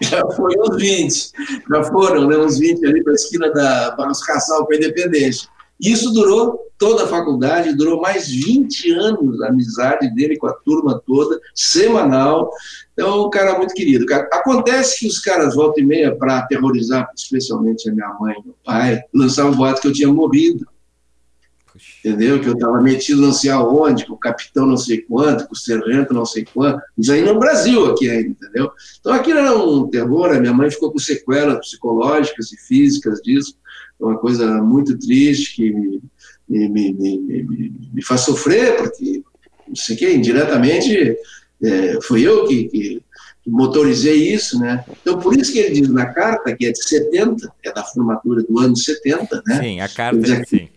[0.00, 1.32] já foi uns 20,
[1.70, 5.48] já foram né, uns 20 ali para a esquina da Barros Cassal com a Independência.
[5.80, 11.02] Isso durou toda a faculdade, durou mais 20 anos a amizade dele com a turma
[11.04, 12.50] toda, semanal.
[12.92, 14.06] Então, um cara muito querido.
[14.32, 18.56] Acontece que os caras voltam e meia para aterrorizar, especialmente a minha mãe e meu
[18.64, 20.64] pai, lançavam um boato que eu tinha morrido
[22.04, 22.40] entendeu?
[22.40, 25.56] Que eu estava metido não sei aonde, com o capitão não sei quanto, com o
[25.56, 28.70] sargento não sei quanto, isso aí no Brasil aqui ainda, entendeu?
[29.00, 33.56] Então aquilo era um terror, a minha mãe ficou com sequelas psicológicas e físicas disso,
[33.98, 36.00] uma coisa muito triste que me,
[36.48, 39.22] me, me, me, faz sofrer, porque,
[39.66, 41.16] não sei o que, indiretamente,
[41.62, 43.02] é, fui eu que,
[43.46, 44.84] motorizei isso, né?
[45.02, 48.42] Então, por isso que ele diz na carta, que é de 70, é da formatura
[48.42, 49.60] do ano 70, né?
[49.60, 50.68] Sim, a carta, é, sim.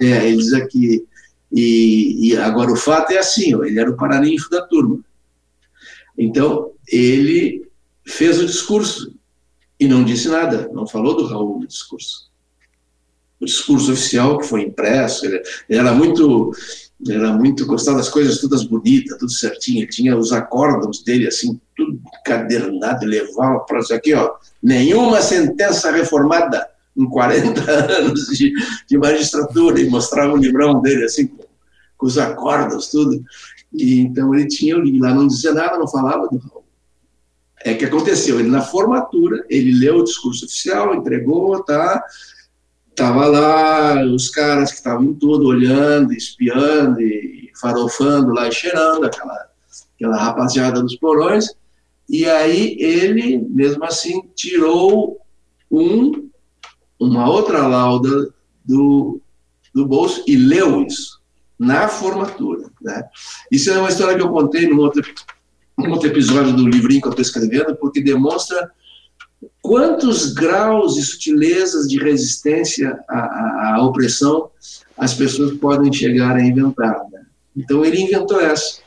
[0.00, 1.06] É, ele diz aqui.
[1.52, 4.98] E, e, agora o fato é assim: ó, ele era o paraninfo da turma.
[6.16, 7.68] Então, ele
[8.04, 9.14] fez o discurso
[9.78, 12.30] e não disse nada, não falou do Raul no discurso.
[13.40, 16.52] O discurso oficial que foi impresso, ele, ele era muito
[17.08, 19.80] era muito gostava das coisas todas bonitas, tudo certinho.
[19.80, 24.32] Ele tinha os acórdãos dele assim, tudo cadernado, levava para isso aqui, ó.
[24.62, 26.66] Nenhuma sentença reformada
[26.96, 28.52] em 40 anos de,
[28.88, 31.44] de, magistratura e mostrava o livrão dele assim, com,
[31.96, 33.22] com os acordos, tudo.
[33.72, 36.64] E, então ele tinha o livro lá, não dizia nada, não falava do Raul.
[37.64, 42.04] É que aconteceu, ele na formatura, ele leu o discurso oficial, entregou, tá?
[42.94, 49.48] Tava lá os caras que estavam tudo, olhando, espiando e farofando lá cheirando aquela,
[49.96, 51.46] aquela rapaziada dos porões.
[52.08, 55.18] E aí ele, mesmo assim, tirou
[55.70, 56.28] um
[57.08, 58.32] uma outra lauda
[58.64, 59.20] do,
[59.74, 61.20] do bolso e leu isso
[61.58, 62.70] na formatura.
[62.80, 63.04] Né?
[63.50, 65.02] Isso é uma história que eu contei num outro,
[65.78, 68.70] num outro episódio do livrinho que eu estou escrevendo, porque demonstra
[69.62, 74.50] quantos graus e sutilezas de resistência à, à, à opressão
[74.96, 76.96] as pessoas podem chegar a inventar.
[77.10, 77.24] Né?
[77.56, 78.82] Então ele inventou essa.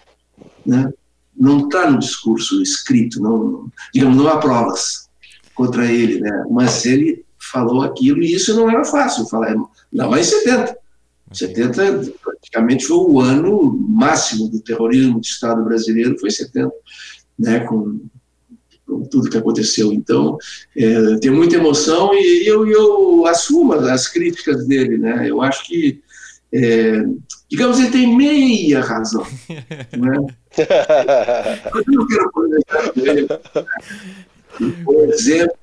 [0.66, 0.92] Né?
[1.38, 5.08] não está no discurso escrito, não, digamos, não há provas
[5.54, 6.46] contra ele, né?
[6.50, 9.56] Mas ele falou aquilo e isso não era fácil falar,
[9.92, 10.78] não, mas em 70.
[11.32, 16.72] 70 praticamente foi o ano máximo do terrorismo do Estado brasileiro, foi 70,
[17.38, 18.00] né, com,
[18.86, 19.92] com tudo que aconteceu.
[19.92, 20.38] Então,
[20.76, 26.02] é, tem muita emoção e eu, eu assumo as críticas dele, né, eu acho que,
[26.54, 27.04] é,
[27.50, 30.28] digamos, ele tem meia razão, né?
[31.76, 32.32] eu não quero
[32.96, 33.28] ele,
[34.84, 35.58] por exemplo,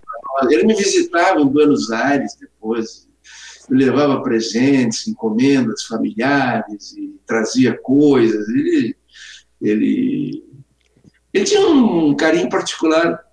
[0.51, 3.09] ele me visitava em Buenos Aires depois,
[3.71, 8.49] me levava presentes, encomendas familiares e trazia coisas.
[8.49, 8.97] Ele,
[9.61, 10.45] ele,
[11.33, 13.25] ele tinha um carinho particular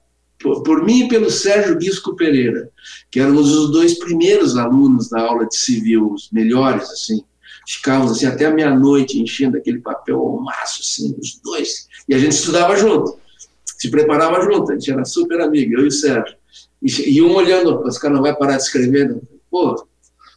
[0.41, 2.69] por, por mim e pelo Sérgio Guisco Pereira,
[3.09, 7.23] que éramos os dois primeiros alunos da aula de civil, os melhores, assim.
[7.67, 11.87] Ficávamos assim, até meia-noite enchendo aquele papel ao maço, assim, os dois.
[12.09, 13.19] E a gente estudava junto,
[13.63, 16.35] se preparava junto, a gente era super amigo, eu e o Sérgio.
[16.81, 19.21] E, e um olhando, os caras não vai parar de escrever, não.
[19.49, 19.87] pô,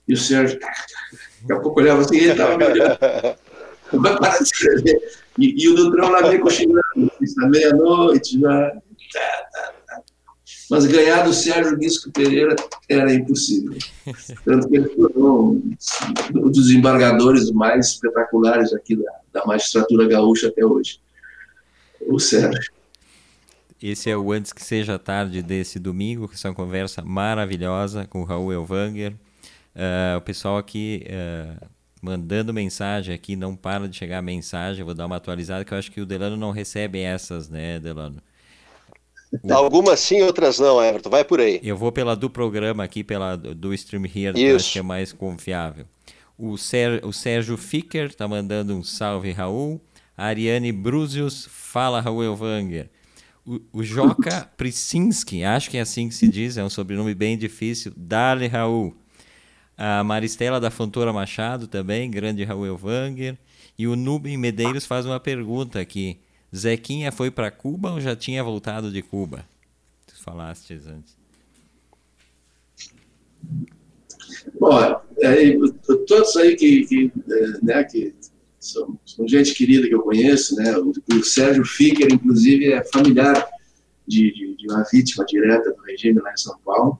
[0.06, 2.98] e o Sérgio, daqui a pouco olhava assim, ele estava me olhando.
[3.92, 4.98] Não vai parar de escrever.
[5.38, 6.82] E, e o Dutrão lá meio cochilando,
[7.36, 8.70] na meia-noite, já.
[8.70, 9.20] Tá,
[9.52, 10.02] tá, tá.
[10.70, 12.56] Mas ganhar do Sérgio Guisco Pereira
[12.88, 13.76] era impossível.
[14.44, 15.72] Tanto que ele foi um,
[16.34, 21.00] um dos embargadores mais espetaculares aqui da, da magistratura gaúcha até hoje.
[22.06, 22.72] O Sérgio.
[23.86, 28.22] Esse é o Antes que Seja Tarde desse domingo, que é uma conversa maravilhosa com
[28.22, 29.12] o Raul Elvanger.
[29.12, 31.66] Uh, o pessoal aqui uh,
[32.00, 34.82] mandando mensagem aqui, não para de chegar mensagem.
[34.82, 38.22] Vou dar uma atualizada, que eu acho que o Delano não recebe essas, né, Delano?
[39.42, 39.52] O...
[39.52, 41.10] Algumas sim, outras não, Everton.
[41.10, 41.60] Vai por aí.
[41.62, 45.12] Eu vou pela do programa aqui, pela do Stream Here, que acho que é mais
[45.12, 45.84] confiável.
[46.38, 49.78] O, Ser, o Sérgio Ficker está mandando um salve, Raul.
[50.16, 52.88] A Ariane Bruzius, fala, Raul Elvanger.
[53.46, 57.92] O, Joca Prisinski, acho que é assim que se diz, é um sobrenome bem difícil.
[57.94, 58.96] Dale, Raul.
[59.76, 63.36] A Maristela da Fontoura Machado também, grande Raul Elvanger.
[63.78, 66.18] E o Nubem Medeiros faz uma pergunta aqui.
[66.54, 69.44] Zequinha foi para Cuba ou já tinha voltado de Cuba?
[70.06, 71.16] Tu falaste antes.
[74.58, 74.80] Bom,
[75.18, 75.56] é,
[76.06, 78.14] todos aí que, que, é, né, que
[78.64, 80.76] são, são, gente querida que eu conheço, né?
[80.78, 83.46] O, o Sérgio Ficker, inclusive, é familiar
[84.06, 86.98] de, de, de, uma vítima direta do regime lá em São Paulo.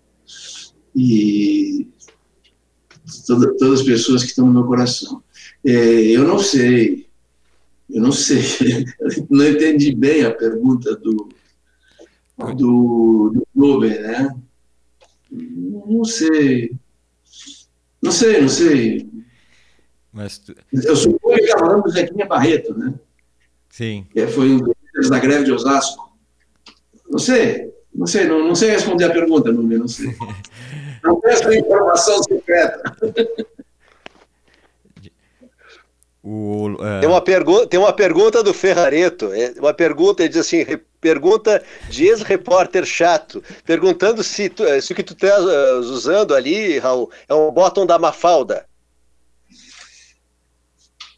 [0.94, 1.88] E
[3.26, 5.22] toda, todas as pessoas que estão no meu coração.
[5.64, 7.06] É, eu não sei,
[7.90, 8.42] eu não sei,
[9.30, 11.28] não entendi bem a pergunta do,
[12.56, 14.34] do, do né?
[15.30, 16.72] Não sei,
[18.02, 19.13] não sei, não sei.
[20.14, 20.54] Mas tu...
[20.72, 22.94] Eu suponho que está falando do Zequinha Barreto, né?
[23.68, 24.06] Sim.
[24.12, 26.16] Que foi um dos da greve de Osasco.
[27.10, 30.14] Não sei, não sei, não, não sei responder a pergunta, não, não sei.
[31.02, 32.82] Não peça informação secreta.
[36.26, 37.00] O, uh...
[37.00, 40.64] tem, uma pergunta, tem uma pergunta do Ferrareto, é uma pergunta, ele diz assim,
[40.98, 45.44] pergunta de ex-repórter chato, perguntando se, tu, se o que tu estás
[45.84, 48.64] usando ali, Raul, é um bottom da Mafalda.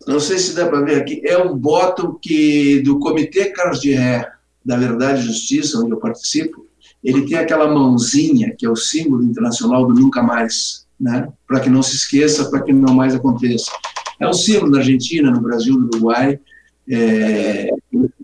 [0.07, 3.93] Não sei se dá para ver aqui, é um bottom que do Comitê Carlos de
[3.93, 4.31] Ré,
[4.65, 6.67] da Verdade e Justiça, onde eu participo,
[7.03, 11.29] ele tem aquela mãozinha que é o símbolo internacional do nunca mais, né?
[11.47, 13.71] Para que não se esqueça, para que não mais aconteça.
[14.21, 16.39] É um símbolo na Argentina, no Brasil, no Uruguai.
[16.89, 17.69] É,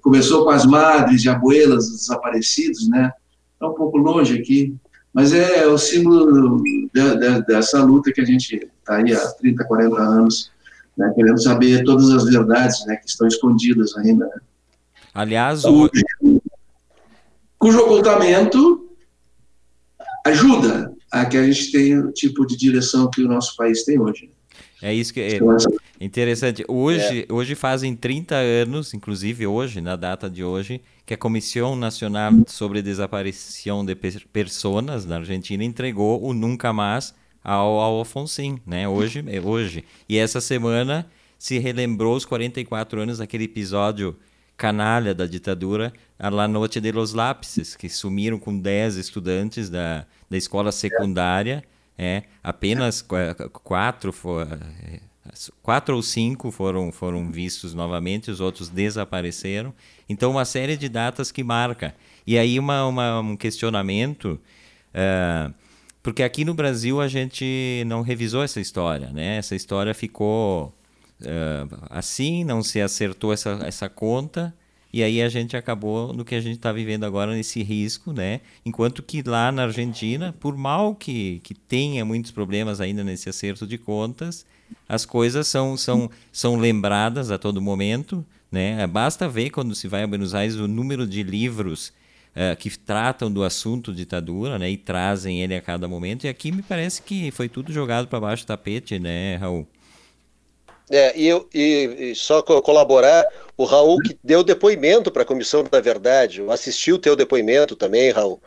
[0.01, 3.13] começou com as madres e abuelas dos desaparecidos, né?
[3.55, 4.75] Está um pouco longe aqui,
[5.13, 9.65] mas é o símbolo de, de, dessa luta que a gente está aí há 30,
[9.65, 10.52] 40 anos,
[10.97, 11.13] né?
[11.15, 12.97] querendo saber todas as verdades né?
[12.97, 14.27] que estão escondidas ainda.
[14.27, 14.41] Né?
[15.15, 15.91] Aliás, o,
[17.59, 18.89] cujo ocultamento
[20.25, 24.01] ajuda a que a gente tenha o tipo de direção que o nosso país tem
[24.01, 24.31] hoje.
[24.81, 25.57] É isso que é então,
[26.01, 26.65] interessante.
[26.67, 27.33] Hoje, é.
[27.33, 32.83] hoje fazem 30 anos, inclusive hoje, na data de hoje, que a Comissão Nacional sobre
[32.83, 38.89] Desaparição de Pessoas na Argentina entregou o Nunca Mais ao, ao Alfonsin, né?
[38.89, 39.85] Hoje, é hoje.
[40.09, 41.07] E essa semana
[41.39, 44.17] se relembrou os 44 anos daquele episódio
[44.57, 50.07] canalha da ditadura, a La Noite de los Lápices, que sumiram com 10 estudantes da,
[50.31, 51.65] da escola secundária.
[51.99, 53.05] É, apenas
[53.63, 54.15] quatro,
[55.63, 59.75] quatro ou cinco foram, foram vistos novamente, os outros desapareceram.
[60.09, 61.95] Então, uma série de datas que marca.
[62.27, 64.41] E aí, uma, uma um questionamento.
[64.95, 65.53] Uh,
[66.03, 69.37] porque aqui no Brasil a gente não revisou essa história, né?
[69.37, 70.75] Essa história ficou
[71.21, 74.55] uh, assim, não se acertou essa, essa conta
[74.93, 78.41] e aí a gente acabou no que a gente está vivendo agora nesse risco, né?
[78.65, 83.67] Enquanto que lá na Argentina, por mal que, que tenha muitos problemas ainda nesse acerto
[83.67, 84.45] de contas,
[84.87, 88.87] as coisas são, são, são lembradas a todo momento, né?
[88.87, 91.93] Basta ver quando se vai a Buenos Aires o número de livros
[92.37, 94.71] uh, que tratam do assunto ditadura, né?
[94.71, 96.25] E trazem ele a cada momento.
[96.25, 99.67] E aqui me parece que foi tudo jogado para baixo do tapete, né, Raul?
[100.91, 103.25] É, e, eu, e, e só colaborar,
[103.57, 107.75] o Raul que deu depoimento para a Comissão da Verdade, eu assisti o teu depoimento
[107.75, 108.43] também, Raul,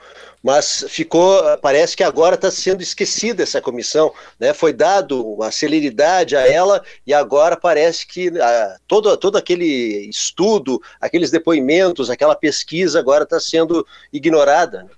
[0.45, 4.53] mas ficou, parece que agora está sendo esquecida essa comissão, né?
[4.53, 10.79] foi dado uma celeridade a ela e agora parece que ah, todo, todo aquele estudo,
[11.01, 14.83] aqueles depoimentos, aquela pesquisa agora está sendo ignorada.
[14.83, 14.89] Né?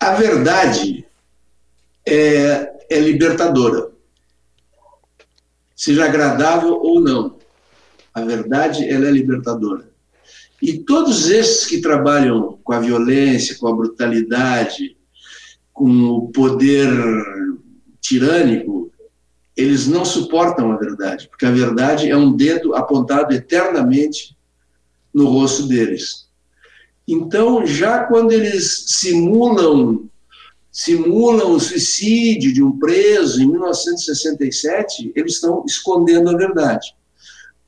[0.00, 1.06] A verdade
[2.04, 3.92] é, é libertadora,
[5.76, 7.38] seja agradável ou não.
[8.12, 9.89] A verdade ela é libertadora.
[10.62, 14.96] E todos esses que trabalham com a violência, com a brutalidade,
[15.72, 16.88] com o poder
[18.00, 18.90] tirânico,
[19.56, 24.36] eles não suportam a verdade, porque a verdade é um dedo apontado eternamente
[25.12, 26.28] no rosto deles.
[27.06, 30.08] Então, já quando eles simulam
[30.72, 36.94] simulam o suicídio de um preso em 1967, eles estão escondendo a verdade.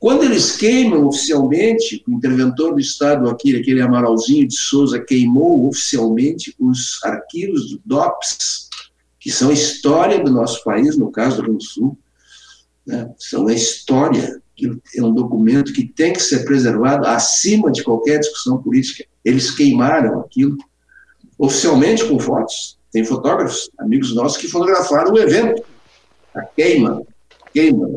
[0.03, 6.53] Quando eles queimam oficialmente, o interventor do Estado aqui, aquele Amaralzinho de Souza, queimou oficialmente
[6.59, 8.67] os arquivos do DOPS,
[9.17, 11.97] que são a história do nosso país, no caso do Rio do Sul,
[12.85, 13.09] né?
[13.17, 14.41] são a história,
[14.93, 19.05] é um documento que tem que ser preservado acima de qualquer discussão política.
[19.23, 20.57] Eles queimaram aquilo
[21.39, 22.77] oficialmente com fotos.
[22.91, 25.63] Tem fotógrafos, amigos nossos, que fotografaram o evento,
[26.35, 27.01] a queima,
[27.53, 27.87] queima,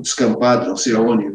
[0.00, 1.26] descampado, não sei aonde.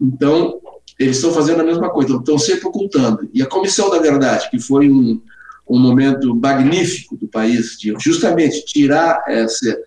[0.00, 0.60] Então,
[0.98, 3.28] eles estão fazendo a mesma coisa, estão sempre ocultando.
[3.32, 5.20] E a Comissão da Verdade, que foi um,
[5.68, 9.78] um momento magnífico do país, de justamente tirar essa,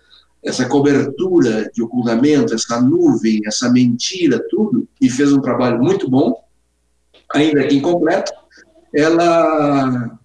[0.44, 6.42] essa cobertura de ocultamento, essa nuvem, essa mentira, tudo, e fez um trabalho muito bom,
[7.32, 8.32] ainda que incompleto,
[8.94, 10.18] ela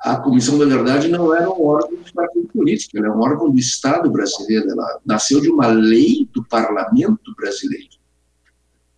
[0.00, 3.58] a Comissão da Verdade não era um órgão partido político, ela é um órgão do
[3.58, 7.98] Estado brasileiro, ela nasceu de uma lei do parlamento brasileiro.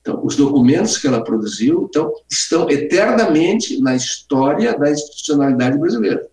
[0.00, 6.26] Então, os documentos que ela produziu então, estão eternamente na história da institucionalidade brasileira.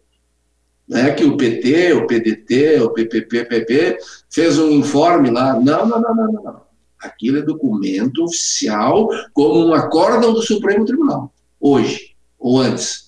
[0.87, 3.97] Não é que o PT, o PDT, o PPP,
[4.29, 5.59] fez um informe lá.
[5.59, 6.61] Não, não, não, não, não.
[6.97, 13.07] Aquilo é documento oficial, como um acórdão do Supremo Tribunal, hoje, ou antes.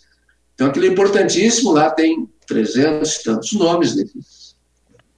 [0.53, 4.55] Então, aquilo é importantíssimo, lá tem 300 e tantos nomes desses,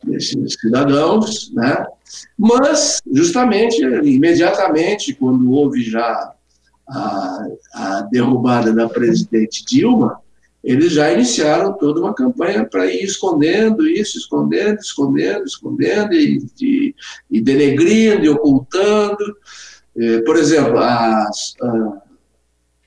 [0.04, 1.86] desses cidadãos, né?
[2.38, 6.34] mas, justamente, imediatamente, quando houve já
[6.88, 10.20] a, a derrubada da presidente Dilma,
[10.64, 16.96] eles já iniciaram toda uma campanha para ir escondendo isso, escondendo, escondendo, escondendo, e, e,
[17.32, 19.38] e denegrindo e ocultando.
[19.98, 22.02] Eh, por exemplo, as, a,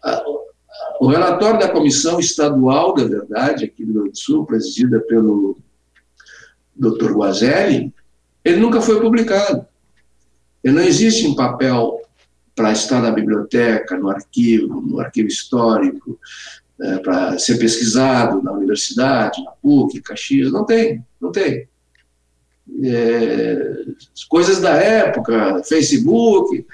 [0.05, 0.24] a,
[1.01, 5.59] o relatório da Comissão Estadual da Verdade, aqui do Rio Grande do Sul, presidida pelo
[6.74, 7.12] Dr.
[7.12, 7.92] Guazelli,
[8.45, 9.66] ele nunca foi publicado.
[10.62, 12.01] Ele não existe em papel
[12.55, 16.18] para estar na biblioteca, no arquivo, no arquivo histórico,
[16.80, 21.68] é, para ser pesquisado na universidade, na PUC, Caxias, não tem, não tem.
[22.82, 23.84] É,
[24.28, 26.64] coisas da época, Facebook,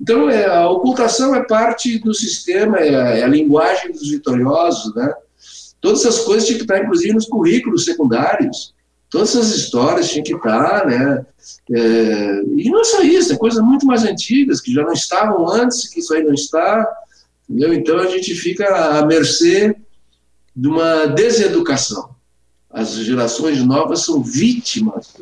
[0.00, 4.94] então, é, a ocultação é parte do sistema, é a, é a, linguagem dos vitoriosos,
[4.94, 5.12] né?
[5.80, 8.74] Todas essas coisas tinham que estar, inclusive, nos currículos secundários.
[9.10, 11.26] Todas essas histórias tinham que estar, né?
[11.70, 15.48] É, e não é só isso, é coisas muito mais antigas, que já não estavam
[15.48, 16.86] antes, que isso aí não está,
[17.48, 17.72] entendeu?
[17.74, 19.74] Então, a gente fica à mercê
[20.54, 22.16] de uma deseducação.
[22.70, 25.14] As gerações novas são vítimas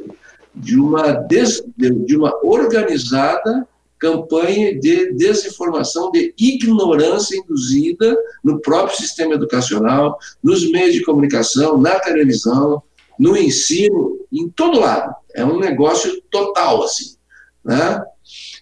[0.56, 3.66] de uma, des, de uma organizada
[3.98, 11.98] campanha de desinformação, de ignorância induzida no próprio sistema educacional, nos meios de comunicação, na
[11.98, 12.82] televisão,
[13.18, 15.14] no ensino, em todo lado.
[15.34, 17.16] É um negócio total, assim.
[17.64, 18.02] Né?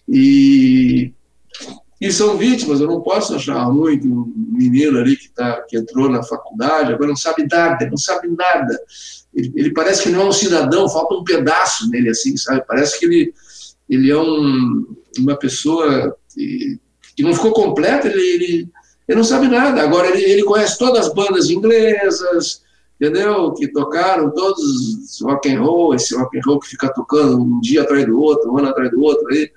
[0.07, 1.13] E,
[1.99, 6.09] e são vítimas, eu não posso achar ruim um menino ali que, tá, que entrou
[6.09, 8.79] na faculdade, agora não sabe nada, não sabe nada.
[9.35, 12.63] Ele, ele parece que não é um cidadão, falta um pedaço nele, assim, sabe?
[12.67, 13.33] Parece que ele,
[13.89, 16.79] ele é um, uma pessoa que,
[17.15, 18.69] que não ficou completa, ele, ele,
[19.07, 19.81] ele, não sabe nada.
[19.81, 22.63] Agora, ele, ele conhece todas as bandas inglesas,
[22.99, 23.53] entendeu?
[23.53, 27.59] Que tocaram todos os rock and roll, esse rock and roll que fica tocando um
[27.59, 29.51] dia atrás do outro, um ano atrás do outro, aí.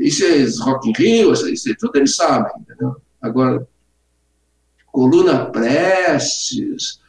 [0.00, 2.96] Isso é Rock in Rio, isso, isso tudo eles sabem, entendeu?
[3.20, 3.68] Agora,
[4.90, 7.00] Coluna Prestes,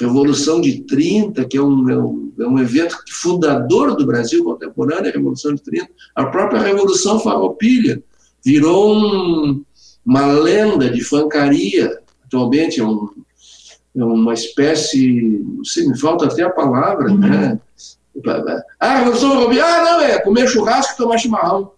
[0.00, 5.08] Revolução de 30, que é um, é um, é um evento fundador do Brasil contemporâneo,
[5.08, 8.02] a Revolução de 30, a própria Revolução Farroupilha
[8.44, 9.64] virou um,
[10.04, 13.08] uma lenda de fancaria, atualmente é, um,
[13.96, 17.18] é uma espécie, não sei, me falta até a palavra, uhum.
[17.18, 17.60] né?
[18.80, 21.70] Ah, Revolução Farroupilha, ah, não, é comer churrasco e tomar chimarrão.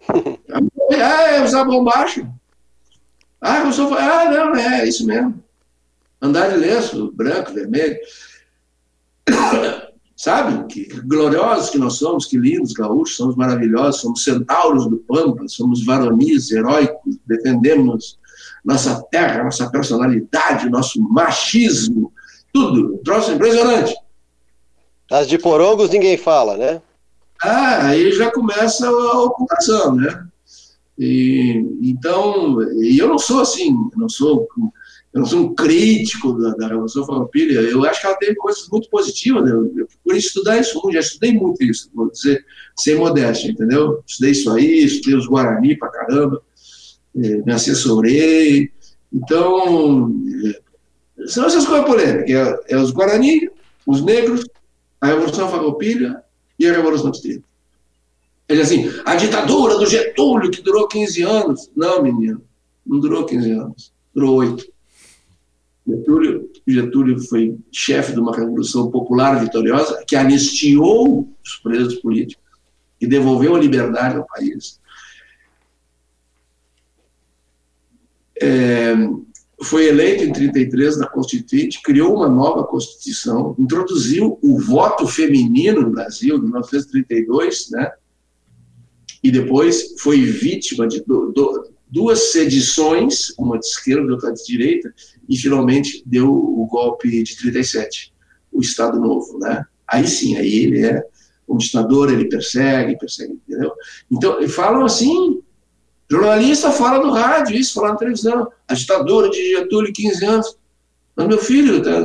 [0.10, 2.28] ah, é usar bombacha.
[3.40, 5.43] Ah, Revolução Farroupilha, ah, não, é isso mesmo
[6.24, 7.96] andar de lenço branco, vermelho.
[10.16, 10.66] Sabe?
[10.72, 15.84] Que gloriosos que nós somos, que lindos gaúchos, somos maravilhosos, somos centauros do Pampa, somos
[15.84, 18.18] varonis, heróicos, defendemos
[18.64, 22.12] nossa terra, nossa personalidade, nosso machismo,
[22.52, 22.98] tudo.
[23.04, 23.94] Troço impressionante.
[25.10, 26.80] As de porongos ninguém fala, né?
[27.42, 30.26] Ah, aí já começa a ocultação, né?
[30.98, 34.48] E, então, eu não sou assim, não sou
[35.14, 38.68] eu não sou um crítico da, da Revolução Farroupilha, eu acho que ela teve coisas
[38.68, 39.52] muito positivas, né?
[39.52, 42.44] eu procurei estudar isso, já estudei muito isso, vou dizer,
[42.76, 44.02] sem modéstia, entendeu?
[44.04, 46.42] Estudei isso aí, estudei os Guarani pra caramba,
[47.16, 48.72] eh, me assessorei,
[49.12, 50.12] então,
[50.46, 50.60] eh,
[51.28, 53.48] são essas coisas polêmicas, é, é os Guarani,
[53.86, 54.44] os negros,
[55.00, 56.24] a Revolução Farroupilha
[56.58, 57.44] e a Revolução dos 30.
[58.48, 61.70] Ele assim, a ditadura do Getúlio, que durou 15 anos.
[61.74, 62.42] Não, menino,
[62.84, 64.73] não durou 15 anos, durou 8.
[65.86, 72.42] Getúlio, Getúlio foi chefe de uma revolução popular vitoriosa que anistiou os presos políticos
[73.00, 74.80] e devolveu a liberdade ao país.
[78.40, 78.94] É,
[79.62, 85.90] foi eleito em 33 na Constituinte, criou uma nova Constituição, introduziu o voto feminino no
[85.90, 87.92] Brasil, em 1932, né?
[89.22, 94.44] E depois foi vítima de do, do, duas sedições, uma de esquerda e outra de
[94.44, 94.92] direita,
[95.28, 98.12] e finalmente deu o golpe de 37,
[98.52, 99.64] o Estado Novo, né?
[99.86, 101.02] Aí sim, aí ele é
[101.48, 103.72] um ditador, ele persegue, persegue, entendeu?
[104.10, 105.42] Então, falam assim,
[106.10, 110.58] jornalista fala no rádio, isso, fala na televisão, a ditadura de Getúlio, 15 anos,
[111.14, 112.00] mas meu filho está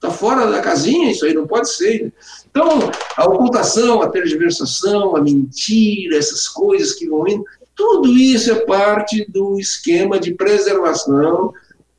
[0.00, 2.12] tá fora da casinha, isso aí não pode ser.
[2.50, 7.44] Então, a ocultação, a tergiversação, a mentira, essas coisas que vão indo,
[7.74, 11.52] tudo isso é parte do esquema de preservação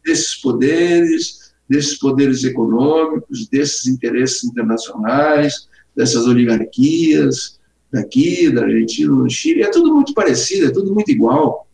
[0.06, 7.60] desses poderes, desses poderes econômicos, desses interesses internacionais, dessas oligarquias
[7.92, 9.64] daqui, da Argentina, no Chile.
[9.64, 11.68] É tudo muito parecido, é tudo muito igual.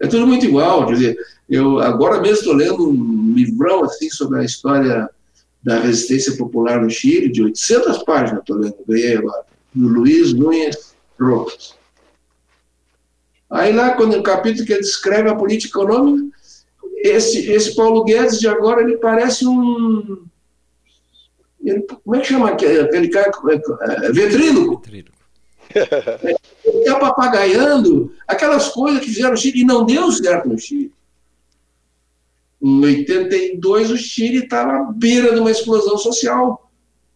[0.00, 0.86] É tudo muito igual.
[0.86, 1.18] Quer dizer,
[1.48, 5.08] eu agora mesmo estou lendo um livrão assim sobre a história
[5.62, 10.94] da resistência popular no Chile, de 800 páginas, estou lendo, ganhei agora, do Luiz Nunes
[11.18, 11.74] Rojas.
[13.50, 16.36] Aí lá, quando o capítulo que ele descreve a política econômica,
[16.96, 20.26] esse, esse Paulo Guedes de agora, ele parece um...
[21.64, 23.30] Ele, como é que chama aquele cara?
[23.50, 24.82] É, é, vetríloco.
[26.64, 30.92] Ele está papagaiando aquelas coisas que fizeram no Chile e não deu certo no Chile.
[32.62, 36.70] Em 82, o Chile estava à beira de uma explosão social.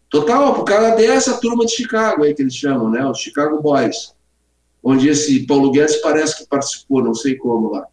[0.09, 3.05] Total, por causa dessa turma de Chicago aí que eles chamam, né?
[3.07, 4.13] Os Chicago Boys
[4.83, 7.87] onde esse Paulo Guedes parece que participou, não sei como lá.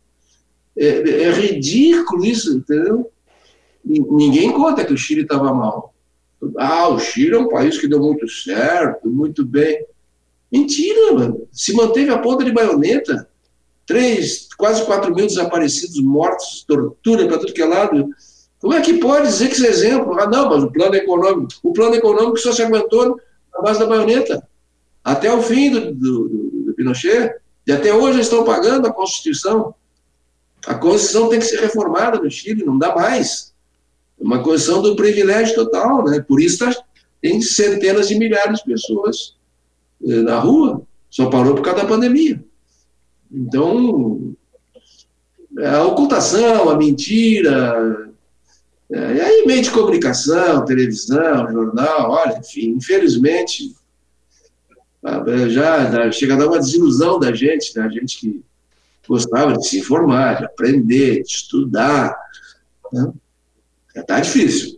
[0.77, 3.11] É, é ridículo isso, entendeu?
[3.83, 5.93] Ninguém conta que o Chile estava mal.
[6.57, 9.85] Ah, o Chile é um país que deu muito certo, muito bem.
[10.51, 11.47] Mentira, mano.
[11.51, 13.27] Se manteve a ponta de baioneta.
[13.85, 18.09] Três, quase quatro mil desaparecidos, mortos, tortura para tudo que é lado.
[18.59, 20.19] Como é que pode dizer que esse é exemplo?
[20.19, 21.53] Ah, não, mas o plano econômico.
[21.63, 23.17] O plano econômico só se aguentou
[23.53, 24.45] na base da baioneta.
[25.03, 26.46] Até o fim do, do,
[26.77, 27.35] Pinochet,
[27.65, 29.73] e até hoje estão pagando a Constituição.
[30.65, 33.53] A Constituição tem que ser reformada no Chile, não dá mais.
[34.19, 36.23] É uma Constituição do privilégio total, né?
[36.25, 36.73] Por isso tá,
[37.21, 39.35] tem centenas de milhares de pessoas
[40.07, 42.41] eh, na rua, só parou por causa da pandemia.
[43.29, 44.33] Então,
[45.57, 48.07] a ocultação, a mentira,
[48.91, 53.75] é, e aí meio de comunicação, televisão, jornal, olha, enfim, infelizmente,
[55.49, 58.43] já chega a dar uma desilusão da gente, da gente que
[59.07, 62.15] gostava de se informar, de aprender, de estudar.
[62.91, 63.13] Né?
[64.05, 64.77] Tá difícil.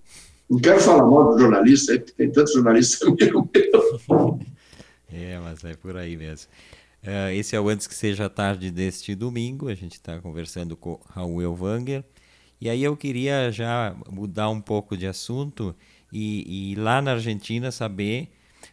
[0.49, 4.39] Não quero falar mal do jornalista, porque tem tantos jornalistas amigo meu.
[5.11, 6.49] É, mas é por aí mesmo.
[7.03, 9.67] Uh, esse é o Antes que Seja Tarde deste domingo.
[9.67, 12.03] A gente está conversando com Raul Elvanger.
[12.59, 15.73] E aí eu queria já mudar um pouco de assunto
[16.11, 18.29] e, e lá na Argentina saber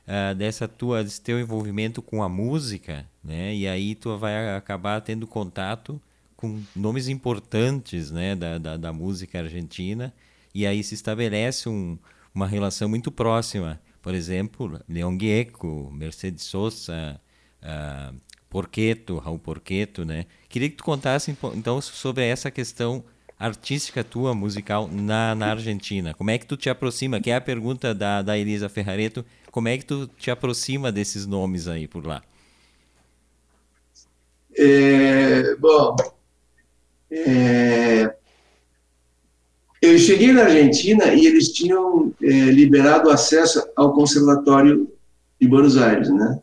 [0.06, 3.54] uh, dessa tua, desse teu envolvimento com a música, né?
[3.54, 6.00] E aí tu vai acabar tendo contato
[6.36, 10.12] com nomes importantes, né, da, da, da música argentina
[10.56, 11.98] e aí se estabelece um,
[12.34, 13.78] uma relação muito próxima.
[14.00, 17.20] Por exemplo, Leon Gieco, Mercedes Sosa,
[17.62, 18.16] uh,
[18.48, 20.24] Porqueto, Raul Porqueto, né?
[20.48, 23.04] Queria que tu contasse então sobre essa questão
[23.38, 26.14] artística tua, musical, na, na Argentina?
[26.14, 27.20] Como é que tu te aproxima?
[27.20, 29.24] Que é a pergunta da, da Elisa Ferrareto.
[29.56, 32.22] Como é que tu te aproxima desses nomes aí por lá?
[34.54, 35.96] É, bom,
[37.10, 38.14] é,
[39.80, 44.92] eu cheguei na Argentina e eles tinham é, liberado acesso ao Conservatório
[45.40, 46.38] de Buenos Aires, né?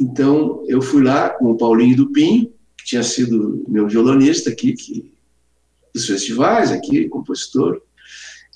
[0.00, 5.12] Então, eu fui lá com o Paulinho Dupin, que tinha sido meu violonista aqui, que
[5.92, 7.82] dos festivais aqui, compositor,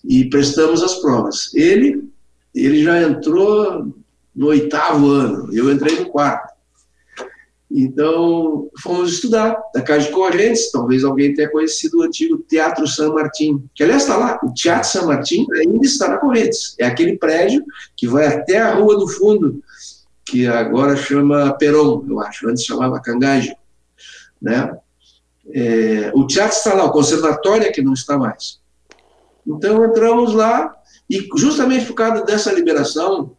[0.03, 1.53] e prestamos as provas.
[1.53, 2.10] Ele,
[2.55, 3.95] ele já entrou
[4.35, 6.51] no oitavo ano, eu entrei no quarto.
[7.71, 13.13] Então, fomos estudar da Casa de Correntes, talvez alguém tenha conhecido o antigo Teatro San
[13.13, 16.75] Martín, que aliás está lá, o Teatro San Martín ainda está na Correntes.
[16.81, 17.65] É aquele prédio
[17.97, 19.63] que vai até a Rua do Fundo,
[20.25, 23.55] que agora chama Peron, eu acho, antes chamava Cangajo,
[24.43, 24.77] né?
[25.53, 28.61] É, o teatro está lá, o conservatório é que não está mais.
[29.47, 30.75] Então entramos lá
[31.11, 33.37] e justamente por causa dessa liberação,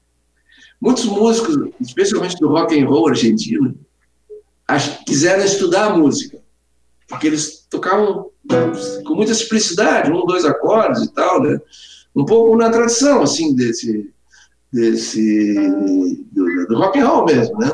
[0.79, 3.73] muitos músicos, especialmente do rock and roll argentino,
[5.05, 6.37] quiseram estudar música,
[7.07, 8.29] porque eles tocavam
[9.05, 11.61] com muita simplicidade, um, dois acordes e tal, né?
[12.13, 14.11] Um pouco na tradição assim desse
[14.71, 15.53] desse
[16.31, 17.71] do, do rock and roll mesmo, né?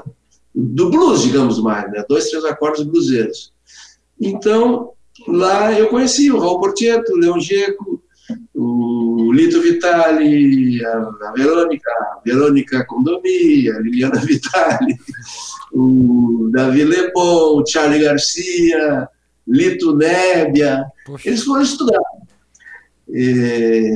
[0.53, 2.03] Do blues, digamos mais, né?
[2.07, 3.52] Dois, três acordes bluseiros.
[4.19, 4.91] Então,
[5.28, 8.02] lá eu conheci o Raul Portietto, o Leon Geco,
[8.53, 8.97] o
[9.31, 14.97] Lito Vitali, a, a Verônica, a Verônica Condomi, a Liliana Vitali,
[15.71, 19.07] o Davi Lebon, o Charlie Garcia,
[19.47, 21.29] Lito Nébia, Poxa.
[21.29, 22.01] eles foram estudar.
[23.13, 23.95] É,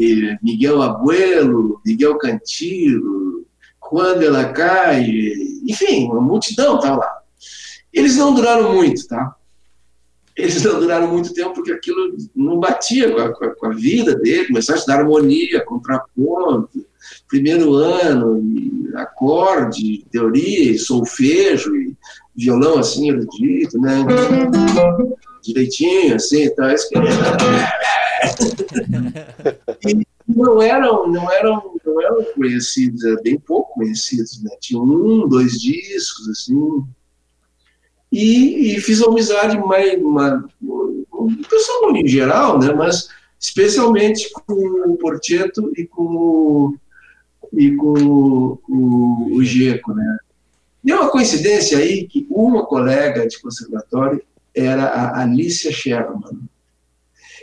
[0.00, 3.46] é, Miguel Abuelo, Miguel Cantilo,
[3.80, 7.18] Juan de la Calle, enfim, uma multidão estava lá.
[7.92, 9.36] Eles não duraram muito, tá?
[10.36, 14.48] Eles não duraram muito tempo porque aquilo não batia com a, com a vida dele,
[14.48, 16.84] começaram a estudar harmonia, contraponto,
[17.28, 18.42] primeiro ano,
[18.96, 21.96] acorde, teoria, solfejo, e
[22.36, 24.04] violão assim, erudito, né?
[25.42, 26.98] Direitinho, assim, então, isso que
[29.86, 34.50] e não eram, não eram, não eram conhecidos, eram bem pouco conhecidos, né?
[34.60, 36.82] Tinham um, dois discos, assim,
[38.14, 43.08] e, e fiz amizade mais, uma, o pessoal em geral, né, mas
[43.40, 44.54] especialmente com
[44.92, 46.76] o Porcheto e com,
[47.52, 50.18] e com o, o Geco, né.
[50.82, 54.22] Deu uma coincidência aí que uma colega de conservatório
[54.54, 56.38] era a Alicia Sherman,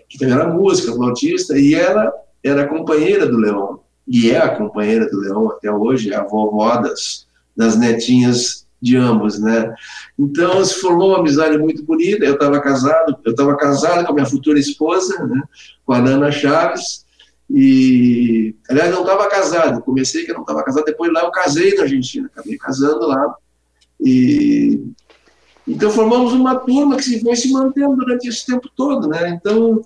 [0.07, 5.10] que também era música, flautista, e ela era companheira do Leão, e é a companheira
[5.10, 7.27] do Leão até hoje, é a vovó das,
[7.57, 9.74] das netinhas de ambos, né?
[10.18, 12.26] Então se formou uma amizade muito bonita.
[12.26, 15.41] Eu estava casado, eu estava casado com a minha futura esposa, né?
[15.86, 17.06] Com a Ana Chaves.
[17.49, 19.82] E aliás não estava casado.
[19.84, 20.86] Comecei que não estava casado.
[20.86, 23.36] Depois lá eu casei na Argentina, acabei casando lá.
[23.99, 24.84] E
[25.68, 29.30] então formamos uma turma que se foi se mantendo durante esse tempo todo, né?
[29.30, 29.82] Então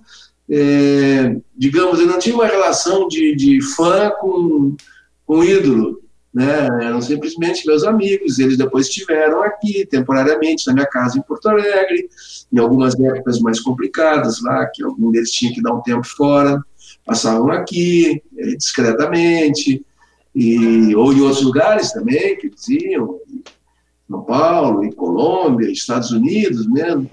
[0.50, 4.78] é, digamos, eu não tinha uma relação de, de fã com,
[5.26, 6.05] com ídolo
[6.36, 6.68] né?
[6.82, 8.40] Eram simplesmente meus amigos.
[8.40, 12.10] Eles depois estiveram aqui temporariamente na minha casa em Porto Alegre,
[12.52, 16.62] em algumas épocas mais complicadas lá, que algum deles tinha que dar um tempo fora,
[17.06, 19.86] passavam aqui eh, discretamente,
[20.36, 23.18] e ou em outros lugares também que eles iam,
[24.10, 27.10] São Paulo, em Colômbia, Estados Unidos mesmo.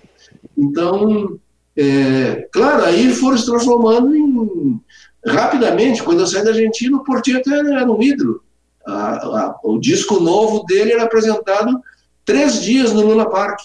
[0.59, 1.39] Então,
[1.77, 4.81] é, claro, aí foram se transformando em
[5.25, 6.03] rapidamente.
[6.03, 8.43] Quando eu saí da Argentina, o Portito era, era um ídolo
[8.87, 11.81] a, a, o disco novo dele era apresentado
[12.25, 13.61] três dias no Luna Park.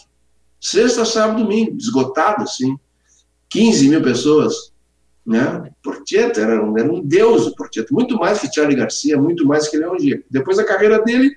[0.60, 2.78] Sexta, sábado, domingo, esgotado, assim.
[3.50, 4.72] 15 mil pessoas.
[5.26, 5.72] Né?
[5.84, 9.68] Portieta era, um, era um deus, o Portieta, muito mais que Charlie Garcia, muito mais
[9.68, 10.24] que Leão Gieco.
[10.30, 11.32] Depois a carreira dele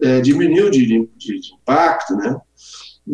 [0.00, 2.36] é, diminuiu de, de, de, impacto, né?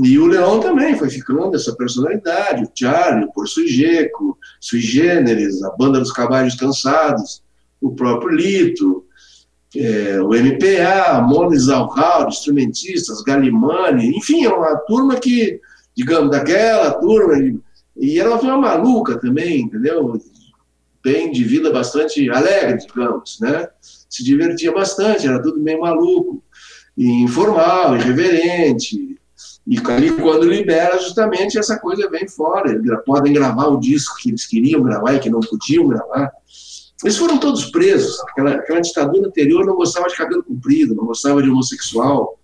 [0.02, 5.62] E o Leão também foi ficando essa personalidade, o Charlie, Por Sui Geco, Sui Generis,
[5.62, 7.42] a Banda dos Cabalhos Cansados,
[7.80, 8.93] o próprio Lito,
[9.76, 15.60] é, o MPA, Mones Alhal, instrumentistas, Galimani, enfim, é uma turma que,
[15.96, 17.34] digamos, daquela turma,
[17.96, 20.20] E era uma turma maluca também, entendeu?
[21.02, 23.68] Bem de vida bastante alegre, digamos, né?
[23.80, 26.42] Se divertia bastante, era tudo meio maluco,
[26.96, 29.18] informal, irreverente.
[29.66, 32.70] E ali, quando libera, justamente essa coisa vem fora.
[32.72, 36.30] Eles podem gravar o disco que eles queriam gravar e que não podiam gravar.
[37.04, 38.18] Eles foram todos presos.
[38.22, 42.38] Aquela, aquela ditadura anterior não gostava de cabelo comprido, não gostava de homossexual,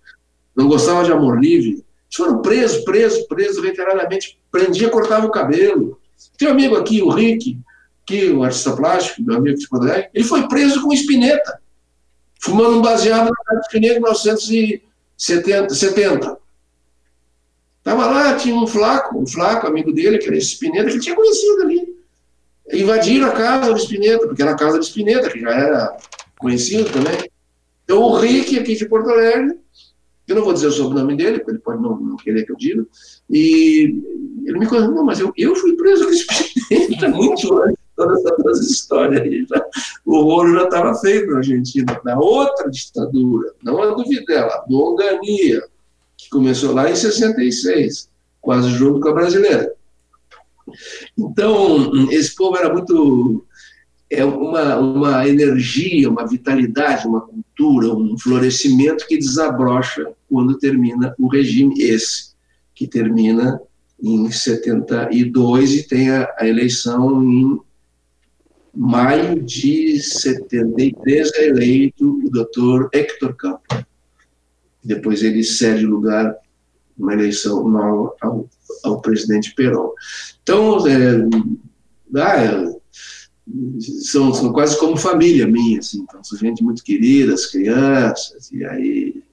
[0.55, 1.71] não gostava de amor livre.
[1.71, 4.39] Eles foram presos, presos, presos reiteradamente.
[4.51, 5.99] Prendia, cortava o cabelo.
[6.37, 7.59] Tem um amigo aqui, o Rick,
[8.05, 11.59] que o artista plástico, meu amigo de Porto ele foi preso com espineta,
[12.39, 15.73] fumando um baseado na casa de em 1970.
[15.73, 16.37] 70.
[17.83, 21.15] Tava lá, tinha um flaco, um flaco, amigo dele, que era esse que ele tinha
[21.15, 22.00] conhecido ali.
[22.71, 25.97] Invadiram a casa do Spinetta, porque era a casa do Spinetta, que já era
[26.37, 27.29] conhecido também.
[27.83, 29.57] Então, o Rick, aqui de Porto Alegre,
[30.27, 32.55] eu não vou dizer o sobrenome dele, porque ele pode não, não querer que eu
[32.55, 32.85] diga,
[33.29, 33.93] e
[34.45, 38.25] ele me contou, não, mas eu, eu fui preso com Spinetta muito antes de todas
[38.25, 39.45] essas histórias aí.
[39.49, 39.65] Já.
[40.05, 44.65] O rolo já estava feito na Argentina, na outra ditadura, não a do Videla, a
[44.67, 45.63] do Ongania,
[46.17, 48.09] que começou lá em 66,
[48.39, 49.73] quase junto com a brasileira.
[51.17, 53.45] Então, esse povo era muito.
[54.09, 61.27] É uma, uma energia, uma vitalidade, uma cultura, um florescimento que desabrocha quando termina o
[61.27, 62.33] regime esse,
[62.75, 63.61] que termina
[64.03, 67.59] em 72 e tem a, a eleição em
[68.75, 73.85] maio de 73 é eleito o doutor Hector Campos
[74.83, 76.35] depois ele cede lugar
[76.97, 78.49] numa eleição ao, ao,
[78.83, 79.91] ao presidente Perón.
[80.41, 81.27] Então, é,
[82.17, 82.73] ah,
[84.03, 88.63] são, são quase como família minha, assim, então, são gente muito querida, as crianças, e
[88.65, 89.23] aí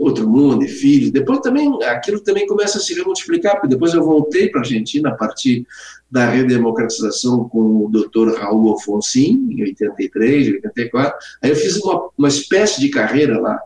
[0.00, 1.10] outro mundo, e filhos.
[1.10, 5.10] Depois também, aquilo também começa a se multiplicar, porque depois eu voltei para a Argentina
[5.10, 5.66] a partir
[6.10, 11.18] da redemocratização com o doutor Raul Alfonsin, em 83, 84.
[11.42, 13.60] Aí eu fiz uma, uma espécie de carreira lá.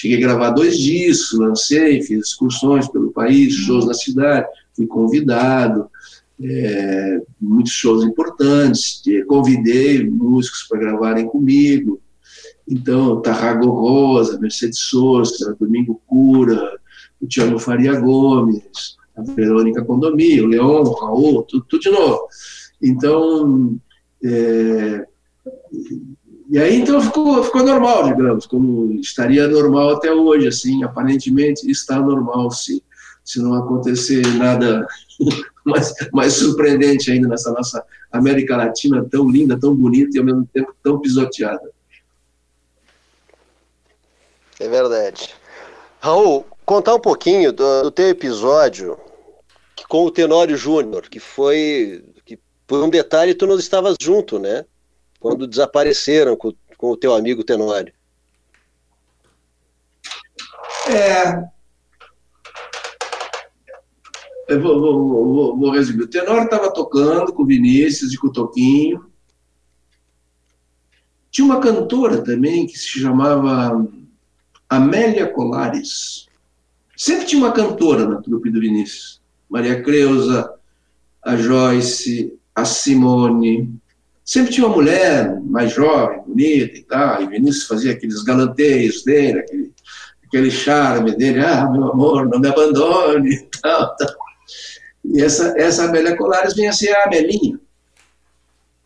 [0.00, 5.90] Cheguei a gravar dois discos, lancei, fiz excursões pelo país, shows na cidade, fui convidado,
[6.40, 12.00] é, muitos shows importantes, convidei músicos para gravarem comigo.
[12.68, 16.78] Então, Tarrago Rosa, Mercedes Sosa, Domingo Cura,
[17.20, 22.20] o Tiago Faria Gomes, a Verônica Condomínio, o Leon, o Raul, tudo, tudo de novo.
[22.80, 23.76] Então,
[24.22, 25.04] é,
[26.50, 32.00] e aí então ficou, ficou normal, digamos, como estaria normal até hoje, assim, aparentemente está
[32.00, 32.82] normal se,
[33.22, 34.86] se não acontecer nada
[35.64, 40.48] mais, mais surpreendente ainda nessa nossa América Latina tão linda, tão bonita e ao mesmo
[40.52, 41.70] tempo tão pisoteada.
[44.58, 45.34] É verdade.
[46.00, 48.98] Raul, contar um pouquinho do, do teu episódio
[49.88, 54.64] com o Tenório Júnior, que foi que por um detalhe tu não estavas junto, né?
[55.18, 57.92] Quando desapareceram com, com o teu amigo Tenório.
[60.88, 61.48] É.
[64.48, 66.04] Eu vou, vou, vou, vou resumir.
[66.04, 69.10] O Tenório estava tocando com o Vinícius e com o Toquinho.
[71.30, 73.86] Tinha uma cantora também que se chamava
[74.68, 76.26] Amélia Colares.
[76.96, 79.20] Sempre tinha uma cantora na trupe do Vinícius.
[79.48, 80.52] Maria Creuza,
[81.22, 83.78] a Joyce, a Simone.
[84.28, 89.38] Sempre tinha uma mulher mais jovem, bonita e tal, e Vinícius fazia aqueles galanteios dele,
[89.38, 89.72] aquele,
[90.22, 94.14] aquele charme dele, ah, meu amor, não me abandone e tal, tal.
[95.02, 97.58] E essa, essa Amélia Colares vinha a ser a Amelinha,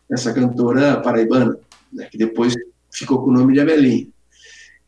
[0.09, 1.59] essa cantora paraibana,
[1.91, 2.55] né, que depois
[2.89, 4.07] ficou com o nome de Amelinha.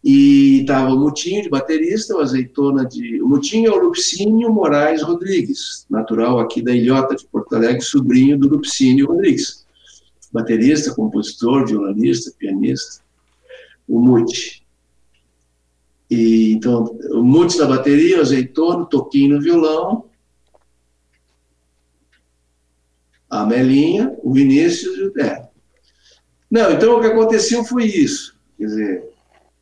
[0.01, 3.21] E estava o Mutinho de baterista, o Azeitona de.
[3.21, 8.37] O Mutinho é o Lupicínio Moraes Rodrigues, natural aqui da Ilhota de Porto Alegre, sobrinho
[8.37, 9.64] do Lupicínio Rodrigues.
[10.35, 13.01] Baterista, compositor, violonista, pianista.
[13.87, 14.65] O Muti.
[16.11, 20.05] E, então, o Muti na bateria, o Azeitona, o Toquinho no violão,
[23.29, 25.49] a Melinha, o Vinícius e o Té.
[26.51, 28.37] Não, então o que aconteceu foi isso.
[28.57, 29.09] Quer dizer,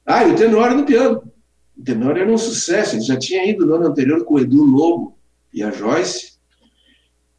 [0.06, 1.24] ah, e o Tenório no piano.
[1.78, 4.64] O Tenório era um sucesso, ele já tinha ido no ano anterior com o Edu
[4.64, 5.18] Lobo
[5.54, 6.33] e a Joyce.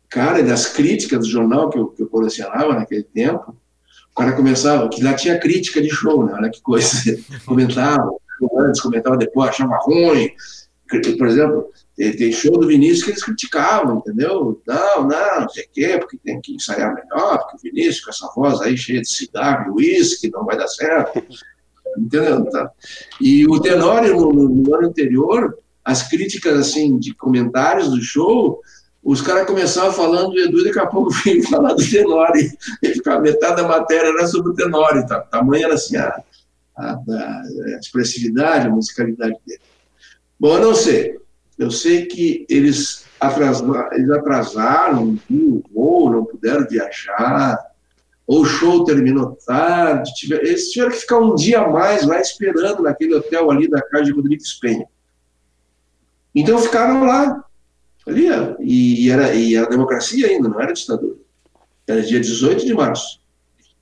[0.09, 3.57] Cara, das críticas do jornal que eu, que eu colecionava naquele tempo,
[4.11, 6.35] o cara começava, que lá tinha crítica de show, né?
[6.35, 6.89] Olha que coisa.
[7.45, 8.09] comentava,
[8.59, 10.31] antes, comentava depois, achava ruim.
[11.19, 14.61] Por exemplo, tem show do Vinícius que eles criticavam, entendeu?
[14.67, 18.11] Não, não, não sei o quê, porque tem que ensaiar melhor, porque o Vinícius com
[18.11, 21.21] essa voz aí cheia de cigarro e uísque, não vai dar certo
[21.99, 22.45] entendeu?
[22.51, 22.71] Tá?
[23.21, 28.61] E o Tenório, no, no, ano anterior, as críticas assim de comentários do show
[29.05, 32.51] os caras começavam falando do Edu e daqui a pouco vinham falar do Tenório.
[32.83, 35.07] E ficava, metade da matéria era sobre o Tenório.
[35.07, 35.21] Tá?
[35.21, 36.23] Tamanho era assim, a,
[36.77, 37.43] a, a,
[37.79, 39.61] expressividade, a musicalidade dele.
[40.41, 41.19] Bom, eu não sei.
[41.59, 47.63] Eu sei que eles atrasaram, eles atrasaram o voo, não puderam viajar,
[48.27, 50.15] ou o show terminou tarde.
[50.15, 53.83] Tiver, eles tiveram que ficar um dia a mais lá esperando naquele hotel ali da
[53.83, 54.87] casa de Rodrigues Penha.
[56.35, 57.45] Então ficaram lá,
[58.07, 58.29] ali,
[58.61, 61.17] e, e, era, e era democracia ainda, não era ditadura.
[61.87, 63.21] Era dia 18 de março.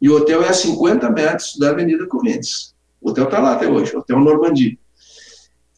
[0.01, 2.74] E o hotel é a 50 metros da Avenida Correntes.
[3.01, 4.78] O hotel está lá até hoje, o Hotel Normandie.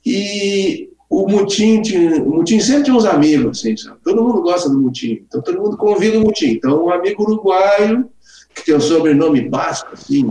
[0.04, 3.98] E o Mutim, tinha, o Mutim sempre tinha uns amigos, assim, sabe?
[4.02, 6.52] todo mundo gosta do Mutim, então todo mundo convida o Mutim.
[6.52, 8.10] Então, um amigo uruguaio,
[8.54, 10.28] que tem o um sobrenome basco, assim,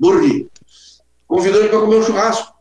[0.00, 0.48] Burri,
[1.26, 2.54] convidou ele para comer um churrasco.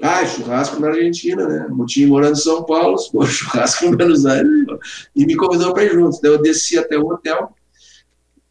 [0.00, 1.66] Ah, churrasco na Argentina, né?
[1.68, 2.96] Mutim morando em São Paulo,
[3.26, 4.48] churrasco em Buenos Aires,
[5.14, 6.16] e me convidou para ir junto.
[6.16, 7.52] Então, eu desci até o hotel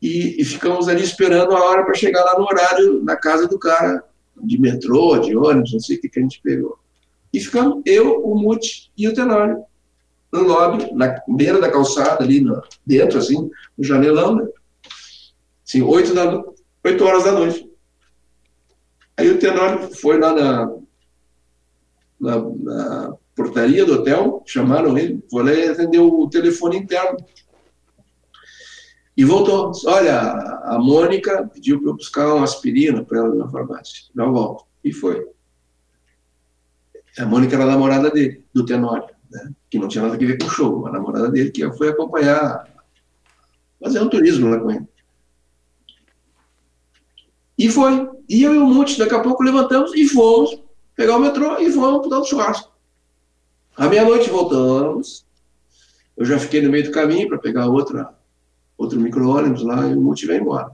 [0.02, 3.58] e, e ficamos ali esperando a hora para chegar lá no horário, na casa do
[3.58, 4.04] cara,
[4.36, 6.78] de metrô, de ônibus, não sei o que, que a gente pegou.
[7.34, 9.64] E ficamos eu, o Muti e o Tenório
[10.32, 14.48] no lobby, na beira da calçada, ali no, dentro, assim, no janelão, né?
[15.66, 16.44] Assim, oito, da,
[17.04, 17.70] horas da noite.
[19.16, 20.74] Aí o Tenório foi lá na,
[22.20, 27.18] na, na portaria do hotel, chamaram ele, foi lá e atendeu o telefone interno.
[29.16, 29.72] E voltou.
[29.86, 34.06] Olha, a Mônica pediu para eu buscar uma aspirina para ela na farmácia.
[34.16, 34.66] Já volto.
[34.84, 35.28] E foi.
[37.18, 39.52] A Mônica era a namorada dele, do Tenório, né?
[39.72, 40.88] que não tinha nada a ver com o show.
[40.88, 42.68] A namorada dele que foi acompanhar,
[43.82, 44.86] fazer um turismo lá com ele.
[47.58, 48.08] E foi.
[48.30, 50.67] E eu e o Monte, daqui a pouco levantamos e fomos
[50.98, 52.74] pegar o metrô e fomos dar o churrasco.
[53.78, 55.26] À meia-noite voltamos.
[56.18, 58.14] Eu já fiquei no meio do caminho para pegar outra
[58.78, 60.72] outro micro-ônibus lá, e o multi veio embora.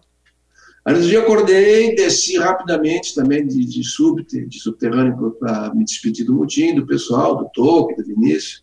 [0.83, 6.25] Aí no dia acordei, desci rapidamente também de, de, subte, de subterrâneo para me despedir
[6.25, 8.61] do mutim, do pessoal, do Toque, do Vinícius.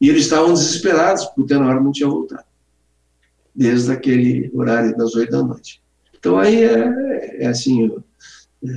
[0.00, 2.44] E eles estavam desesperados, porque o Tenório não tinha voltado.
[3.52, 5.82] Desde aquele horário das oito da noite.
[6.16, 7.90] Então aí é, é assim,
[8.64, 8.68] é,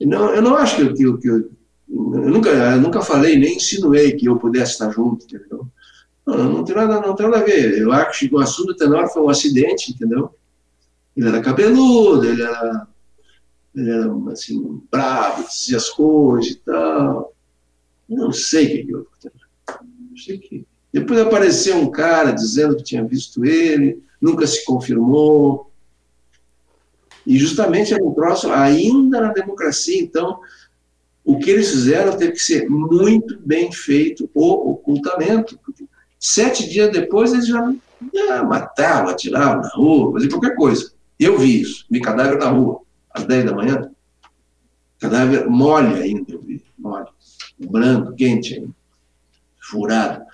[0.00, 1.50] não, eu não acho que, que, que eu,
[1.88, 5.66] eu, nunca, eu nunca falei, nem insinuei que eu pudesse estar junto, entendeu?
[6.26, 7.78] Não, não tem nada, não tem nada a ver.
[7.78, 10.30] Eu acho que o assunto Tenório foi um acidente, entendeu?
[11.16, 12.88] Ele era cabeludo, ele era,
[13.74, 17.32] ele era assim, bravo, dizia as coisas e tal.
[18.08, 20.16] Não sei o que, houve com.
[20.16, 20.66] Sei que.
[20.92, 25.70] Depois apareceu um cara dizendo que tinha visto ele, nunca se confirmou.
[27.26, 30.40] E justamente era um troço ainda na democracia, então
[31.24, 35.58] o que eles fizeram teve que ser muito bem feito o ocultamento,
[36.26, 37.70] Sete dias depois, eles já,
[38.14, 40.90] já matavam, atiravam na rua, faziam qualquer coisa.
[41.20, 42.80] Eu vi isso, vi cadáver na rua,
[43.10, 43.90] às 10 da manhã.
[44.98, 47.08] Cadáver mole ainda, eu vi, mole.
[47.58, 48.70] Branco, quente ainda,
[49.60, 50.24] furado.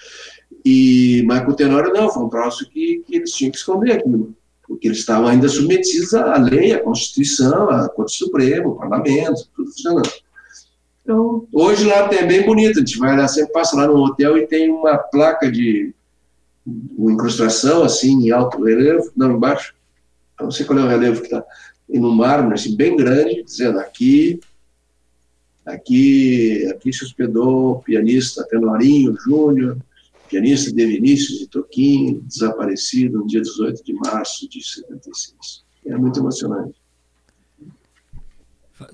[0.65, 3.95] E, mas com o Tenório não, foi um troço que, que eles tinham que esconder
[3.95, 4.33] aquilo,
[4.71, 9.69] porque eles estavam ainda submetidos à lei, à Constituição, à Corte Suprema, ao Parlamento, tudo
[9.73, 10.09] funcionando.
[11.03, 14.39] Então, hoje lá é bem bonito, a gente vai lá, sempre passa lá no hotel
[14.39, 15.93] e tem uma placa de
[16.97, 19.75] uma incrustação, assim, em alto relevo, não, embaixo,
[20.41, 21.45] não sei qual é o relevo que está,
[21.89, 24.39] e no mármore, assim, bem grande, dizendo aqui,
[25.67, 29.79] aqui, aqui se hospedou o pianista Tenorinho Júnior,
[30.31, 35.65] pianista de Vinícius e Toquinho, desaparecido no dia 18 de março de 76.
[35.87, 36.81] É muito emocionante.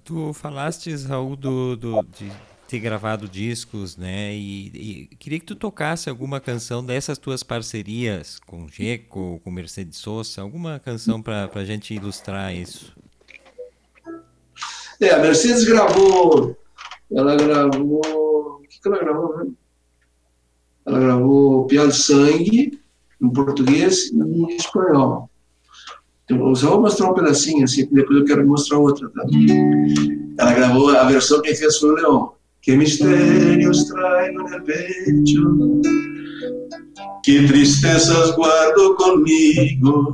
[0.02, 2.32] Tu falaste, Raul, do, do, de
[2.66, 4.34] ter gravado discos, né?
[4.34, 4.66] E,
[5.12, 10.40] e, queria que tu tocasse alguma canção dessas tuas parcerias com Geco, com Mercedes Sosa,
[10.40, 12.96] alguma canção para a gente ilustrar isso.
[15.00, 16.56] É, a Mercedes gravou.
[17.12, 18.00] Ela gravou.
[18.00, 19.52] O que, que ela gravou, né?
[20.86, 22.78] Ela gravou Piano Sangue,
[23.20, 25.28] em português e em espanhol.
[26.24, 29.08] Então, só vou mostrar um pedacinho, assim, depois eu quero mostrar outra.
[29.10, 29.24] Tá?
[30.38, 32.32] Ela gravou a versão que fez foi o Leão.
[32.62, 35.80] Que mistérios traigo no pecho,
[37.22, 40.12] que tristezas guardo comigo.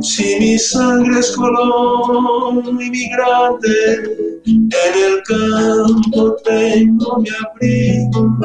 [0.00, 4.02] Si mi sangre es colón inmigrante,
[4.46, 8.38] en el campo tengo mi abrigo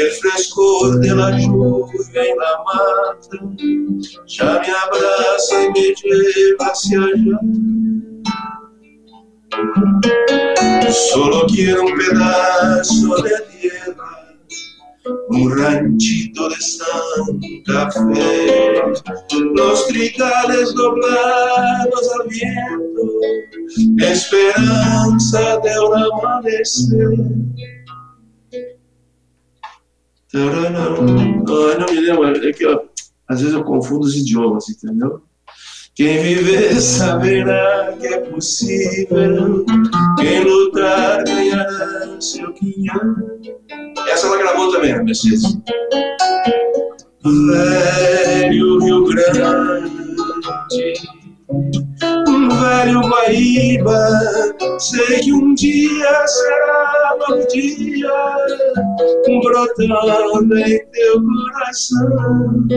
[0.00, 3.38] el frescor de la lluvia en la mata
[4.26, 7.38] ya me abraza y me lleva hacia allá.
[10.90, 13.30] Solo quiero un pedazo de
[13.60, 13.87] tierra
[15.30, 18.82] un ranchito de Santa Fe,
[19.54, 23.02] los trigales doblados al viento,
[23.98, 27.08] esperanza de un amanecer.
[30.34, 30.70] Ai,
[31.78, 32.82] não me lembro, é que ó,
[33.28, 35.22] às vezes eu confundo os idiomas, entendeu?
[35.98, 39.64] Quem viver saberá que é possível.
[40.16, 43.16] Quem lutar ganhará seu quinhão.
[44.10, 45.42] Essa ela gravou também, a Mercedes.
[47.24, 49.40] Velho Rio Grande,
[52.60, 54.08] velho Guaíba,
[54.78, 58.08] sei que um dia será novo dia,
[59.42, 62.68] brotando em teu coração.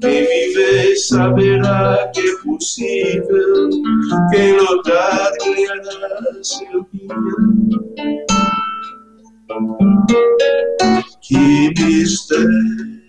[0.00, 3.70] Quem viver saberá que é possível.
[4.30, 7.41] Quem lutar ganhará seu guião.
[11.20, 13.02] Que mistério.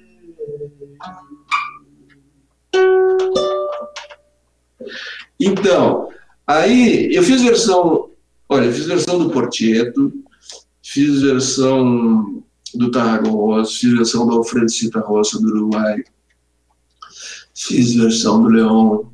[5.40, 6.10] Então,
[6.48, 8.12] aí eu fiz versão,
[8.48, 10.14] olha, fiz versão do Portieto,
[10.82, 12.44] fiz versão
[12.74, 16.04] do Tarragós, fiz versão do Alfredo Cita Roça do Uruguai,
[17.56, 19.06] Fiz versão do Leon.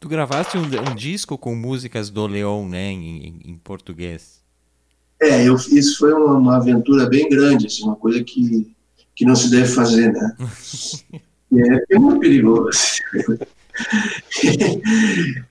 [0.00, 4.41] Tu gravaste um, um disco com músicas do Leon, né, em, em, português?
[5.22, 8.74] É, eu fiz, foi uma, uma, aventura bem grande, assim, uma coisa que,
[9.14, 10.36] que não se deve fazer, né?
[11.54, 12.72] é, é muito perigoso.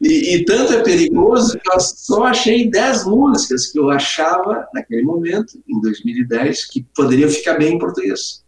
[0.01, 5.03] e, e, tanto é perigoso que eu só achei 10 músicas que eu achava, naquele
[5.03, 8.43] momento, em 2010, que poderiam ficar bem em português.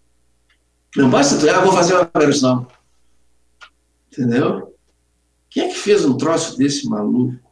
[0.93, 2.67] Não basta tu, ah, vou fazer uma versão.
[4.11, 4.75] Entendeu?
[5.49, 7.42] Quem é que fez um troço desse maluco?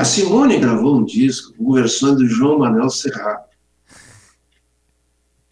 [0.00, 3.44] A Simone gravou um disco com versão do João Manuel Serra.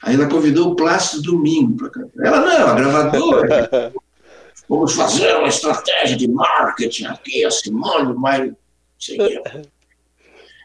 [0.03, 2.27] Aí ela convidou o Plácido Domingo para cantar.
[2.27, 3.93] Ela não, a gravadora.
[4.66, 8.51] Vamos fazer uma estratégia de marketing aqui, a Simone, mas.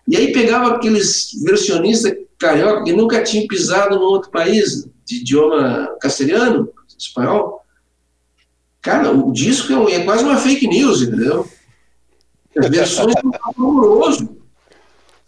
[0.07, 5.93] E aí pegava aqueles versionistas carioca que nunca tinham pisado num outro país de idioma
[5.99, 7.65] castelhano, espanhol,
[8.81, 11.45] cara, o disco é, é quase uma fake news, entendeu?
[12.55, 14.37] Versões são horroroso,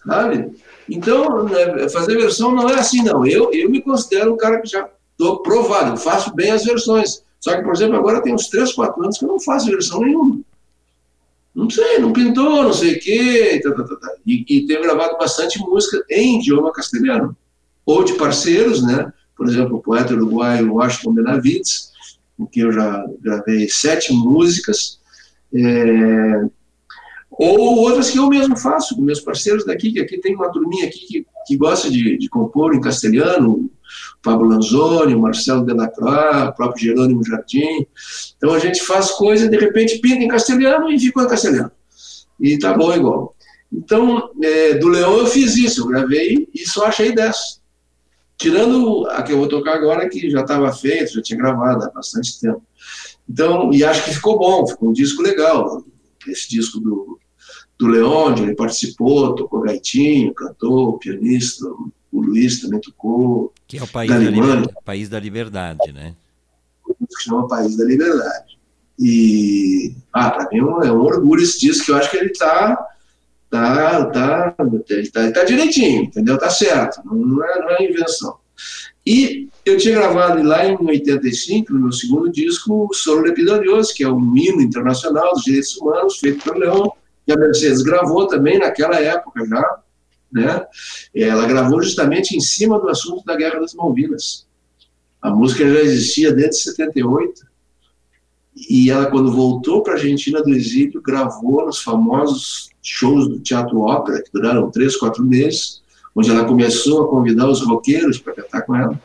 [0.05, 0.51] sabe?
[0.89, 3.25] Então, né, fazer versão não é assim, não.
[3.25, 7.23] Eu, eu me considero um cara que já estou provado, faço bem as versões.
[7.39, 10.01] Só que, por exemplo, agora tem uns 3, 4 anos que eu não faço versão
[10.01, 10.39] nenhuma.
[11.53, 13.61] Não sei, não pintou, não sei o quê.
[13.63, 14.15] Tá, tá, tá, tá.
[14.25, 17.35] E, e tenho gravado bastante música em idioma castelhano.
[17.85, 19.11] Ou de parceiros, né?
[19.35, 21.91] por exemplo, o poeta uruguaio Washington Benavides,
[22.37, 24.99] com quem eu já gravei sete músicas,
[25.53, 26.45] é,
[27.37, 30.85] ou outras que eu mesmo faço, com meus parceiros daqui, que aqui tem uma turminha
[30.85, 33.69] aqui que, que gosta de, de compor em castelhano,
[34.21, 37.85] Pablo Lanzoni, Marcelo Delacroix, o próprio Jerônimo Jardim.
[38.37, 41.71] Então a gente faz coisa, de repente pinta em castelhano e ficou em castelhano.
[42.39, 43.35] E tá bom igual.
[43.71, 47.61] Então, é, do Leão eu fiz isso, eu gravei e só achei 10.
[48.37, 51.89] Tirando a que eu vou tocar agora, que já estava feito, já tinha gravado há
[51.89, 52.61] bastante tempo.
[53.29, 55.83] Então, e acho que ficou bom, ficou um disco legal.
[56.27, 57.19] Esse disco do,
[57.77, 61.65] do Leonde, ele participou, tocou gaitinho, cantou, pianista,
[62.11, 63.53] o Luiz também tocou.
[63.67, 66.15] Que é o país, da, liberdade, país da liberdade, né?
[66.85, 68.57] Que chama País da Liberdade.
[68.97, 72.17] E, ah, para mim é um, é um orgulho esse disco, que eu acho que
[72.17, 72.77] ele está
[73.49, 74.55] tá, tá,
[74.89, 76.37] ele tá, tá direitinho, entendeu?
[76.37, 78.37] Tá certo, não é, não é invenção.
[79.05, 84.03] E eu tinha gravado lá em 85, no meu segundo disco, o Solo Lepidorioso, que
[84.03, 86.93] é um hino internacional dos direitos humanos, feito pelo Leão,
[87.25, 89.79] que a Mercedes gravou também naquela época já,
[90.31, 90.65] né?
[91.13, 94.45] Ela gravou justamente em cima do assunto da Guerra das Malvinas.
[95.21, 97.45] A música já existia desde 78,
[98.55, 103.81] e ela, quando voltou para a Argentina do exílio, gravou nos famosos shows do Teatro
[103.81, 105.81] Ópera, que duraram três, quatro meses,
[106.15, 108.99] onde ela começou a convidar os roqueiros para cantar com ela.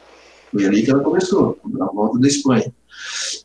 [0.52, 2.72] Foi ali que ela começou, na volta da Espanha.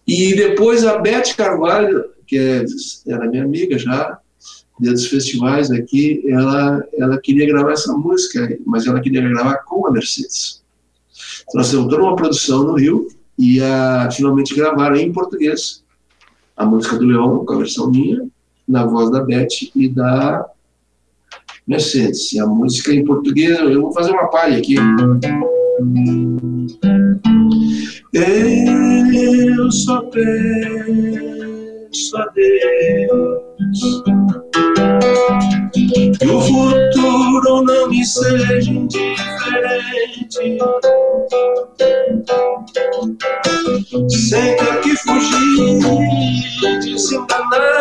[0.08, 2.66] E depois a Beth Carvalho, que é,
[3.08, 4.20] era minha amiga já,
[4.80, 9.92] dos festivais aqui, ela, ela queria gravar essa música, mas ela queria gravar com a
[9.92, 10.64] Mercedes.
[11.44, 13.08] Então, nós temos toda uma produção no Rio
[13.38, 15.84] e a, finalmente gravaram em português
[16.58, 18.26] a música do Leão, com a versão minha,
[18.68, 20.46] na voz da Beth e da
[21.68, 22.32] Mercedes.
[22.34, 24.76] E a música em português, eu vou fazer uma palha aqui.
[28.14, 30.18] Eu só peço
[32.18, 33.46] a Deus
[35.76, 39.16] que o futuro não me seja indiferente.
[44.10, 45.80] Sem que fugir
[46.82, 47.75] desenganado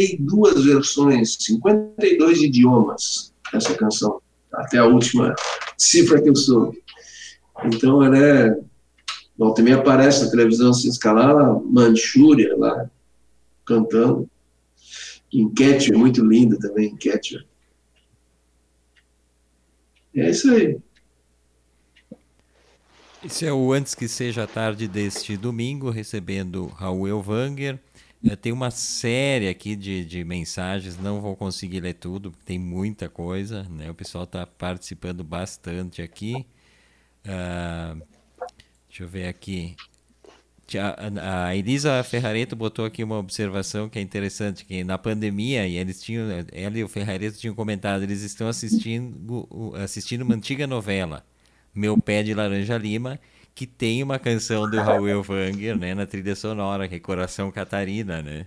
[0.00, 4.20] 52 versões, 52 idiomas, essa canção,
[4.52, 5.34] até a última
[5.76, 6.82] cifra que eu soube.
[7.64, 8.58] Então ela é.
[9.38, 12.90] Bom, também aparece na televisão sem escalar, Manchúria lá,
[13.66, 14.28] cantando.
[15.32, 17.46] Enquete, muito linda também, Enquete.
[20.14, 20.78] É isso aí.
[23.22, 27.78] Esse é o Antes que Seja Tarde deste domingo, recebendo Raul Elvanger.
[28.34, 33.64] Tem uma série aqui de, de mensagens, não vou conseguir ler tudo, tem muita coisa,
[33.64, 33.90] né?
[33.90, 36.46] O pessoal está participando bastante aqui.
[37.24, 38.02] Uh,
[38.88, 39.76] deixa eu ver aqui.
[40.74, 45.76] A, a Elisa Ferrareto botou aqui uma observação que é interessante, que na pandemia, e
[45.76, 51.24] eles tinham, ela e o Ferrareto tinham comentado, eles estão assistindo, assistindo uma antiga novela
[51.76, 53.20] meu Pé de Laranja Lima,
[53.56, 58.20] que tem uma canção do Raul Elvanger, né, na trilha sonora, que é Coração Catarina,
[58.20, 58.46] né?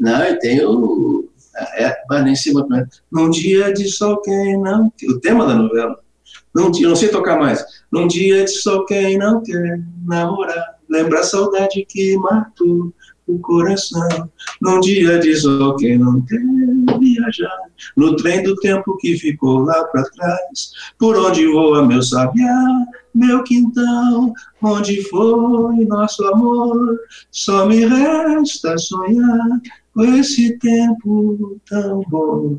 [0.00, 1.28] Não, e tem o...
[1.74, 2.88] É, vai nem cima, né?
[3.12, 4.90] Num dia de sol quem não...
[5.06, 6.00] O tema da novela.
[6.54, 7.62] Num dia, não sei tocar mais.
[7.92, 12.90] Num dia de sol quem não quer namorar, lembra a saudade que matou
[13.26, 14.30] o coração.
[14.60, 16.40] Num dia de sol quem não quer
[16.98, 17.58] viajar,
[17.96, 22.64] no trem do tempo que ficou lá para trás, por onde voa meu sabiá,
[23.14, 24.32] meu quintal,
[24.62, 26.98] onde foi nosso amor,
[27.30, 29.60] só me resta sonhar
[29.94, 32.58] com esse tempo tão bom.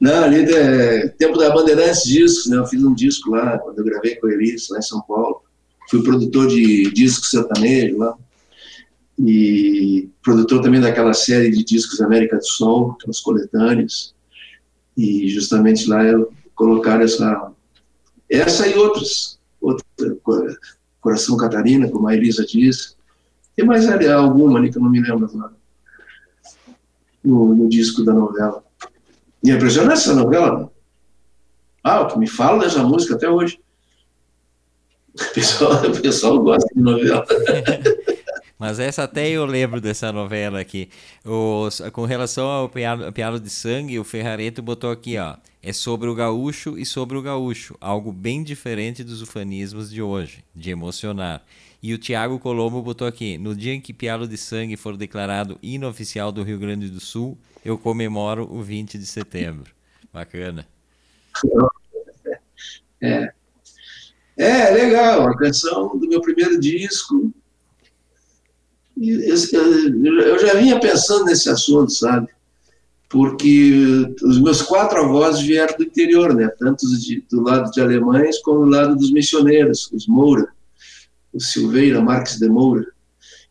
[0.00, 2.56] Não, ali é tempo da Bandeirantes Discos, né?
[2.56, 5.42] Eu fiz um disco lá, quando eu gravei com eles, lá em São Paulo.
[5.90, 8.16] Fui produtor de disco sertanejo lá
[9.24, 14.14] e produtor também daquela série de discos América do Sol, aquelas coletâneas,
[14.96, 16.02] e justamente lá
[16.54, 17.52] colocaram essa,
[18.28, 19.84] essa e outras, outra,
[21.00, 22.96] Coração Catarina, como a Elisa disse,
[23.54, 25.52] tem mais alguma ali que eu não me lembro agora,
[27.24, 28.64] no, no disco da novela.
[29.44, 30.70] E é impressionante essa novela.
[31.82, 33.60] Ah, o que me fala dessa música até hoje.
[35.14, 37.26] O pessoal, o pessoal gosta de novela.
[38.62, 40.88] Mas essa até eu lembro dessa novela aqui.
[41.24, 45.34] Os, com relação ao pialo, pialo de sangue, o Ferrareto botou aqui, ó.
[45.60, 47.76] É sobre o gaúcho e sobre o gaúcho.
[47.80, 51.44] Algo bem diferente dos ufanismos de hoje, de emocionar.
[51.82, 55.58] E o Tiago Colombo botou aqui: no dia em que Pialo de Sangue for declarado
[55.60, 59.72] inoficial do Rio Grande do Sul, eu comemoro o 20 de setembro.
[60.12, 60.68] Bacana.
[63.00, 63.32] É.
[64.36, 65.26] É, legal.
[65.26, 67.34] A canção do meu primeiro disco
[69.02, 72.28] eu já vinha pensando nesse assunto, sabe?
[73.08, 76.48] Porque os meus quatro avós vieram do interior, né?
[76.58, 80.48] Tanto de, do lado de alemães como do lado dos missioneiros, os Moura,
[81.32, 82.86] o Silveira, Marques de Moura.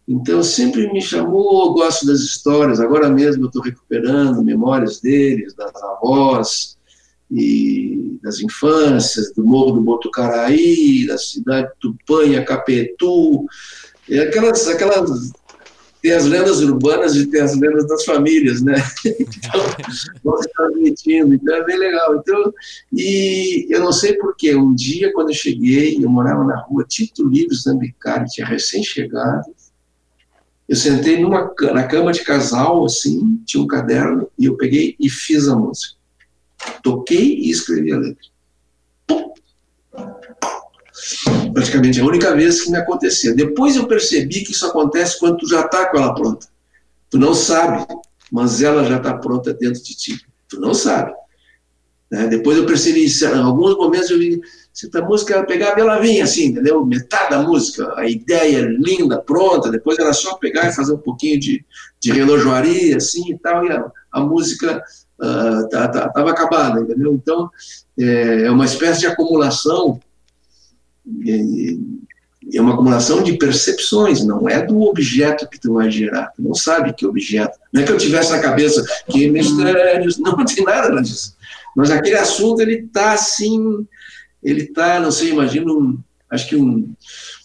[0.08, 2.80] Então sempre me chamou, eu gosto das histórias.
[2.80, 6.78] Agora mesmo eu estou recuperando memórias deles, das avós
[7.30, 13.46] e das infâncias, do Morro do Botucaraí, da cidade de Tupanha, Capetu,
[14.20, 15.32] aquelas, aquelas
[16.02, 18.76] tem as lendas urbanas e tem as lendas das famílias, né?
[20.22, 22.16] Então, se transmitindo, então é bem legal.
[22.16, 22.54] Então,
[22.94, 27.28] e eu não sei porquê, um dia quando eu cheguei, eu morava na rua Tito
[27.28, 29.46] Livre Zambicari, tinha recém-chegado,
[30.70, 35.10] eu sentei numa, na cama de casal, assim, tinha um caderno, e eu peguei e
[35.10, 35.96] fiz a música.
[36.84, 38.32] Toquei e escrevi a letra
[41.54, 43.34] praticamente a única vez que me acontecia.
[43.34, 46.48] Depois eu percebi que isso acontece quando tu já está com ela pronta.
[47.10, 47.86] Tu não sabe,
[48.32, 50.20] mas ela já está pronta dentro de ti.
[50.48, 51.14] Tu não sabe.
[52.12, 52.28] Né?
[52.28, 54.42] Depois eu percebi, em alguns momentos eu vi,
[54.94, 56.86] a música pegava e ela vinha assim, entendeu?
[56.86, 61.40] Metade da música, a ideia linda, pronta, depois era só pegar e fazer um pouquinho
[61.40, 61.64] de,
[62.00, 64.84] de relojoaria, assim e tal, e a, a música
[65.22, 67.14] estava uh, tá, tá, acabada, entendeu?
[67.14, 67.50] Então,
[68.00, 70.00] é, é uma espécie de acumulação,
[71.28, 76.42] é, é uma acumulação de percepções, não é do objeto que tu vai gerar, tu
[76.42, 80.46] não sabe que objeto, não é que eu tivesse na cabeça que mistérios, não, não
[80.46, 81.36] tem nada disso
[81.76, 83.86] mas aquele assunto, ele está assim,
[84.44, 85.98] ele está, não sei, imagina um,
[86.30, 86.94] acho que um,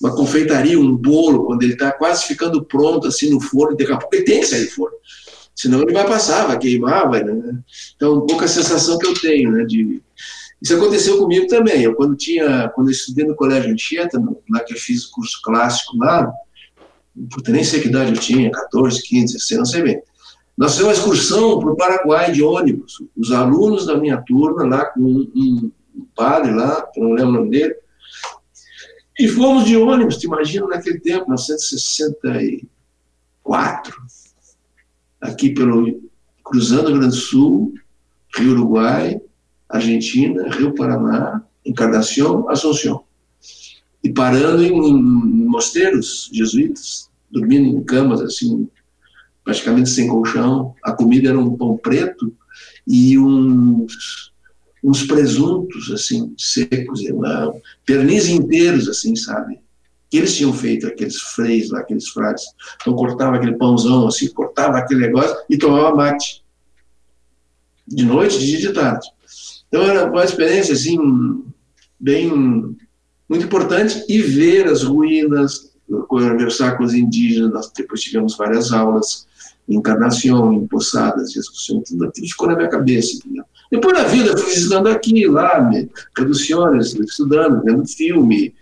[0.01, 3.97] uma confeitaria, um bolo, quando ele está quase ficando pronto, assim, no forno, daqui a
[3.97, 4.97] pouco ele tem que sair do forno.
[5.55, 7.59] Senão ele vai passar, vai queimar, vai, né?
[7.95, 10.03] Então, um pouco a sensação que eu tenho, né, de...
[10.61, 11.83] Isso aconteceu comigo também.
[11.83, 14.21] Eu, quando tinha, quando eu estudei no colégio Anchieta,
[14.51, 16.33] lá que eu fiz o curso clássico lá,
[17.31, 20.03] puta, nem sei que idade eu tinha, 14, 15, 16, não sei bem.
[20.57, 23.03] Nós fizemos uma excursão para o Paraguai de ônibus.
[23.15, 25.71] Os alunos da minha turma, lá com um, um,
[26.15, 27.77] padre lá, não lembro o nome dele,
[29.19, 33.97] e fomos de ônibus, te imagina naquele tempo, 1964,
[35.21, 36.03] aqui pelo
[36.45, 37.73] cruzando o Grande Sul,
[38.37, 39.21] Rio Uruguai,
[39.69, 43.05] Argentina, Rio Paraná, Encarnação, Assunção.
[44.03, 48.69] E parando em, em mosteiros jesuítas, dormindo em camas assim
[49.47, 50.75] praticamente sem colchão.
[50.83, 52.35] A comida era um pão preto
[52.85, 54.33] e uns,
[54.83, 57.55] uns presuntos, assim, secos, uma,
[57.87, 59.61] pernis inteiros, assim, sabe?
[60.11, 62.45] Que eles tinham feito, aqueles freis lá, aqueles frades.
[62.81, 66.45] Então cortava aquele pãozão, assim, cortava aquele negócio e tomava mate.
[67.87, 69.07] De noite, de dia de tarde.
[69.69, 71.45] Então era uma experiência, assim,
[71.99, 72.31] bem,
[73.29, 75.73] muito importante e ver as ruínas,
[76.09, 79.27] conversar com os indígenas, nós depois tivemos várias aulas
[79.69, 83.19] encarnação, em Poçadas, discussão, tudo aquilo ficou na minha cabeça.
[83.71, 85.69] Depois na vida, fui visitando aqui, lá,
[86.15, 88.55] traduções, estudando, vendo filme,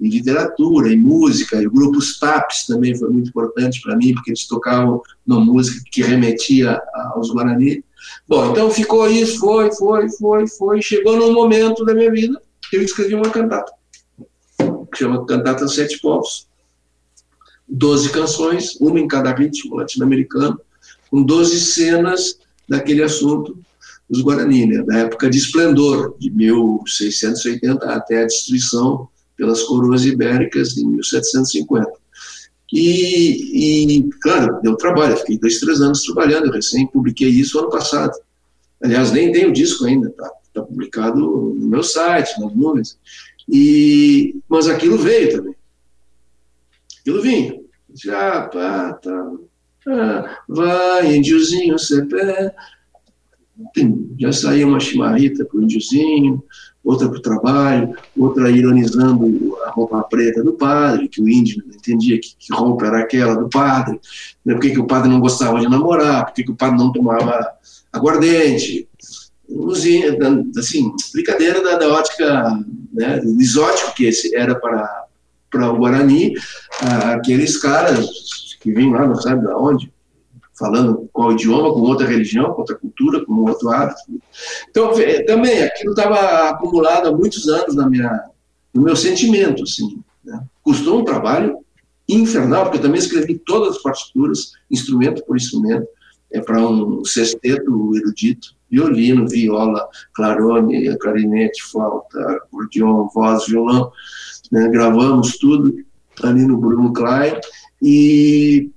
[0.00, 4.30] em literatura, em música, e o grupo TAPS também foi muito importante para mim, porque
[4.30, 6.80] eles tocavam uma música que remetia
[7.14, 7.84] aos Guarani.
[8.28, 12.76] Bom, então ficou isso, foi, foi, foi, foi, chegou num momento da minha vida que
[12.76, 13.72] eu escrevi uma cantata,
[14.58, 16.48] que chama Cantata Sete Povos,
[17.68, 20.60] 12 canções, uma em cada ritmo latino-americano,
[21.10, 22.38] com 12 cenas
[22.68, 23.58] daquele assunto
[24.08, 30.74] dos Guarani, né, da época de esplendor, de 1680 até a destruição pelas coroas ibéricas
[30.74, 32.01] de 1750.
[32.72, 37.68] E, e, claro, deu trabalho, fiquei dois, três anos trabalhando, eu recém publiquei isso ano
[37.68, 38.12] passado.
[38.82, 42.98] Aliás, nem tenho o disco ainda, está tá publicado no meu site, nas nuvens.
[43.48, 45.56] E, mas aquilo veio também.
[47.00, 47.60] Aquilo vinha.
[47.94, 49.32] Já, pá, tá.
[50.48, 52.54] Vai, índiozinho, cepé.
[54.18, 56.42] Já saiu uma chimarrita para o índiozinho,
[56.84, 61.74] outra para o trabalho, outra ironizando a roupa preta do padre, que o índio não
[61.74, 64.00] entendia que, que roupa era aquela do padre,
[64.44, 66.78] né, por que, que o padre não gostava de namorar, por que, que o padre
[66.78, 67.46] não tomava
[67.92, 68.88] aguardente.
[70.58, 72.58] Assim, brincadeira da, da ótica,
[72.92, 75.02] né, exótico que esse era para
[75.52, 76.32] para o Guarani,
[77.14, 78.08] aqueles caras
[78.58, 79.91] que vêm lá, não sabe de onde,
[80.62, 84.00] falando qual idioma, com outra religião, com outra cultura, com outro hábito.
[84.70, 84.92] Então,
[85.26, 88.24] também, aquilo estava acumulado há muitos anos na minha,
[88.72, 90.00] no meu sentimento, assim.
[90.24, 90.40] Né?
[90.62, 91.58] Custou um trabalho
[92.08, 95.86] infernal, porque eu também escrevi todas as partituras, instrumento por instrumento,
[96.30, 103.92] é para um sexteto erudito, violino, viola, clarone, clarinete, flauta, acordeon, voz, violão
[104.52, 105.74] né, gravamos tudo
[106.22, 107.40] ali no Bruno Klein,
[107.80, 108.70] e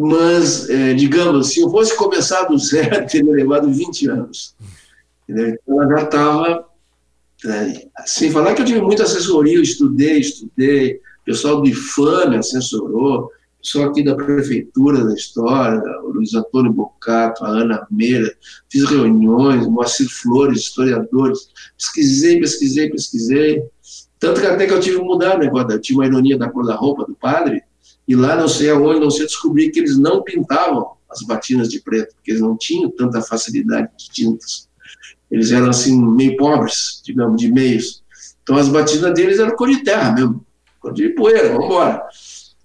[0.00, 4.54] mas, é, digamos, se eu fosse começar do zero, teria levado 20 anos.
[5.28, 6.70] Então, ela já estava.
[7.46, 12.30] É, sem falar que eu tive muita assessoria, eu estudei, estudei, o pessoal do IFAM
[12.30, 13.30] me assessorou,
[13.62, 18.30] pessoal aqui da Prefeitura da História, o Luiz Antônio Bocato, a Ana Meira,
[18.68, 21.48] fiz reuniões, Moacir Flores, historiadores,
[21.78, 23.62] pesquisei, pesquisei, pesquisei,
[24.18, 26.50] tanto que até que eu tive que mudar o negócio, eu tinha uma ironia da
[26.50, 27.62] cor da roupa do padre,
[28.10, 31.80] e lá não sei aonde, não sei descobrir que eles não pintavam as batinas de
[31.80, 34.68] preto, porque eles não tinham tanta facilidade de tintas.
[35.30, 38.02] Eles eram assim, meio pobres, digamos, de meios.
[38.42, 40.44] Então as batinas deles eram cor de terra mesmo,
[40.80, 42.02] cor de poeira, vamos embora.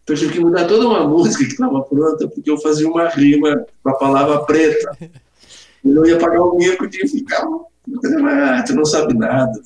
[0.02, 3.08] Então eu tive que mudar toda uma música que estava pronta, porque eu fazia uma
[3.08, 4.98] rima com a palavra preta.
[5.00, 7.46] Eu não ia pagar o mico de ficar.
[7.46, 9.62] Ah, tu não sabe nada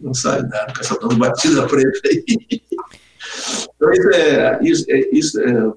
[0.00, 2.62] não sabe nada, com essa batida preta aí.
[3.76, 5.72] Então, isso é, isso, é, isso é,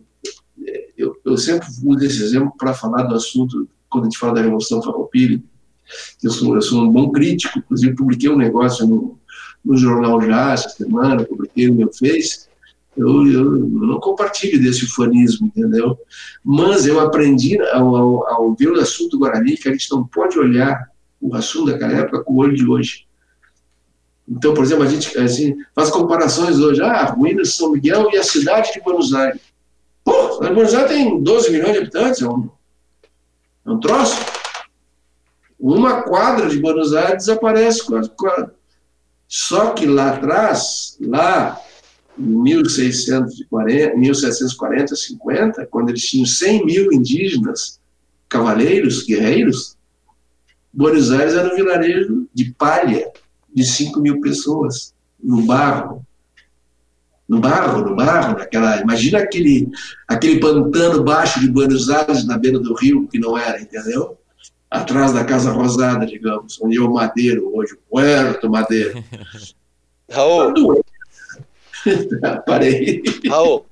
[0.98, 4.42] eu, eu sempre uso esse exemplo para falar do assunto, quando a gente fala da
[4.42, 5.42] Revolução Farroupilha,
[6.24, 9.20] Eu sou, eu sou um bom crítico, inclusive publiquei um negócio no,
[9.64, 12.50] no jornal já essa semana, publiquei no meu Face,
[12.96, 15.98] eu, eu, não compartilho desse ufanismo, entendeu?
[16.44, 20.38] Mas eu aprendi ao, ao, ao, ver o assunto Guarani que a gente não pode
[20.38, 20.90] olhar
[21.20, 23.06] o assunto daquela época com o olho de hoje.
[24.28, 28.18] Então, por exemplo, a gente assim, faz comparações hoje, ah, ruínas de São Miguel e
[28.18, 29.42] a cidade de Buenos Aires.
[30.04, 32.50] Pô, Buenos Aires tem 12 milhões de habitantes, é um,
[33.66, 34.16] é um troço.
[35.60, 37.84] Uma quadra de Buenos Aires desaparece.
[39.28, 41.60] Só que lá atrás, lá
[42.18, 47.80] 1640, 1740, 50, quando eles tinham 100 mil indígenas,
[48.28, 49.78] cavaleiros, guerreiros,
[50.74, 53.12] Buenos Aires era um vilarejo de palha
[53.54, 56.06] de 5 mil pessoas, no barro.
[57.28, 58.82] No barro, no barro, naquela.
[58.82, 59.70] Imagina aquele,
[60.08, 64.18] aquele pantano baixo de Buenos Aires na beira do rio, que não era, entendeu?
[64.70, 69.04] Atrás da Casa Rosada, digamos, onde é o Madeiro hoje, o Puerto Madeiro.
[70.12, 70.84] Raul,
[72.22, 73.02] tá Parei.
[73.30, 73.66] Raul,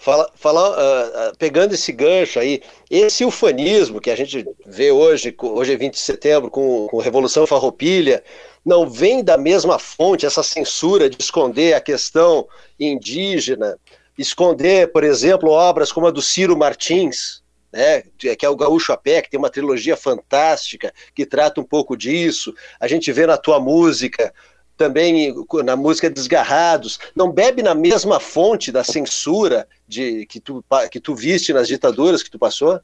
[0.00, 5.72] fala, fala, uh, pegando esse gancho aí, esse ufanismo que a gente vê hoje, hoje
[5.72, 8.22] é 20 de setembro, com, com Revolução Farroupilha,
[8.66, 12.48] não vem da mesma fonte essa censura de esconder a questão
[12.80, 13.78] indígena,
[14.18, 18.96] esconder, por exemplo, obras como a do Ciro Martins, né, que é o Gaúcho a
[18.96, 22.52] Pé, que tem uma trilogia fantástica que trata um pouco disso.
[22.80, 24.34] A gente vê na tua música
[24.76, 25.32] também
[25.64, 31.14] na música Desgarrados, não bebe na mesma fonte da censura de que tu, que tu
[31.14, 32.80] viste nas ditaduras que tu passou?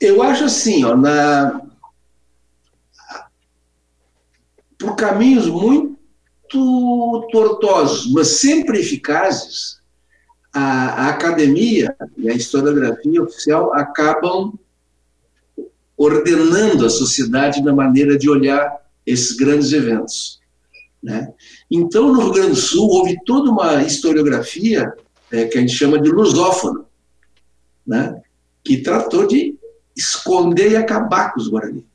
[0.00, 1.62] Eu acho assim, ó, na...
[4.78, 5.96] por caminhos muito
[7.32, 9.80] tortuosos, mas sempre eficazes,
[10.52, 14.58] a, a academia e a historiografia oficial acabam
[15.96, 20.40] ordenando a sociedade na maneira de olhar esses grandes eventos.
[21.02, 21.32] Né?
[21.70, 24.92] Então, no Rio Grande do Sul, houve toda uma historiografia
[25.30, 26.86] é, que a gente chama de lusófono,
[27.86, 28.20] né?
[28.64, 29.56] que tratou de
[29.96, 31.86] esconder e acabar com os Guarani.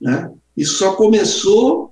[0.00, 0.32] Né?
[0.60, 1.90] E só começou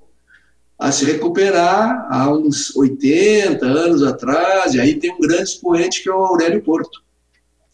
[0.78, 6.08] a se recuperar há uns 80 anos atrás, e aí tem um grande expoente que
[6.10, 7.02] é o Aurélio Porto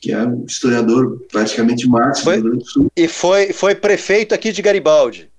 [0.00, 2.92] que é um historiador praticamente máximo foi, do Rio Grande do Sul.
[2.94, 5.30] E foi, foi prefeito aqui de Garibaldi.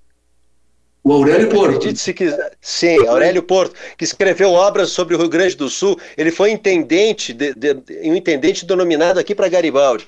[1.04, 1.96] O Aurélio Porto.
[1.96, 2.56] se quiser.
[2.60, 5.96] Sim, Aurélio Porto, que escreveu obras sobre o Rio Grande do Sul.
[6.18, 10.04] Ele foi intendente, de, de, um intendente denominado aqui para Garibaldi.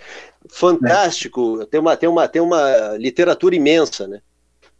[0.48, 1.66] Fantástico, é.
[1.66, 4.20] tem, uma, tem, uma, tem uma literatura imensa, né?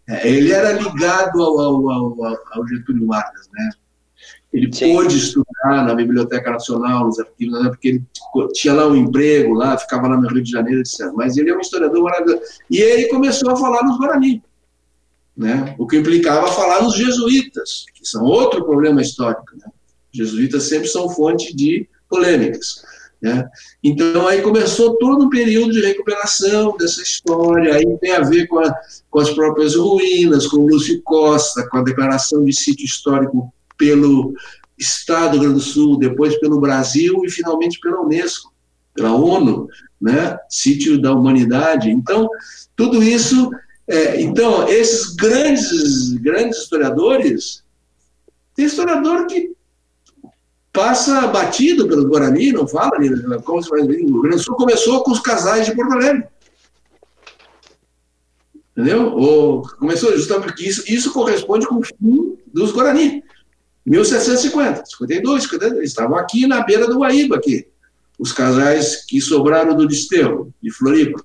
[0.09, 3.71] É, ele era ligado ao, ao, ao, ao Getúlio Vargas, né?
[4.51, 4.95] Ele Sim.
[4.95, 8.05] pôde estudar na Biblioteca Nacional, nos arquivos, né, porque ele
[8.55, 11.13] tinha lá um emprego, lá, ficava lá no Rio de Janeiro, etc.
[11.15, 12.43] Mas ele é um historiador maravilhoso.
[12.71, 14.43] E ele começou a falar nos Guarani,
[15.37, 19.55] né, o que implicava falar nos jesuítas, que são outro problema histórico.
[19.55, 19.71] Né?
[20.11, 22.83] Jesuítas sempre são fonte de polêmicas.
[23.21, 23.45] Né?
[23.83, 28.61] Então, aí começou todo um período de recuperação dessa história, aí tem a ver com,
[28.61, 28.73] a,
[29.11, 34.35] com as próprias ruínas, com o Lúcio Costa, com a declaração de sítio histórico pelo
[34.79, 38.53] Estado do Rio Grande do Sul, depois pelo Brasil e finalmente pela Unesco,
[38.95, 39.69] pela ONU,
[40.01, 40.39] né?
[40.49, 41.91] Sítio da Humanidade.
[41.91, 42.29] Então,
[42.77, 43.51] tudo isso.
[43.89, 47.65] É, então, esses grandes, grandes historiadores,
[48.55, 49.53] tem historiador que
[50.79, 52.93] passa batido pelo Guarani, não fala,
[53.45, 56.25] como se faz, o Rio Grande do Sul começou com os casais de Porto Alegre.
[58.71, 59.13] Entendeu?
[59.13, 63.25] Ou começou justamente porque isso, isso corresponde com o fim dos Guarani.
[63.85, 67.67] 1750, 52, 52, estavam aqui na beira do Guaíba, aqui,
[68.17, 71.21] os casais que sobraram do desterro, de Floripa,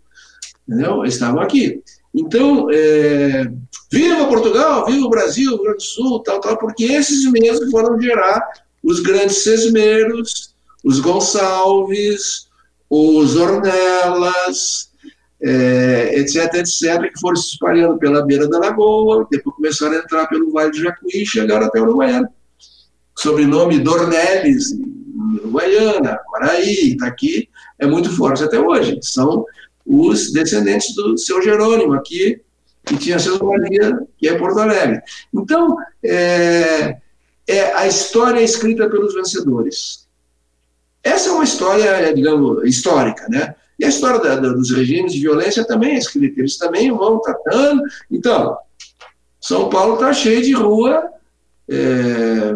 [0.67, 1.05] entendeu?
[1.05, 1.83] estavam aqui.
[2.11, 3.51] Então, é,
[3.91, 7.69] viva Portugal, viva o Brasil, o Rio Grande do Sul, tal, tal, porque esses mesmos
[7.69, 10.53] foram gerar os grandes sesmeiros,
[10.83, 12.47] os Gonçalves,
[12.89, 14.91] os Ornelas,
[15.41, 20.27] é, etc, etc, que foram se espalhando pela beira da lagoa, depois começaram a entrar
[20.27, 22.29] pelo Vale do Jacuí e chegaram até Uruguaiana
[23.15, 24.75] sobrenome Dornelles,
[25.45, 27.49] Guaiana, Paraí, está aqui,
[27.79, 28.99] é muito forte até hoje.
[29.01, 29.45] São
[29.85, 32.41] os descendentes do seu Jerônimo aqui,
[32.85, 35.01] que tinha seu Maria, que é Porto Alegre.
[35.33, 36.97] Então, é,
[37.47, 40.07] é a história é escrita pelos vencedores.
[41.03, 43.55] Essa é uma história, digamos, histórica, né?
[43.77, 47.19] E a história da, da, dos regimes de violência também é escrita, eles também vão
[47.19, 47.81] tratando.
[48.09, 48.57] Então,
[49.41, 51.09] São Paulo está cheio de rua
[51.69, 52.55] é,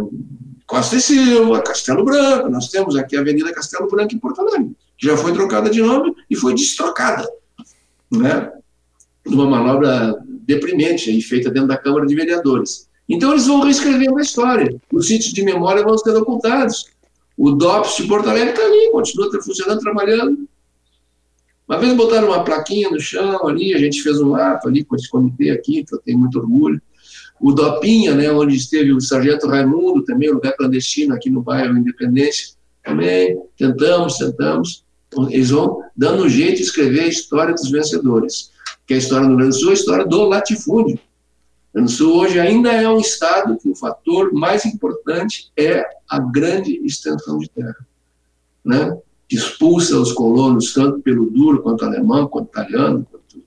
[0.66, 4.76] Costa e Silva, Castelo Branco, nós temos aqui a Avenida Castelo Branco em Porto Alegre,
[4.98, 7.28] que já foi trocada de nome e foi destrocada.
[8.10, 8.52] Né?
[9.30, 12.87] numa manobra deprimente aí, feita dentro da Câmara de Vereadores.
[13.08, 14.76] Então eles vão reescrevendo a história.
[14.92, 16.86] Os sítios de memória vão sendo ocultados.
[17.38, 20.48] O DOPS de Porto Alegre está ali, continua funcionando, trabalhando.
[21.68, 24.96] Uma vez botaram uma plaquinha no chão ali, a gente fez um ato ali com
[24.96, 26.82] esse comitê aqui, que eu tenho muito orgulho.
[27.40, 31.78] O Dopinha, né, onde esteve o Sargento Raimundo, também, um lugar clandestino aqui no bairro
[31.78, 34.86] Independência, também tentamos, tentamos.
[35.30, 38.52] Eles vão dando um jeito de escrever a história dos vencedores,
[38.88, 41.00] que é a história do Rio Grande Sul, a história do latifúndio.
[41.74, 46.20] Rio Grande Sul hoje ainda é um estado que o fator mais importante é a
[46.20, 47.86] grande extensão de terra,
[48.64, 48.98] né?
[49.28, 53.44] que expulsa os colonos tanto pelo duro quanto alemão, quanto italiano, quanto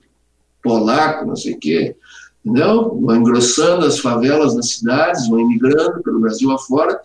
[0.61, 1.95] polaco, não sei o quê,
[2.45, 2.99] entendeu?
[3.01, 7.01] Vão engrossando as favelas nas cidades, vão imigrando pelo Brasil afora,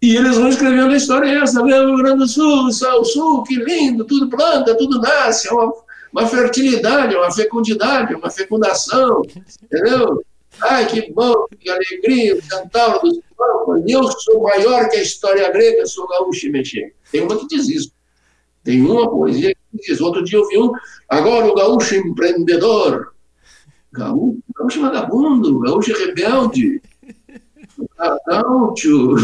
[0.00, 1.80] e eles vão escrevendo a história essa, né?
[1.80, 5.72] o Rio Grande do Sul, o Sul, que lindo, tudo planta, tudo nasce, é uma,
[6.12, 9.22] uma fertilidade, uma fecundidade, uma fecundação,
[9.62, 10.24] entendeu?
[10.60, 15.50] Ai, que bom, que alegria, o centauro dos povos, eu sou maior que a história
[15.50, 16.94] grega, sou gaúcho e mexer.
[17.10, 17.92] Tem uma que diz isso.
[18.64, 20.00] Tem uma poesia que diz.
[20.00, 20.72] Outro dia eu vi um,
[21.08, 23.14] agora o gaúcho empreendedor.
[23.92, 26.82] Gaúcho, gaúcho vagabundo, gaúcho rebelde.
[28.74, 29.14] Tio.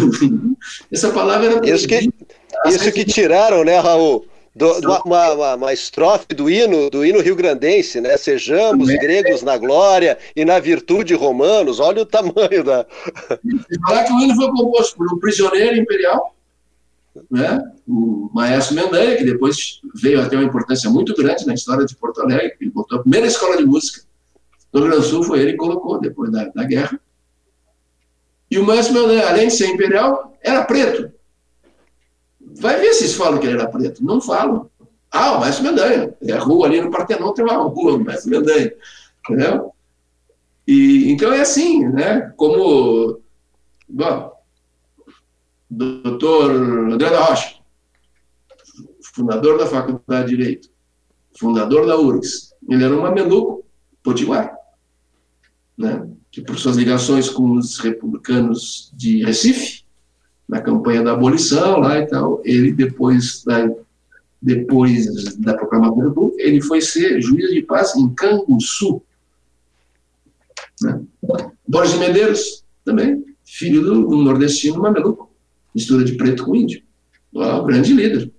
[0.90, 1.68] Essa palavra era.
[1.68, 2.10] Isso que,
[2.66, 4.26] isso que tiraram, né, Raul?
[4.54, 8.16] Do, uma, uma, uma, estrofe do hino, do hino rio-grandense, né?
[8.16, 11.80] Sejamos gregos na glória e na virtude romanos.
[11.80, 12.86] Olha o tamanho da.
[13.44, 16.36] E falar que o hino foi composto por um prisioneiro imperial,
[17.28, 17.60] né?
[17.86, 21.94] o Maestro Mendanha, que depois veio a ter uma importância muito grande na história de
[21.96, 24.02] Porto Alegre, ele botou a primeira escola de música
[24.72, 26.98] do Rio Grande do Sul, foi ele que colocou depois da, da guerra.
[28.50, 31.12] E o Maestro Mendanha, além de ser imperial, era preto.
[32.54, 34.04] Vai ver se eles falam que ele era preto.
[34.04, 34.70] Não falam.
[35.10, 36.14] Ah, o Maestro Mendanha.
[36.22, 38.72] É a rua ali no Partenon tem uma rua, o Maestro Mendanha.
[39.28, 39.72] Entendeu?
[40.66, 42.32] E, então é assim, né?
[42.36, 43.20] Como.
[43.88, 44.32] Bom,
[45.70, 47.56] doutor André da Rocha,
[49.14, 50.70] fundador da Faculdade de Direito,
[51.38, 53.64] fundador da URGS, ele era um mameluco
[54.02, 54.56] potiguar,
[55.76, 56.08] né?
[56.34, 59.83] que por suas ligações com os republicanos de Recife,
[60.48, 63.70] na campanha da abolição lá e tal, ele depois da,
[64.40, 69.02] depois da proclamação República, ele foi ser juiz de paz em Canguçu.
[70.82, 71.00] Né?
[71.66, 75.34] Borges Medeiros, também, filho do, do nordestino mameluco
[75.74, 76.82] mistura de preto com índio.
[77.36, 78.30] Ah, grande líder.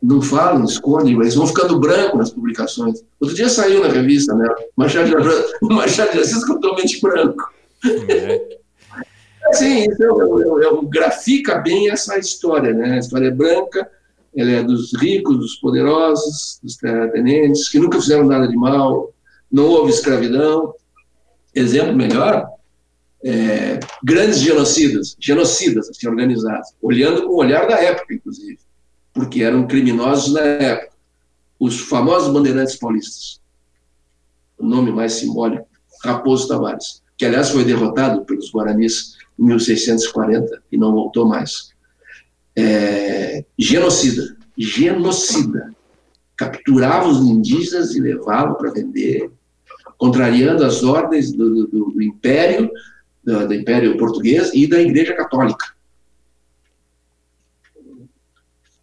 [0.00, 3.02] Não falam, escondem, eles vão ficando branco nas publicações.
[3.18, 4.46] Outro dia saiu na revista, né?
[4.76, 7.52] Machado de Assis, Machado Assis totalmente branco.
[8.08, 8.57] É.
[9.52, 12.94] Sim, então, grafica bem essa história, né?
[12.94, 13.90] A história é branca,
[14.36, 19.12] ela é dos ricos, dos poderosos, dos terratenentes, que nunca fizeram nada de mal,
[19.50, 20.74] não houve escravidão.
[21.54, 22.46] Exemplo melhor,
[23.24, 28.58] é, grandes genocidas, genocidas assim, organizados, olhando com o olhar da época, inclusive,
[29.12, 30.96] porque eram criminosos na época.
[31.58, 33.40] Os famosos bandeirantes paulistas,
[34.56, 35.66] o nome mais simbólico,
[36.04, 41.72] Raposo Tavares, que aliás foi derrotado pelos guaranis 1640 e não voltou mais.
[42.56, 45.74] É, genocida, genocida.
[46.36, 49.30] Capturava os indígenas e levava para vender,
[49.96, 52.70] contrariando as ordens do, do, do império
[53.28, 55.74] do, do Império Português e da Igreja Católica.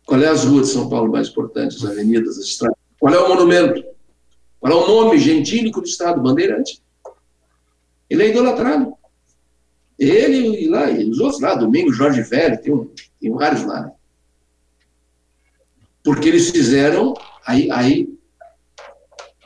[0.05, 2.77] Qual é as ruas de São Paulo mais importantes, as avenidas, as estradas?
[2.99, 3.83] Qual é o monumento?
[4.59, 6.21] Qual é o nome gentílico do Estado?
[6.21, 6.81] Bandeirante.
[8.07, 8.93] Ele é idolatrado.
[9.97, 12.89] Ele e lá, e os outros lá, Domingos Jorge Velho, tem, um,
[13.19, 13.81] tem vários lá.
[13.81, 13.91] Né?
[16.03, 17.13] Porque eles fizeram,
[17.45, 18.09] aí, aí,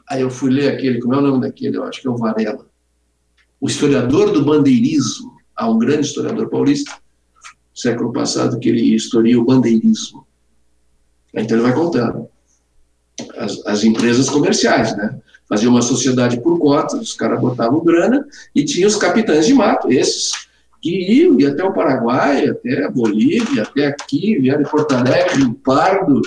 [0.10, 1.78] aí eu fui ler aquele, como é o nome daquele?
[1.78, 2.70] Eu acho que é o Varela
[3.60, 6.94] o historiador do bandeirismo, há um grande historiador paulista,
[7.76, 10.26] século passado, que ele historia o bandeirismo.
[11.34, 12.28] Então ele vai contando.
[13.38, 15.19] As, as empresas comerciais, né?
[15.50, 18.24] Fazia uma sociedade por cotas, os caras botavam grana
[18.54, 20.32] e tinha os capitães de mato, esses
[20.80, 25.54] que iam, iam até o Paraguai, até a Bolívia, até aqui, vieram de Porto Alegre,
[25.66, 26.22] Pardo,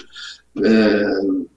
[0.62, 1.04] é,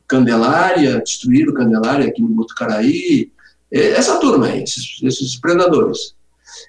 [0.07, 3.31] Candelária, destruíram Candelária aqui no Botucaraí,
[3.71, 6.15] é, essa turma aí, esses, esses predadores.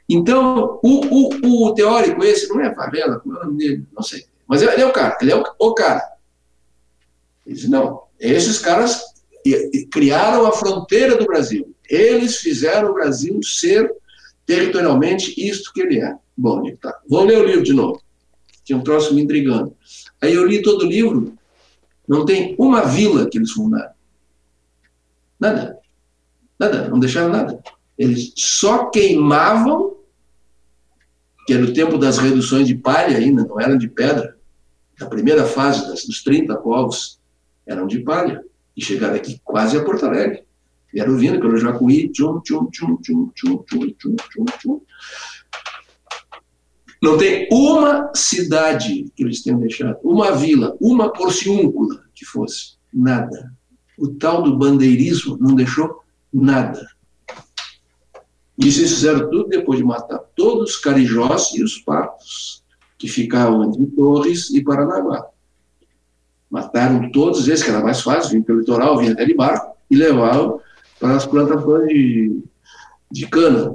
[0.09, 3.87] Então, o, o, o, teórico esse não é Favela, como é o nome dele?
[3.95, 4.25] Não sei.
[4.49, 6.03] Mas ele é o cara, ele é o, o cara.
[7.47, 9.03] Ele diz, não, esses caras
[9.91, 11.75] criaram a fronteira do Brasil.
[11.89, 13.91] Eles fizeram o Brasil ser
[14.45, 16.17] territorialmente isto que ele é.
[16.37, 17.01] Bom, tá.
[17.09, 18.01] Vamos ler o livro de novo.
[18.65, 19.75] Tinha um troço me intrigando.
[20.21, 21.35] Aí eu li todo o livro,
[22.07, 23.93] não tem uma vila que eles fundaram.
[25.39, 25.79] Nada.
[26.59, 27.63] Nada, não deixaram nada.
[27.99, 29.97] Eles só queimavam,
[31.47, 34.37] que era o tempo das reduções de palha ainda, não eram de pedra.
[35.01, 37.21] A primeira fase dos 30 povos
[37.67, 38.43] eram de palha.
[38.77, 40.45] E chegaram aqui quase a Porto Alegre.
[40.93, 44.81] Vieram vindo pelo Jacuí, tchum, tchum, tchum, tchum, tchum, tchum, tchum, tchum, tchum.
[47.03, 52.77] Não tem uma cidade que eles tenham deixado, uma vila, uma porciúncula que fosse.
[52.93, 53.53] Nada.
[53.99, 56.87] O tal do bandeirismo não deixou nada.
[58.59, 62.65] Isso eles fizeram tudo depois de matar todos os carijós e os patos
[62.99, 65.27] que ficavam entre Torres e Paranaguá.
[66.51, 69.97] Mataram todos esses, que era mais fácil, vinham pelo litoral, vinham até de barco, e
[69.97, 70.61] levavam
[70.99, 72.43] para as plantações de,
[73.11, 73.75] de cana.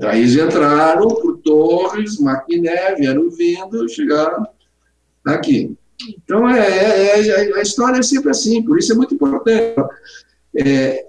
[0.00, 4.46] Daí eles entraram por Torres, Maquiné, vieram vindo, chegaram
[5.26, 5.76] aqui.
[6.08, 9.74] Então, é, é, é, a história é sempre assim, por isso é muito importante.
[10.56, 11.06] É,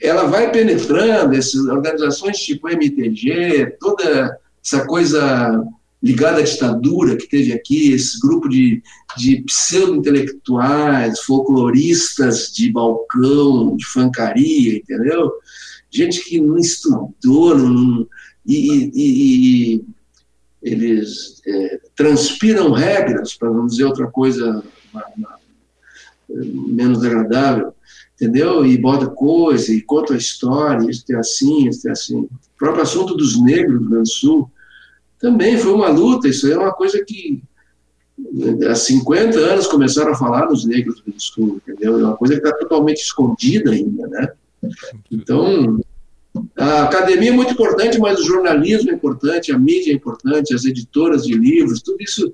[0.00, 5.62] ela vai penetrando, essas organizações tipo MTG, toda essa coisa
[6.02, 8.82] ligada à ditadura que teve aqui, esse grupo de,
[9.16, 15.30] de pseudo-intelectuais, folcloristas de balcão, de fancaria, entendeu?
[15.90, 18.06] Gente que não estudou, não,
[18.46, 19.84] e, e, e
[20.62, 24.62] eles é, transpiram regras, para não dizer outra coisa
[26.28, 27.74] menos agradável,
[28.14, 28.64] entendeu?
[28.64, 32.20] E bota coisa, e conta a história, isso é assim, isso é assim.
[32.20, 34.50] O próprio assunto dos negros do Rio Grande do Sul
[35.20, 37.42] também foi uma luta, isso é uma coisa que
[38.68, 41.98] há 50 anos começaram a falar dos negros do Sul, entendeu?
[41.98, 44.32] É uma coisa que está totalmente escondida ainda, né?
[45.10, 45.80] Então,
[46.56, 50.64] a academia é muito importante, mas o jornalismo é importante, a mídia é importante, as
[50.64, 52.32] editoras de livros, tudo isso,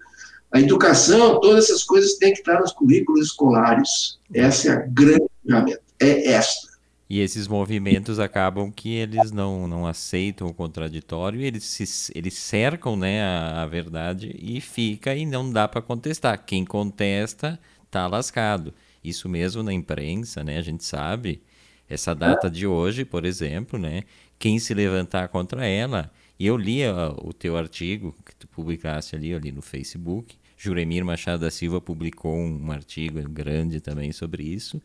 [0.53, 4.19] a educação, todas essas coisas têm que estar nos currículos escolares.
[4.33, 6.76] Essa é a grande ferramenta, é esta.
[7.09, 12.97] E esses movimentos acabam que eles não, não aceitam o contraditório, eles, se, eles cercam
[12.97, 16.45] né, a, a verdade e fica e não dá para contestar.
[16.45, 18.75] Quem contesta está lascado.
[19.05, 20.59] Isso mesmo na imprensa, né?
[20.59, 21.41] A gente sabe
[21.89, 24.03] essa data de hoje, por exemplo, né?
[24.37, 26.11] Quem se levantar contra ela.
[26.39, 26.81] E eu li
[27.23, 30.37] o teu artigo que tu publicaste ali, ali no Facebook.
[30.57, 34.83] Juremir Machado da Silva publicou um artigo grande também sobre isso.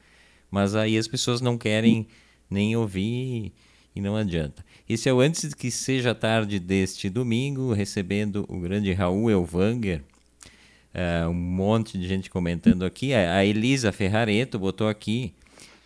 [0.51, 2.05] Mas aí as pessoas não querem
[2.49, 3.53] nem ouvir
[3.95, 4.63] e não adianta.
[4.87, 10.03] Esse é o antes que seja tarde deste domingo, recebendo o grande Raul Elvanger.
[10.93, 13.13] Uh, um monte de gente comentando aqui.
[13.13, 15.33] A Elisa Ferrareto botou aqui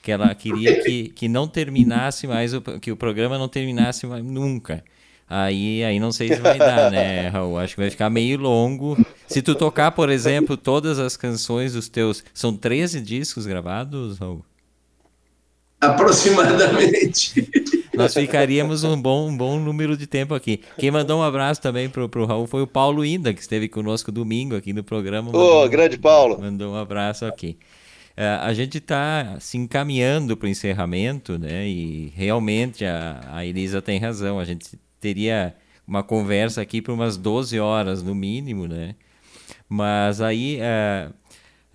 [0.02, 4.24] que ela queria que, que não terminasse mais, o, que o programa não terminasse mais,
[4.24, 4.84] nunca.
[5.28, 7.58] Aí, aí não sei se vai dar, né, Raul?
[7.58, 8.96] Acho que vai ficar meio longo.
[9.28, 12.24] Se tu tocar, por exemplo, todas as canções dos teus.
[12.34, 14.46] São 13 discos gravados, Raul?
[15.80, 17.50] Aproximadamente.
[17.94, 20.62] Nós ficaríamos um bom, um bom número de tempo aqui.
[20.78, 24.12] Quem mandou um abraço também pro, pro Raul foi o Paulo Inda, que esteve conosco
[24.12, 25.36] domingo aqui no programa.
[25.36, 26.40] Ô, oh, grande Paulo.
[26.40, 27.58] Mandou um abraço aqui.
[28.18, 31.68] É, a gente está se encaminhando para o encerramento, né?
[31.68, 34.40] E realmente a, a Elisa tem razão.
[34.40, 35.56] A gente teria
[35.88, 38.96] uma conversa aqui por umas 12 horas no mínimo, né?
[39.68, 41.10] Mas aí, é,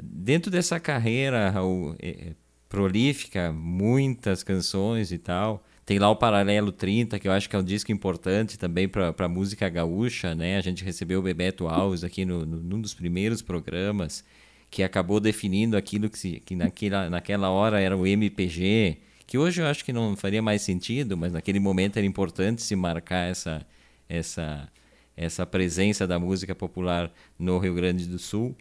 [0.02, 2.32] dentro dessa carreira Raul, é,
[2.70, 5.62] prolífica, muitas canções e tal.
[5.84, 9.12] Tem lá o Paralelo 30, que eu acho que é um disco importante também para
[9.18, 10.56] a música gaúcha, né?
[10.56, 14.24] A gente recebeu o Bebeto Alves aqui no, no, num dos primeiros programas
[14.70, 19.60] que acabou definindo aquilo que, se, que naquela, naquela hora era o MPG, que hoje
[19.60, 23.66] eu acho que não faria mais sentido, mas naquele momento era importante se marcar essa,
[24.08, 24.70] essa,
[25.16, 28.56] essa presença da música popular no Rio Grande do Sul.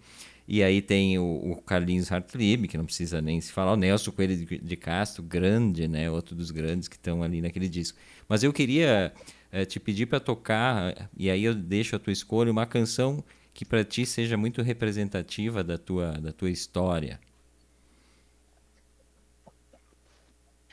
[0.51, 4.11] E aí tem o, o Carlinhos Hartlib, que não precisa nem se falar, o Nelson
[4.11, 6.09] Coelho de, de Castro, grande, né?
[6.09, 7.99] Outro dos grandes que estão ali naquele disco.
[8.27, 9.13] Mas eu queria
[9.51, 13.23] é, te pedir para tocar, e aí eu deixo a tua escolha, uma canção
[13.53, 17.19] que para ti seja muito representativa da tua, da tua história?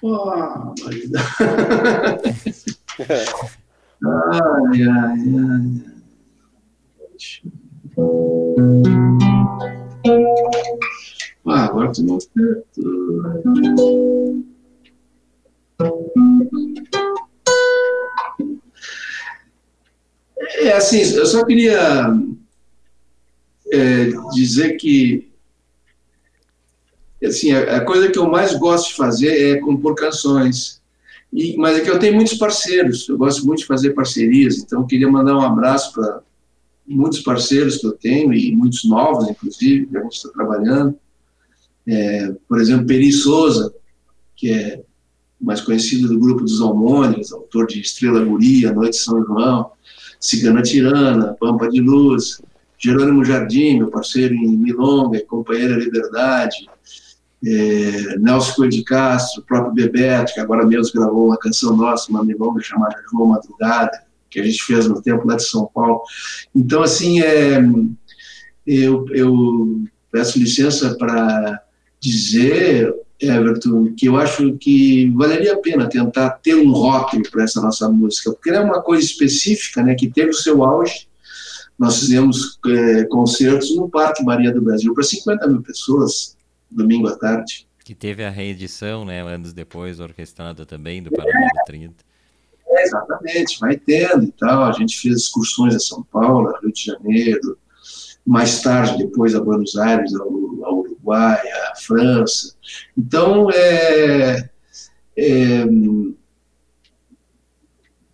[0.00, 0.30] Oh,
[4.00, 5.96] ai, ai, ai.
[11.46, 12.18] Ah, agora tu não
[20.58, 22.12] É assim, eu só queria
[23.72, 25.32] é, dizer que
[27.24, 30.82] assim, a, a, coisa que eu mais gosto de fazer é compor canções.
[31.32, 34.86] E, mas é que eu tenho muitos parceiros, eu gosto muito de fazer parcerias, então
[34.86, 36.22] queria mandar um abraço para
[36.86, 40.96] muitos parceiros que eu tenho, e muitos novos, inclusive, que a gente está trabalhando.
[41.86, 43.72] É, por exemplo, Peri Souza,
[44.34, 44.82] que é
[45.40, 49.70] mais conhecido do grupo dos Almônicos, autor de Estrela Guria, Noite de São João,
[50.18, 52.40] Cigana Tirana, Pampa de Luz,
[52.78, 56.68] Jerônimo Jardim, meu parceiro em Milonga, Companheira Liberdade,
[57.44, 62.10] é, Nelson Coelho de Castro, o próprio Bebeto, que agora mesmo gravou uma canção nossa,
[62.10, 64.05] uma milonga chamada João Madrugada,
[64.36, 66.02] que a gente fez no tempo lá de São Paulo.
[66.54, 67.58] Então, assim, é,
[68.66, 69.82] eu, eu
[70.12, 71.62] peço licença para
[71.98, 77.62] dizer, Everton, que eu acho que valeria a pena tentar ter um rótulo para essa
[77.62, 81.08] nossa música, porque ela é uma coisa específica, né, que teve o seu auge.
[81.78, 86.36] Nós fizemos é, concertos no Parque Maria do Brasil para 50 mil pessoas,
[86.70, 87.66] domingo à tarde.
[87.82, 91.64] Que teve a reedição, né, anos depois, orquestrada também, do Paralelo é.
[91.64, 92.05] 30.
[92.68, 94.64] É, exatamente, vai tendo e tal.
[94.64, 97.58] A gente fez excursões a São Paulo, Rio de Janeiro,
[98.26, 100.28] mais tarde, depois a Buenos Aires, ao,
[100.64, 101.40] ao Uruguai,
[101.70, 102.54] a França.
[102.96, 104.50] Então, é,
[105.16, 105.64] é,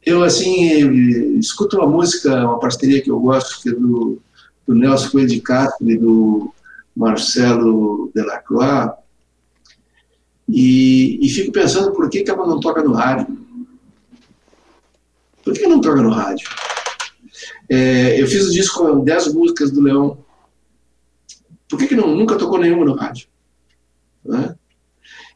[0.05, 4.21] eu, assim, escuto uma música, uma parceria que eu gosto, que é do,
[4.67, 6.53] do Nelson Coelho de Castro e do
[6.95, 8.93] Marcelo Delacroix,
[10.49, 13.42] e, e fico pensando por que, que ela não toca no rádio.
[15.43, 16.49] Por que não toca no rádio?
[17.69, 20.19] É, eu fiz o disco com 10 músicas do Leão.
[21.69, 23.27] Por que, que não, nunca tocou nenhuma no rádio?
[24.25, 24.55] Né?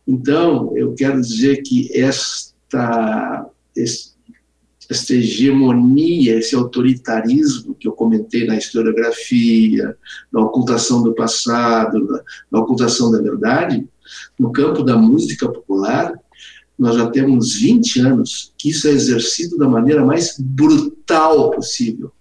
[0.06, 9.96] Então, eu quero dizer que esta, esta hegemonia, esse autoritarismo que eu comentei na historiografia,
[10.30, 12.22] na ocultação do passado, na,
[12.52, 13.88] na ocultação da verdade,
[14.38, 16.12] no campo da música popular,
[16.78, 22.12] nós já temos 20 anos que isso é exercido da maneira mais brutal possível.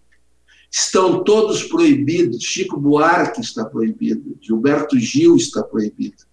[0.72, 2.44] Estão todos proibidos.
[2.44, 4.38] Chico Buarque está proibido.
[4.41, 6.23] Gilberto Gil está proibido.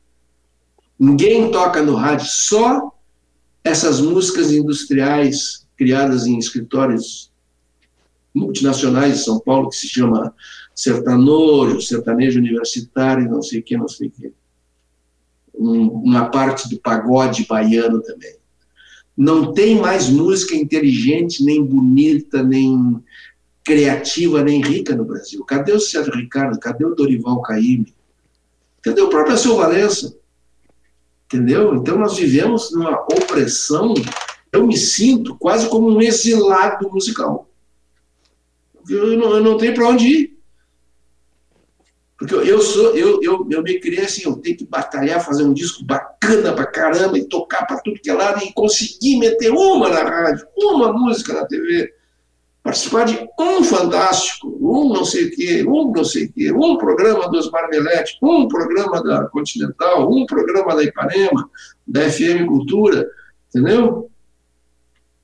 [0.99, 2.93] Ninguém toca no rádio, só
[3.65, 7.31] essas músicas industriais criadas em escritórios
[8.35, 10.35] multinacionais de São Paulo, que se chama
[10.74, 14.32] sertanojo, sertanejo universitário, não sei o que, não sei o que
[15.55, 18.37] um, uma parte do pagode baiano também.
[19.16, 23.03] Não tem mais música inteligente, nem bonita, nem
[23.65, 25.45] criativa, nem rica no Brasil.
[25.45, 26.59] Cadê o Sérgio Ricardo?
[26.59, 27.95] Cadê o Dorival Caymmi?
[28.83, 30.16] Cadê o próprio Seu Valença?
[31.27, 31.74] Entendeu?
[31.74, 33.95] Então nós vivemos numa opressão.
[34.51, 37.49] Eu me sinto quase como um exilado musical.
[38.89, 40.39] Eu não, eu não tenho para onde ir.
[42.23, 45.53] Porque eu, sou, eu, eu, eu me criei assim, eu tenho que batalhar, fazer um
[45.53, 49.89] disco bacana pra caramba e tocar para tudo que é lado e conseguir meter uma
[49.89, 51.93] na rádio, uma música na TV,
[52.62, 56.78] participar de um fantástico, um não sei o quê, um não sei o quê, um
[56.78, 61.51] programa dos Marmelete, um programa da Continental, um programa da Ipanema,
[61.85, 63.05] da FM Cultura,
[63.49, 64.09] entendeu?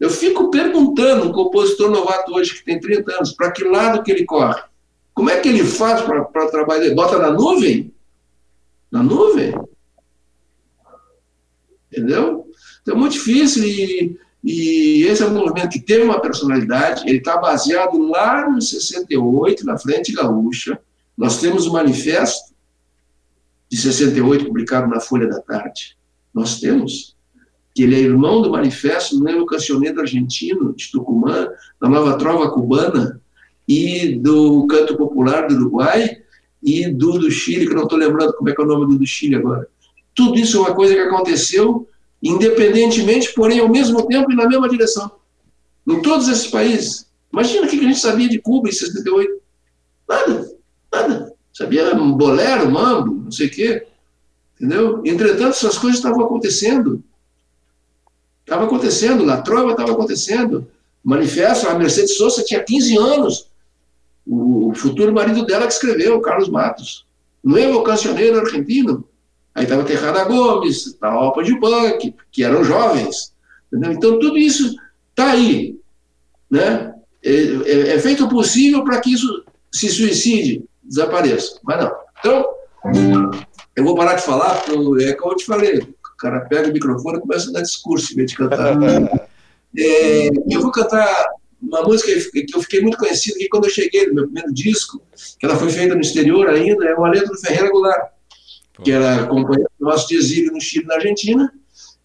[0.00, 4.10] Eu fico perguntando um compositor novato hoje que tem 30 anos, para que lado que
[4.10, 4.60] ele corre?
[5.18, 6.84] Como é que ele faz para trabalhar?
[6.84, 7.92] Ele bota na nuvem?
[8.88, 9.52] Na nuvem?
[11.90, 12.48] Entendeu?
[12.80, 17.18] Então é muito difícil e, e esse é um movimento que teve uma personalidade, ele
[17.18, 20.80] está baseado lá no 68, na Frente Gaúcha.
[21.16, 22.54] Nós temos o um manifesto
[23.68, 25.98] de 68, publicado na Folha da Tarde.
[26.32, 27.16] Nós temos.
[27.74, 31.48] Que ele é irmão do manifesto do Neo Cancioneiro Argentino, de Tucumã,
[31.80, 33.20] da Nova Trova Cubana,
[33.68, 36.16] e do canto popular do Uruguai
[36.62, 38.98] e do do Chile, que não estou lembrando como é que é o nome do
[38.98, 39.68] do Chile agora.
[40.14, 41.86] Tudo isso é uma coisa que aconteceu
[42.22, 45.10] independentemente, porém ao mesmo tempo e na mesma direção.
[45.86, 47.06] Em todos esses países.
[47.32, 49.40] Imagina o que a gente sabia de Cuba em 68.
[50.08, 50.50] Nada,
[50.92, 51.34] nada.
[51.52, 53.86] Sabia bolero, mambo, não sei o quê.
[54.56, 55.02] Entendeu?
[55.04, 57.02] Entretanto, essas coisas estavam acontecendo.
[58.40, 60.66] Estava acontecendo, na trova estava acontecendo.
[61.04, 63.47] Manifesto, a Mercedes Sosa tinha 15 anos
[64.28, 67.06] o futuro marido dela que escreveu, Carlos Matos.
[67.42, 69.05] Novo cancioneiro argentino.
[69.55, 73.32] Aí estava Terrada Gomes, estava Opa de Punk, que eram jovens.
[73.72, 73.92] Entendeu?
[73.92, 74.76] Então, tudo isso
[75.10, 75.78] está aí.
[76.50, 76.94] Né?
[77.24, 81.59] É, é, é feito o possível para que isso se suicide, desapareça.
[81.62, 81.92] Mas não.
[82.20, 82.46] Então,
[83.74, 86.72] eu vou parar de falar, porque é como eu te falei, o cara pega o
[86.72, 88.76] microfone e começa a dar discurso em vez de cantar.
[89.76, 91.28] É, eu vou cantar
[91.60, 95.02] uma música que eu fiquei muito conhecido aqui quando eu cheguei no meu primeiro disco,
[95.39, 98.12] que ela foi feita no exterior ainda, é uma letra do Ferreira Goulart,
[98.85, 101.52] que era companheiro nosso de exílio no Chile e na Argentina,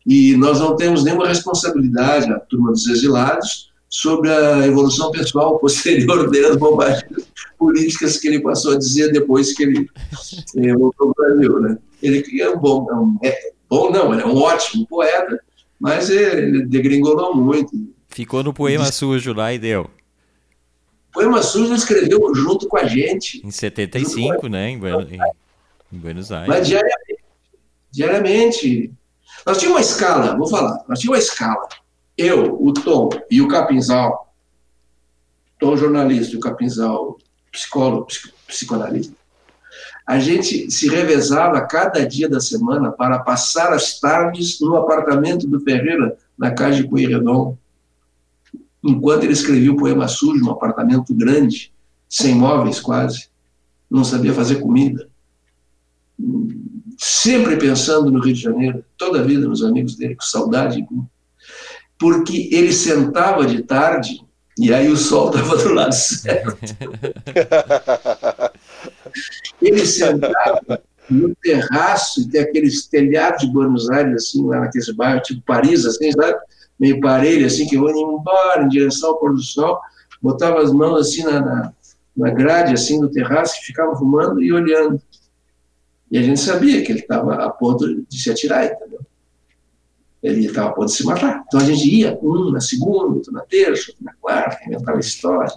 [0.06, 6.30] e nós não temos nenhuma responsabilidade, a turma dos exilados, sobre a evolução pessoal posterior
[6.30, 7.06] dele, as bobagens
[7.60, 9.88] políticas que ele passou a dizer depois que ele
[10.58, 11.60] eh, voltou para o Brasil.
[11.60, 11.78] Né?
[12.02, 15.40] Ele é um bom, é um, é, bom não, ele é um ótimo poeta,
[15.80, 17.72] Mas ele degringolou muito.
[18.14, 19.90] Ficou no poema sujo lá e deu.
[21.12, 23.42] Poema sujo escreveu junto com a gente.
[23.46, 24.70] Em 75, né?
[24.70, 25.20] Em, em,
[25.92, 26.48] em Buenos Aires.
[26.48, 27.24] Mas diariamente.
[27.92, 28.94] Diariamente.
[29.46, 31.68] Nós tínhamos uma escala, vou falar, nós tínhamos uma escala.
[32.16, 34.32] Eu, o Tom e o Capinzal,
[35.60, 37.18] Tom jornalista e o Capinzal
[37.52, 38.08] psicólogo,
[38.48, 39.16] psicoanalista,
[40.06, 45.60] a gente se revezava cada dia da semana para passar as tardes no apartamento do
[45.60, 47.18] Ferreira, na casa de Coelho
[48.84, 51.74] enquanto ele escrevia o poema sujo, num apartamento grande,
[52.10, 53.30] sem móveis quase,
[53.90, 55.08] não sabia fazer comida,
[56.98, 60.86] sempre pensando no Rio de Janeiro, toda a vida nos amigos dele, com saudade,
[61.98, 64.24] porque ele sentava de tarde
[64.58, 66.58] e aí o sol estava do lado certo.
[69.62, 75.28] Ele sentava no terraço, e tem aqueles telhados de Buenos Aires, assim, lá naqueles bairros,
[75.28, 76.38] tipo Paris, assim, sabe?
[76.80, 79.80] Meio parelho, assim, que eu ia embora em direção ao pôr do sol,
[80.22, 81.74] botava as mãos assim na, na,
[82.16, 85.02] na grade, assim, do terraço, e ficava fumando e olhando.
[86.12, 89.00] E a gente sabia que ele estava a ponto de se atirar, entendeu?
[90.22, 91.44] Ele estava a ponto de se matar.
[91.48, 95.52] Então a gente ia, um na segunda, outro na terça, outro na quarta, inventava história,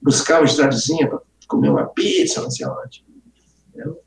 [0.00, 3.04] buscava estradezinha para comer uma pizza, não sei onde.
[3.74, 4.00] Eu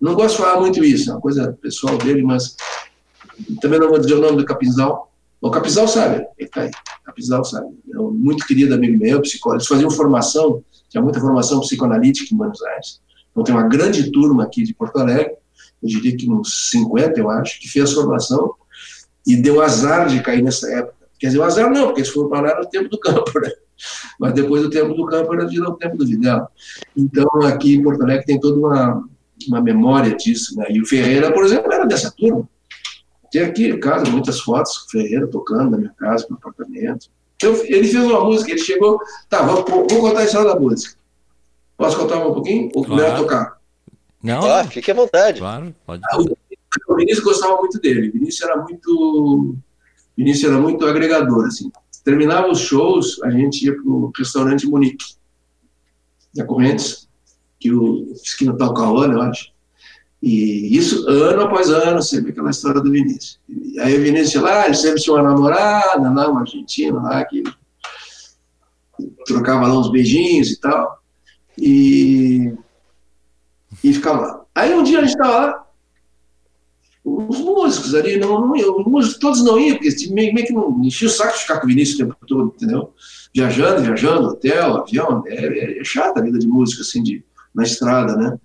[0.00, 2.54] não gosto de falar muito isso, é uma coisa pessoal dele, mas
[3.60, 5.07] também não vou dizer o nome do Capinzal.
[5.40, 6.70] O Capinzal sabe, ele está aí.
[6.70, 7.68] O Capinzal sabe.
[7.92, 9.58] É um muito querido amigo meu, psicólogo.
[9.58, 13.00] Eles faziam formação, tinha muita formação psicoanalítica em Buenos Aires.
[13.30, 15.36] Então tem uma grande turma aqui de Porto Alegre,
[15.82, 18.54] eu diria que uns 50, eu acho, que fez formação
[19.26, 20.96] e deu azar de cair nessa época.
[21.18, 23.50] Quer dizer, o azar não, porque eles foram parar no tempo do campo, né?
[24.18, 26.50] Mas depois do tempo do campo era virar o tempo do Vidal.
[26.96, 29.04] Então, aqui em Porto Alegre tem toda uma,
[29.46, 30.66] uma memória disso, né?
[30.70, 32.48] E o Ferreira, por exemplo, era dessa turma.
[33.30, 37.08] Tem aqui em casa muitas fotos Ferreira tocando na minha casa, no apartamento.
[37.36, 38.98] Então, ele fez uma música, ele chegou.
[39.28, 40.96] Tá, vou, vou contar a história da música.
[41.76, 42.70] Posso contar um pouquinho?
[42.74, 43.22] Ou claro.
[43.22, 43.58] tocar?
[44.22, 44.44] Não.
[44.44, 45.38] Ah, fique à vontade.
[45.38, 46.02] Claro, pode.
[46.10, 46.18] Ah,
[46.88, 48.08] o Vinícius gostava muito dele.
[48.08, 49.56] O Vinícius era muito.
[50.16, 51.70] Vinícius era muito agregador, assim.
[52.04, 55.14] Terminava os shows, a gente ia para o restaurante Munique,
[56.34, 57.08] da Correntes,
[57.60, 59.52] que o esquina tal Cauã, eu acho.
[60.20, 63.38] E isso ano após ano, sempre aquela história do Vinícius.
[63.48, 67.42] E aí o Vinícius lá, ele sempre tinha uma namorada lá, uma argentina lá, que
[69.26, 71.00] trocava lá uns beijinhos e tal.
[71.56, 72.52] E,
[73.84, 74.44] e ficava lá.
[74.54, 75.68] Aí um dia a gente estava lá,
[77.04, 80.82] os músicos ali, não, não os músicos todos não iam, porque meio, meio que não
[80.82, 82.92] enchia o saco de ficar com o Vinícius o tempo todo, entendeu?
[83.34, 87.24] Viajando, viajando, hotel, avião, é, é, é chata a vida de músico, assim, de,
[87.54, 88.38] na estrada, né?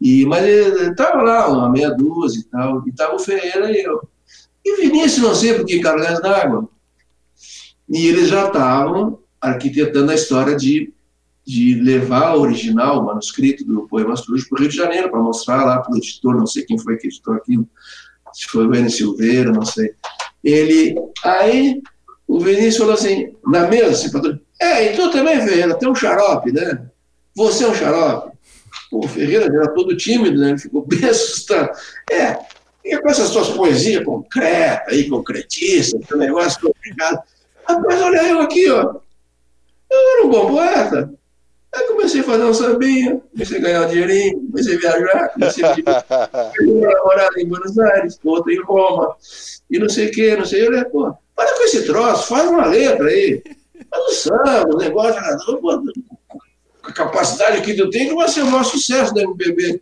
[0.00, 4.00] E, mas estava lá, uma meia dúzia e tal, e estava o Ferreira e eu.
[4.64, 6.68] E Vinícius, não sei por que cargas d'água.
[7.88, 10.92] E eles já estavam arquitetando a história de,
[11.46, 15.20] de levar o original, o manuscrito do Poema Sujo para o Rio de Janeiro, para
[15.20, 17.68] mostrar lá para o editor, não sei quem foi que editou aquilo,
[18.32, 18.88] se foi o N.
[18.88, 19.92] Silveira, não sei.
[20.42, 20.94] Ele,
[21.24, 21.82] aí
[22.26, 26.52] o Vinícius falou assim, na mesa, assim, é, e tu também, Ferreira, tem um xarope,
[26.52, 26.86] né?
[27.34, 28.36] Você é um xarope.
[28.92, 30.50] O Ferreira era todo tímido, né?
[30.50, 31.70] Ele ficou bem assustado.
[32.10, 32.38] É,
[32.84, 37.22] e com essas suas poesias concretas, aí, concretistas, esse negócio complicado.
[37.64, 38.94] Rapaz, olha eu aqui, ó.
[39.90, 41.12] Eu era um bom poeta.
[41.72, 45.64] Aí comecei a fazer um sambinha, comecei a ganhar um dinheirinho, comecei a viajar, comecei
[45.64, 45.76] a
[46.58, 49.14] namorada em Buenos Aires, outra em Roma,
[49.70, 50.90] e não sei o que, não sei o que.
[50.90, 53.40] Pô, para com esse troço, faz uma letra aí.
[53.88, 55.80] Faz um samba, um negócio, pô,
[56.82, 59.80] a capacidade que tu tem que vai ser o maior sucesso da MPB.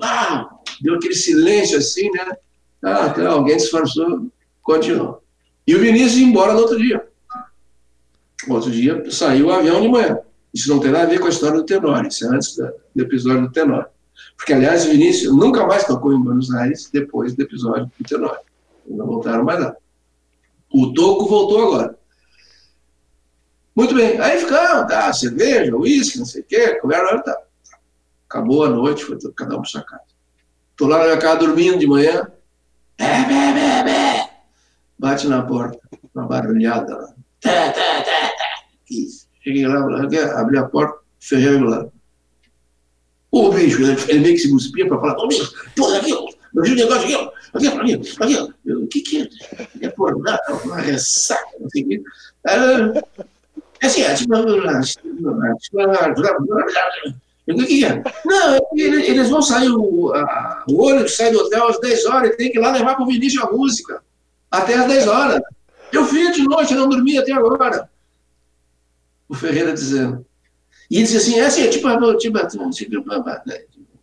[0.00, 0.48] Ah,
[0.80, 2.32] deu aquele silêncio assim, né?
[2.82, 4.26] Ah, tá, alguém disfarçou,
[4.62, 5.22] continuou.
[5.66, 7.06] E o Vinícius ia embora no outro dia.
[8.46, 10.18] No outro dia saiu o avião de manhã.
[10.52, 13.02] Isso não tem nada a ver com a história do Tenor, isso é antes do
[13.02, 13.86] episódio do Tenor.
[14.36, 18.38] Porque, aliás, o Vinícius nunca mais tocou em Buenos Aires depois do episódio do Tenor.
[18.86, 19.76] Não voltaram mais lá.
[20.72, 21.98] O Toco voltou agora.
[23.74, 24.20] Muito bem.
[24.20, 27.42] Aí ficamos, tá, cerveja, uísque, não sei o quê, conversa, tá.
[28.28, 30.02] Acabou a noite, foi cada um para sua casa.
[30.70, 32.30] Estou lá na minha casa dormindo de manhã.
[32.98, 34.30] Bé, bé, bé, bé.
[34.98, 35.78] Bate na porta,
[36.14, 37.14] uma barulhada lá.
[37.40, 38.64] Tá, tá, tá, tá.
[38.90, 39.26] Isso.
[39.42, 39.80] Cheguei lá,
[40.38, 41.88] abri a porta, ferrei lá.
[43.32, 46.74] Ô, bicho, ele meio que se cuspia para falar, ô, bicho, porra, aqui, ó, meu
[46.74, 48.72] negócio aqui, ó, aqui, ó, aqui, aqui, ó.
[48.74, 49.86] o que que é?
[49.86, 52.02] É por nada, uma ressaca, não sei o que.
[52.46, 53.29] É
[53.86, 54.34] assim, é tipo,
[57.52, 58.02] o que, que é?
[58.24, 60.12] Não, eles vão sair, o,
[60.68, 63.04] o ônibus sai do hotel às 10 horas e tem que ir lá levar para
[63.04, 64.02] o Vinícius a música.
[64.50, 65.40] Até às 10 horas.
[65.92, 67.88] Eu vi de noite, não dormi até agora.
[69.28, 70.24] O Ferreira dizendo.
[70.90, 72.70] E ele dizia assim, é assim, é tipo, tipo, tipo,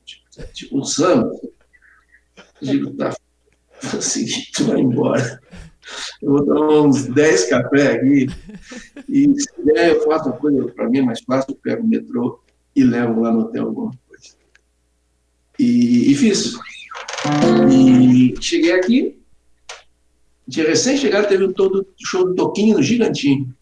[0.05, 1.31] tipo, tipo um samba.
[2.61, 3.15] Eu digo, tá,
[3.83, 5.41] é o seguinte, vai embora.
[6.21, 8.27] Eu vou tomar uns 10 cafés aqui.
[9.07, 11.87] E se der, eu faço uma coisa, para mim é mais fácil, eu pego o
[11.87, 12.41] metrô
[12.75, 14.35] e levo lá no hotel alguma coisa.
[15.59, 16.53] E, e fiz.
[17.71, 19.17] E cheguei aqui,
[20.49, 23.53] tinha recém-chegado, teve um todo show do Toquinho no Gigantinho.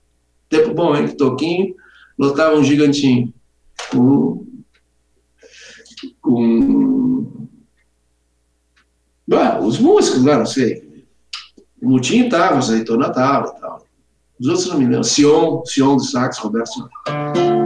[0.49, 1.07] Tempo bom, hein?
[1.07, 1.75] Toquinho,
[2.17, 3.33] lotava um Gigantinho.
[3.89, 4.45] Com.
[6.21, 7.47] com.
[9.27, 10.84] Bah, os músicos lá, não sei.
[11.85, 13.85] O Mutinho tava, o Azeitona tava e tal.
[14.39, 15.03] Os outros não me lembro.
[15.03, 16.87] Sion, Sion do sax, Roberto Sion.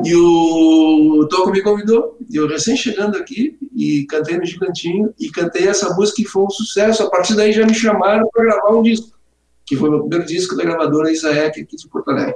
[0.05, 5.67] E o Toco me convidou, eu recém chegando aqui, e cantei no Gigantinho, e cantei
[5.69, 7.01] essa música que foi um sucesso.
[7.01, 9.17] A partir daí já me chamaram para gravar um disco,
[9.65, 12.33] que foi o meu primeiro disco da gravadora Isaek aqui de Porto Alegre.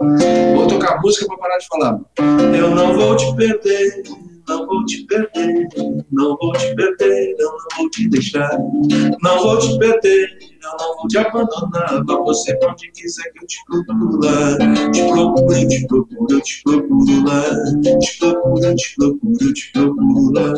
[0.56, 2.00] Vou tocar a música para parar de falar.
[2.58, 4.04] Eu não vou te perder,
[4.48, 5.68] não vou te perder,
[6.12, 8.58] não vou te perder, eu não vou te deixar,
[9.22, 13.44] não vou te perder, eu não vou te abandonar, vá você pra onde quiser que
[13.44, 14.58] eu te procuro lá,
[14.92, 17.44] te procuro, eu te procuro, eu te procuro lá,
[18.00, 20.54] te procuro, eu te procuro, eu te procuro lá.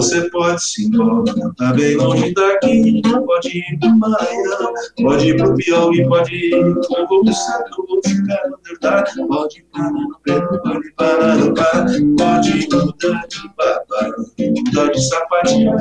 [0.00, 3.02] Você pode se embora, tá bem longe daqui.
[3.02, 6.64] Pode ir pro Maia, pode ir pro Piauí, pode ir.
[6.64, 6.82] No
[7.34, 9.10] centro, vou ficar no verdade.
[9.28, 11.84] Pode ir para no preto, pode parar no bar.
[12.16, 15.76] Pode mudar de babá, mudar de sapatinho.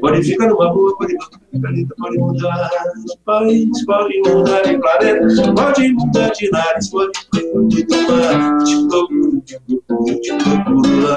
[0.00, 1.16] Pode ficar numa boa, pode
[1.60, 2.70] planeta, pode mudar
[3.06, 5.54] de país, pode mudar de planeta.
[5.54, 7.12] Pode mudar de nariz, pode
[7.54, 11.16] mudar de procuro, te procuro, te procuro lá.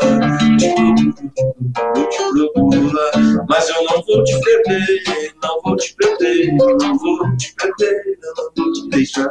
[0.59, 2.42] Te procuro, te procuro
[2.91, 3.11] lá,
[3.49, 5.03] mas eu não vou te perder,
[5.41, 9.29] não vou te perder, não vou te perder, não vou te deixar,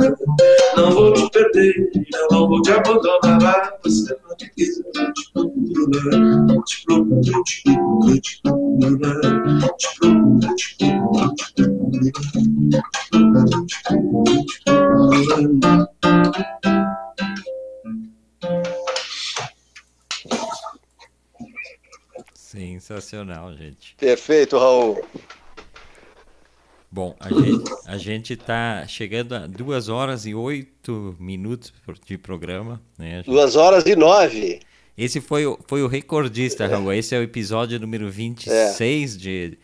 [0.76, 5.32] não vou te perder, eu não vou te abandonar, você não te quiser, eu te
[5.32, 13.66] procuro te procuro, te procuro, te procuro te procuro, te procuro, te procuro, te procuro,
[13.66, 15.02] te procuro, te procuro
[22.52, 23.94] Sensacional, gente.
[23.96, 25.02] Perfeito, Raul.
[26.90, 31.72] Bom, a gente, a gente tá chegando a duas horas e oito minutos
[32.04, 33.16] de programa, né?
[33.16, 33.30] Gente...
[33.30, 34.60] Duas horas e nove.
[34.98, 36.92] Esse foi, o, foi o recordista, Raul.
[36.92, 39.18] Esse é o episódio número 26 é.
[39.18, 39.58] de.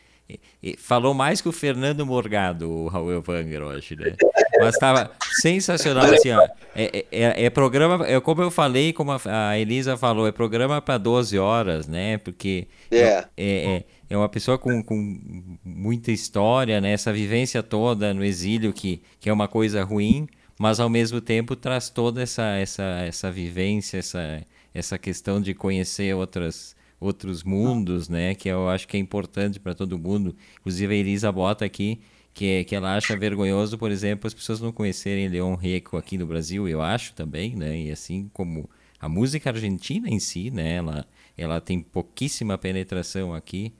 [0.76, 4.14] Falou mais que o Fernando Morgado, o Raul Elvanger, hoje, né?
[4.58, 5.10] Mas estava
[5.40, 6.46] sensacional, assim, ó.
[6.74, 10.98] É, é, é, programa, é como eu falei, como a, Elisa falou, é programa para
[10.98, 12.18] 12 horas, né?
[12.18, 15.18] Porque é, é, é, é uma pessoa com, com
[15.64, 16.92] muita história, né?
[16.92, 20.28] Essa vivência toda no exílio, que, que é uma coisa ruim,
[20.58, 24.42] mas ao mesmo tempo traz toda essa, essa, essa vivência, essa,
[24.74, 28.34] essa questão de conhecer outras outros mundos, né?
[28.34, 30.34] Que eu acho que é importante para todo mundo.
[30.60, 32.00] Inclusive a Elisa bota aqui
[32.34, 36.26] que, que ela acha vergonhoso, por exemplo, as pessoas não conhecerem Leon Rico aqui no
[36.26, 37.76] Brasil, eu acho também, né?
[37.76, 38.68] E assim como
[39.00, 40.76] a música argentina em si, né?
[40.76, 41.06] Ela,
[41.36, 43.72] ela tem pouquíssima penetração aqui.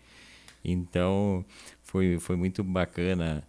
[0.64, 1.44] Então,
[1.82, 3.42] foi, foi muito bacana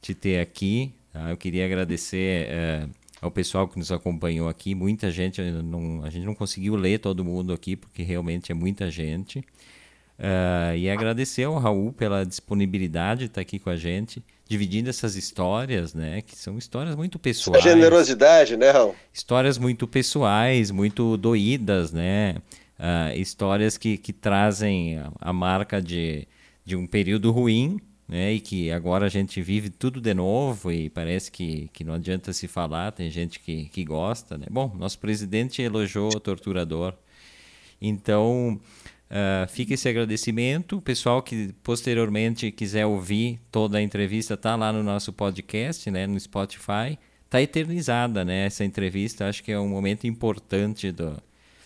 [0.00, 0.92] te ter aqui.
[1.12, 1.30] Tá?
[1.30, 4.74] Eu queria agradecer uh, ao pessoal que nos acompanhou aqui.
[4.74, 8.90] Muita gente, não, a gente não conseguiu ler todo mundo aqui, porque realmente é muita
[8.90, 9.40] gente.
[10.18, 15.14] Uh, e agradecer ao Raul pela disponibilidade de estar aqui com a gente dividindo essas
[15.14, 16.22] histórias, né?
[16.22, 17.64] Que são histórias muito pessoais.
[17.64, 18.96] A generosidade, né, Raul?
[19.12, 22.34] Histórias muito pessoais, muito doídas, né?
[22.78, 26.26] Uh, histórias que, que trazem a, a, marca de,
[26.64, 27.80] de um período ruim,
[28.10, 28.32] né?
[28.32, 32.32] E que agora a gente vive tudo de novo e parece que, que não adianta
[32.32, 34.46] se falar, tem gente que, que gosta, né?
[34.50, 36.92] Bom, nosso presidente elogiou o torturador.
[37.80, 38.60] Então,
[39.10, 40.76] Uh, fica esse agradecimento.
[40.76, 46.06] O pessoal que posteriormente quiser ouvir toda a entrevista, tá lá no nosso podcast, né,
[46.06, 46.96] no Spotify.
[47.28, 49.28] Tá eternizada, né, essa entrevista.
[49.28, 51.20] Acho que é um momento importante do,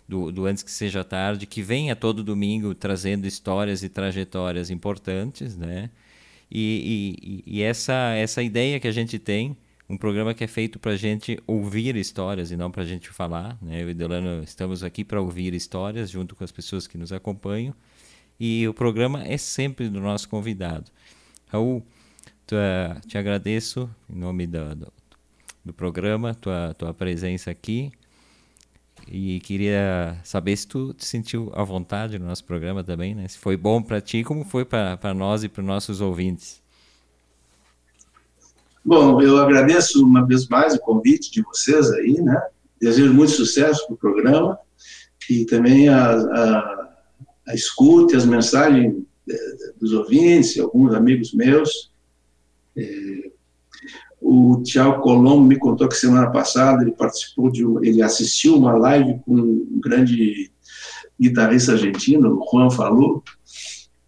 [0.09, 5.55] do, do Antes que Seja Tarde, que venha todo domingo trazendo histórias e trajetórias importantes,
[5.55, 5.91] né?
[6.55, 9.57] E, e, e essa, essa ideia que a gente tem
[9.89, 13.11] um programa que é feito para a gente ouvir histórias e não para a gente
[13.11, 13.59] falar.
[13.61, 13.83] Né?
[13.83, 17.75] Eu e Delano estamos aqui para ouvir histórias junto com as pessoas que nos acompanham
[18.39, 20.91] e o programa é sempre do nosso convidado.
[21.49, 21.85] Raul,
[23.07, 24.93] te agradeço em nome do, do,
[25.65, 27.93] do programa, tua, tua presença aqui.
[29.11, 33.29] E queria saber se tu te sentiu à vontade no nosso programa também, né?
[33.29, 36.63] Se foi bom para ti, como foi para nós e para nossos ouvintes.
[38.85, 42.41] Bom, eu agradeço uma vez mais o convite de vocês aí, né?
[42.81, 44.59] Desejo muito sucesso para o programa
[45.31, 46.97] e também a, a,
[47.49, 48.95] a escuta as mensagens
[49.81, 51.91] dos ouvintes, alguns amigos meus.
[52.77, 53.31] É,
[54.27, 59.21] o Tiago Colombo me contou que semana passada ele participou de, ele assistiu uma live
[59.27, 60.51] com um grande
[61.21, 63.23] guitarrista argentino, o Juan Falou,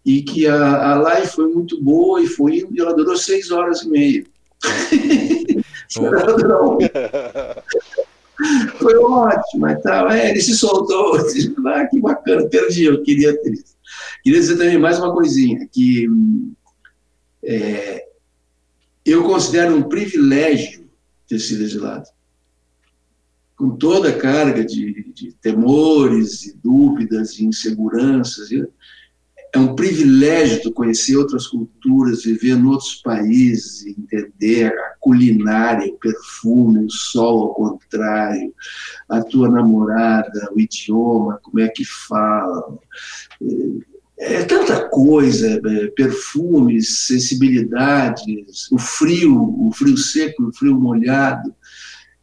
[0.03, 3.83] e que a, a live foi muito boa e foi e ela durou seis horas
[3.83, 4.23] e meia.
[8.79, 10.09] foi ótimo e tal.
[10.09, 11.15] É, ele se soltou,
[11.67, 13.77] ah, que bacana, perdi, eu queria ter isso.
[14.23, 16.07] Queria dizer também mais uma coisinha, que
[17.43, 18.06] é,
[19.11, 20.87] eu considero um privilégio
[21.27, 22.07] ter sido exilado.
[23.55, 28.49] Com toda a carga de, de temores, e dúvidas, e inseguranças,
[29.53, 36.85] é um privilégio conhecer outras culturas, viver em outros países, entender a culinária, o perfume,
[36.85, 38.53] o sol ao contrário,
[39.09, 42.77] a tua namorada, o idioma, como é que fala.
[44.19, 51.53] É tanta coisa, é, perfumes, sensibilidades, o frio, o frio seco, o frio molhado,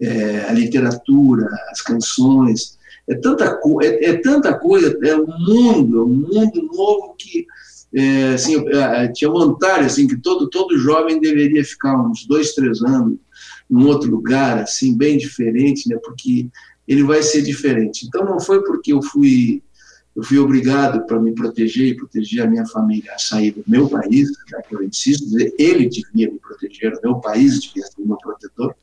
[0.01, 2.77] é, a literatura, as canções.
[3.09, 7.47] É tanta, é, é tanta coisa, é um mundo, é um mundo novo que
[7.95, 12.83] é, assim, é, tinha vontade assim que todo todo jovem deveria ficar uns dois três
[12.83, 13.17] anos
[13.71, 16.49] num outro lugar assim bem diferente né porque
[16.87, 18.07] ele vai ser diferente.
[18.07, 19.63] Então não foi porque eu fui
[20.17, 23.89] eu fui obrigado para me proteger e proteger a minha família a sair do meu
[23.89, 25.27] país já que eu insisto
[25.59, 28.75] ele devia me proteger o meu país devia ser meu protetor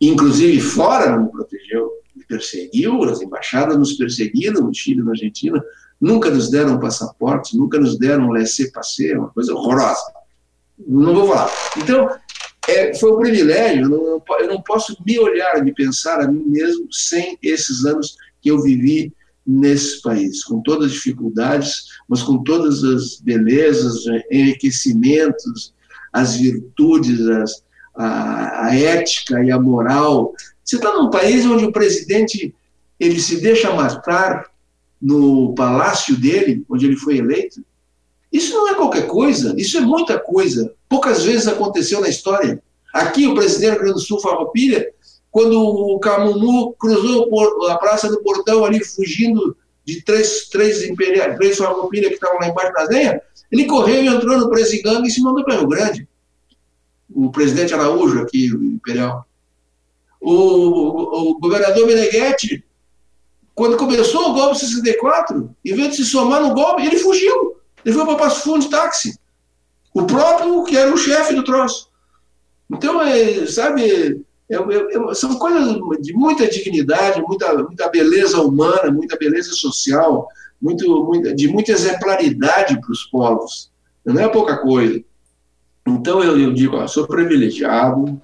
[0.00, 2.00] inclusive fora não me protegeu
[2.30, 5.60] perseguiu, as embaixadas nos perseguiram no Chile na Argentina,
[6.00, 10.00] nunca nos deram passaportes, nunca nos deram laissez-passer, uma coisa horrorosa.
[10.86, 11.50] Não vou falar.
[11.76, 12.08] Então,
[12.68, 16.44] é, foi um privilégio, eu não, eu não posso me olhar, me pensar a mim
[16.46, 19.12] mesmo sem esses anos que eu vivi
[19.46, 25.72] nesse país, com todas as dificuldades, mas com todas as belezas, enriquecimentos,
[26.12, 27.62] as virtudes, as,
[27.94, 30.34] a, a ética e a moral
[30.70, 32.54] você está num país onde o presidente
[33.00, 34.46] ele se deixa matar
[35.02, 37.60] no palácio dele, onde ele foi eleito.
[38.32, 40.72] Isso não é qualquer coisa, isso é muita coisa.
[40.88, 42.62] Poucas vezes aconteceu na história.
[42.94, 44.88] Aqui, o presidente do Rio Grande do Sul, Farroupilha,
[45.30, 47.28] quando o Camumu cruzou
[47.68, 52.48] a Praça do Portão ali, fugindo de três, três imperiais, três Farroupilha que estavam lá
[52.48, 55.68] embaixo na zenha, ele correu e entrou no Presiganga e se mandou para o Rio
[55.68, 56.08] Grande.
[57.12, 59.26] O presidente Araújo aqui, o imperial
[60.20, 62.62] o, o governador Meneghetti,
[63.54, 67.56] quando começou o golpe 64, em vez de se somar no golpe, ele fugiu.
[67.84, 69.18] Ele foi para Passo Fundo de táxi.
[69.94, 71.90] O próprio que era o chefe do troço.
[72.70, 79.16] Então, é, sabe, é, é, são coisas de muita dignidade, muita, muita beleza humana, muita
[79.16, 80.26] beleza social,
[80.60, 83.70] muito, muita, de muita exemplaridade para os povos.
[84.04, 85.02] Não é pouca coisa.
[85.86, 88.22] Então, eu, eu digo, ó, sou privilegiado, muito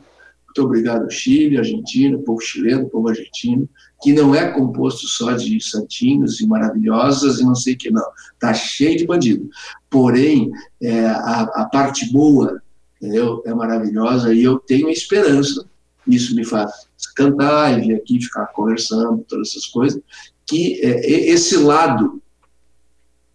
[0.59, 3.69] obrigado, Chile, Argentina, povo chileno, povo argentino,
[4.03, 8.05] que não é composto só de santinhos e maravilhosas e não sei o que, não.
[8.35, 9.49] Está cheio de bandido.
[9.89, 10.51] Porém,
[10.81, 12.61] é, a, a, parte boa
[13.01, 13.43] entendeu?
[13.47, 15.65] é maravilhosa e eu tenho esperança,
[16.07, 20.01] isso me faz cantar e vir aqui ficar conversando, todas essas coisas,
[20.47, 22.23] que é, esse lado,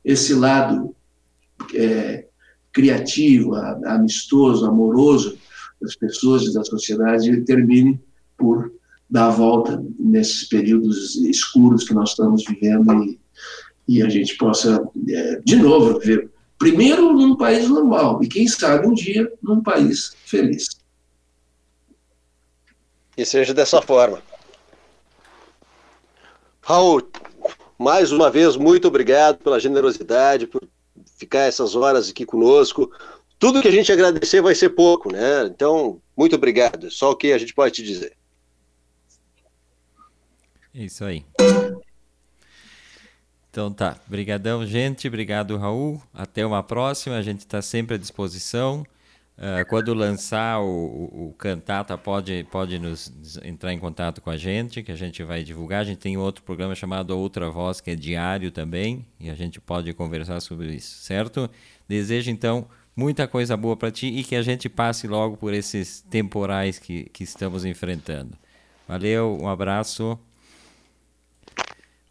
[0.04, 0.96] esse lado
[1.74, 2.26] é,
[2.72, 5.38] criativo, amistoso, amoroso,
[5.82, 8.00] das pessoas e da sociedade termine
[8.38, 8.72] por
[9.10, 13.20] dar a volta nesses períodos escuros que nós estamos vivendo e,
[13.88, 18.88] e a gente possa, é, de novo, viver primeiro num país normal e quem sabe
[18.88, 20.81] um dia num país feliz.
[23.18, 24.22] E seja dessa forma.
[26.62, 27.02] Raul,
[27.78, 30.62] mais uma vez, muito obrigado pela generosidade, por
[31.18, 32.92] ficar essas horas aqui conosco
[33.42, 35.48] tudo que a gente agradecer vai ser pouco, né?
[35.48, 36.92] Então, muito obrigado.
[36.92, 38.16] Só o que a gente pode te dizer.
[40.72, 41.26] Isso aí.
[43.50, 48.86] Então tá, brigadão gente, obrigado Raul, até uma próxima, a gente está sempre à disposição.
[49.38, 53.12] Uh, quando lançar o, o, o, Cantata, pode, pode nos
[53.44, 55.82] entrar em contato com a gente, que a gente vai divulgar.
[55.82, 59.60] A gente tem outro programa chamado Outra Voz, que é diário também, e a gente
[59.60, 61.50] pode conversar sobre isso, certo?
[61.88, 66.02] Desejo então muita coisa boa para ti e que a gente passe logo por esses
[66.02, 68.38] temporais que, que estamos enfrentando.
[68.88, 70.20] Valeu, um abraço.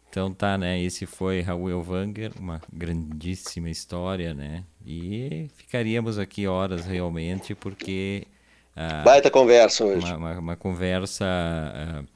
[0.09, 0.81] Então tá, né?
[0.81, 4.65] Esse foi Raul Elvanger, uma grandíssima história, né?
[4.85, 8.27] E ficaríamos aqui horas realmente, porque
[8.75, 10.05] Uh, Baita conversa hoje.
[10.05, 12.07] Uma, uma, uma conversa uh,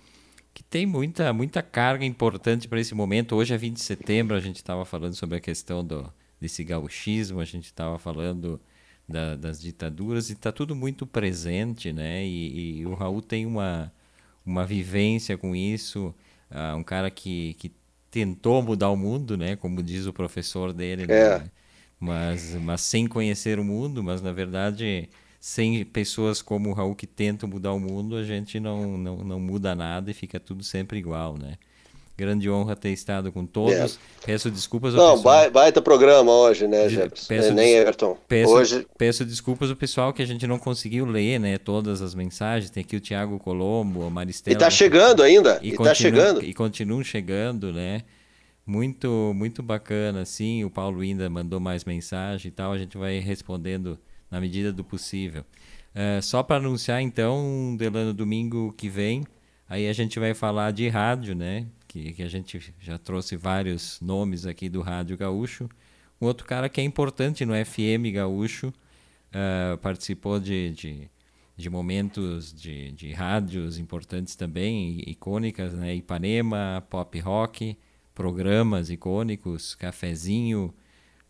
[0.53, 3.35] que tem muita, muita carga importante para esse momento.
[3.35, 7.41] Hoje é 20 de setembro, a gente estava falando sobre a questão do, desse gauchismo,
[7.41, 8.59] a gente estava falando
[9.07, 12.25] da, das ditaduras e está tudo muito presente, né?
[12.25, 13.91] E, e, o Raul tem uma,
[14.45, 16.15] uma vivência com isso,
[16.49, 17.71] uh, um cara que, que
[18.09, 19.57] tentou mudar o mundo, né?
[19.57, 21.19] Como diz o professor dele, né?
[21.19, 21.39] é.
[21.39, 21.51] né?
[21.99, 25.09] Mas, mas sem conhecer o mundo, mas na verdade
[25.45, 29.39] sem pessoas como o Raul que tentam mudar o mundo, a gente não, não, não
[29.39, 31.53] muda nada e fica tudo sempre igual, né?
[32.17, 33.99] Grande honra ter estado com todos.
[34.23, 34.25] É.
[34.25, 35.51] Peço desculpas ao Não, pessoal.
[35.51, 37.27] baita programa hoje, né, Jefferson?
[37.27, 38.17] Peço, nem Everton.
[38.27, 38.87] Peço, hoje...
[38.97, 42.71] peço desculpas ao pessoal que a gente não conseguiu ler, né, todas as mensagens.
[42.71, 44.55] Tem aqui o Tiago Colombo, a Maristela.
[44.55, 45.59] E tá chegando ainda.
[45.61, 46.43] E, e tá chegando.
[46.43, 48.01] E continuam chegando, né?
[48.65, 50.63] Muito, muito bacana, sim.
[50.63, 52.71] O Paulo ainda mandou mais mensagem e tal.
[52.71, 55.45] A gente vai respondendo na medida do possível.
[55.93, 59.23] Uh, só para anunciar, então, Delano, domingo que vem,
[59.69, 61.67] aí a gente vai falar de rádio, né?
[61.87, 65.69] Que, que a gente já trouxe vários nomes aqui do Rádio Gaúcho.
[66.19, 71.09] Um outro cara que é importante no FM Gaúcho, uh, participou de, de,
[71.55, 75.95] de momentos de, de rádios importantes também, icônicas, né?
[75.95, 77.77] Ipanema, Pop Rock
[78.15, 80.73] programas icônicos, Cafezinho,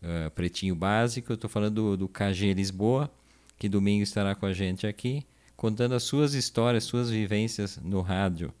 [0.00, 1.32] uh, Pretinho Básico.
[1.32, 3.10] Estou falando do, do KG Lisboa,
[3.58, 5.26] que domingo estará com a gente aqui,
[5.56, 8.54] contando as suas histórias, suas vivências no rádio.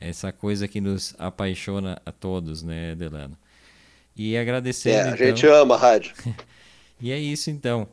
[0.00, 3.36] Essa coisa que nos apaixona a todos, né, Delano?
[4.16, 4.96] E agradecendo.
[4.96, 5.26] É, a então...
[5.26, 6.14] gente ama a rádio.
[7.00, 7.88] e é isso então.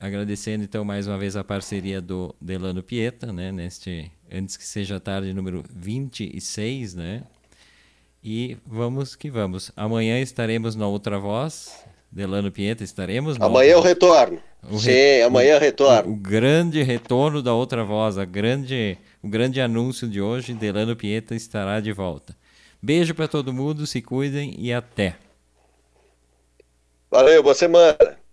[0.00, 5.00] Agradecendo então mais uma vez a parceria do Delano Pieta, né, neste antes que seja
[5.00, 7.22] tarde número 26, né?
[8.24, 9.70] E vamos que vamos.
[9.76, 11.84] Amanhã estaremos na outra voz.
[12.10, 13.38] Delano Pieta, estaremos?
[13.38, 14.40] Amanhã é o retorno.
[14.62, 15.22] O Sim, re...
[15.22, 16.10] amanhã é o retorno.
[16.10, 20.96] O, o, grande retorno da outra voz, a grande, o grande anúncio de hoje, Delano
[20.96, 22.34] Pieta estará de volta.
[22.80, 25.16] Beijo para todo mundo, se cuidem e até.
[27.10, 28.23] Valeu, boa semana.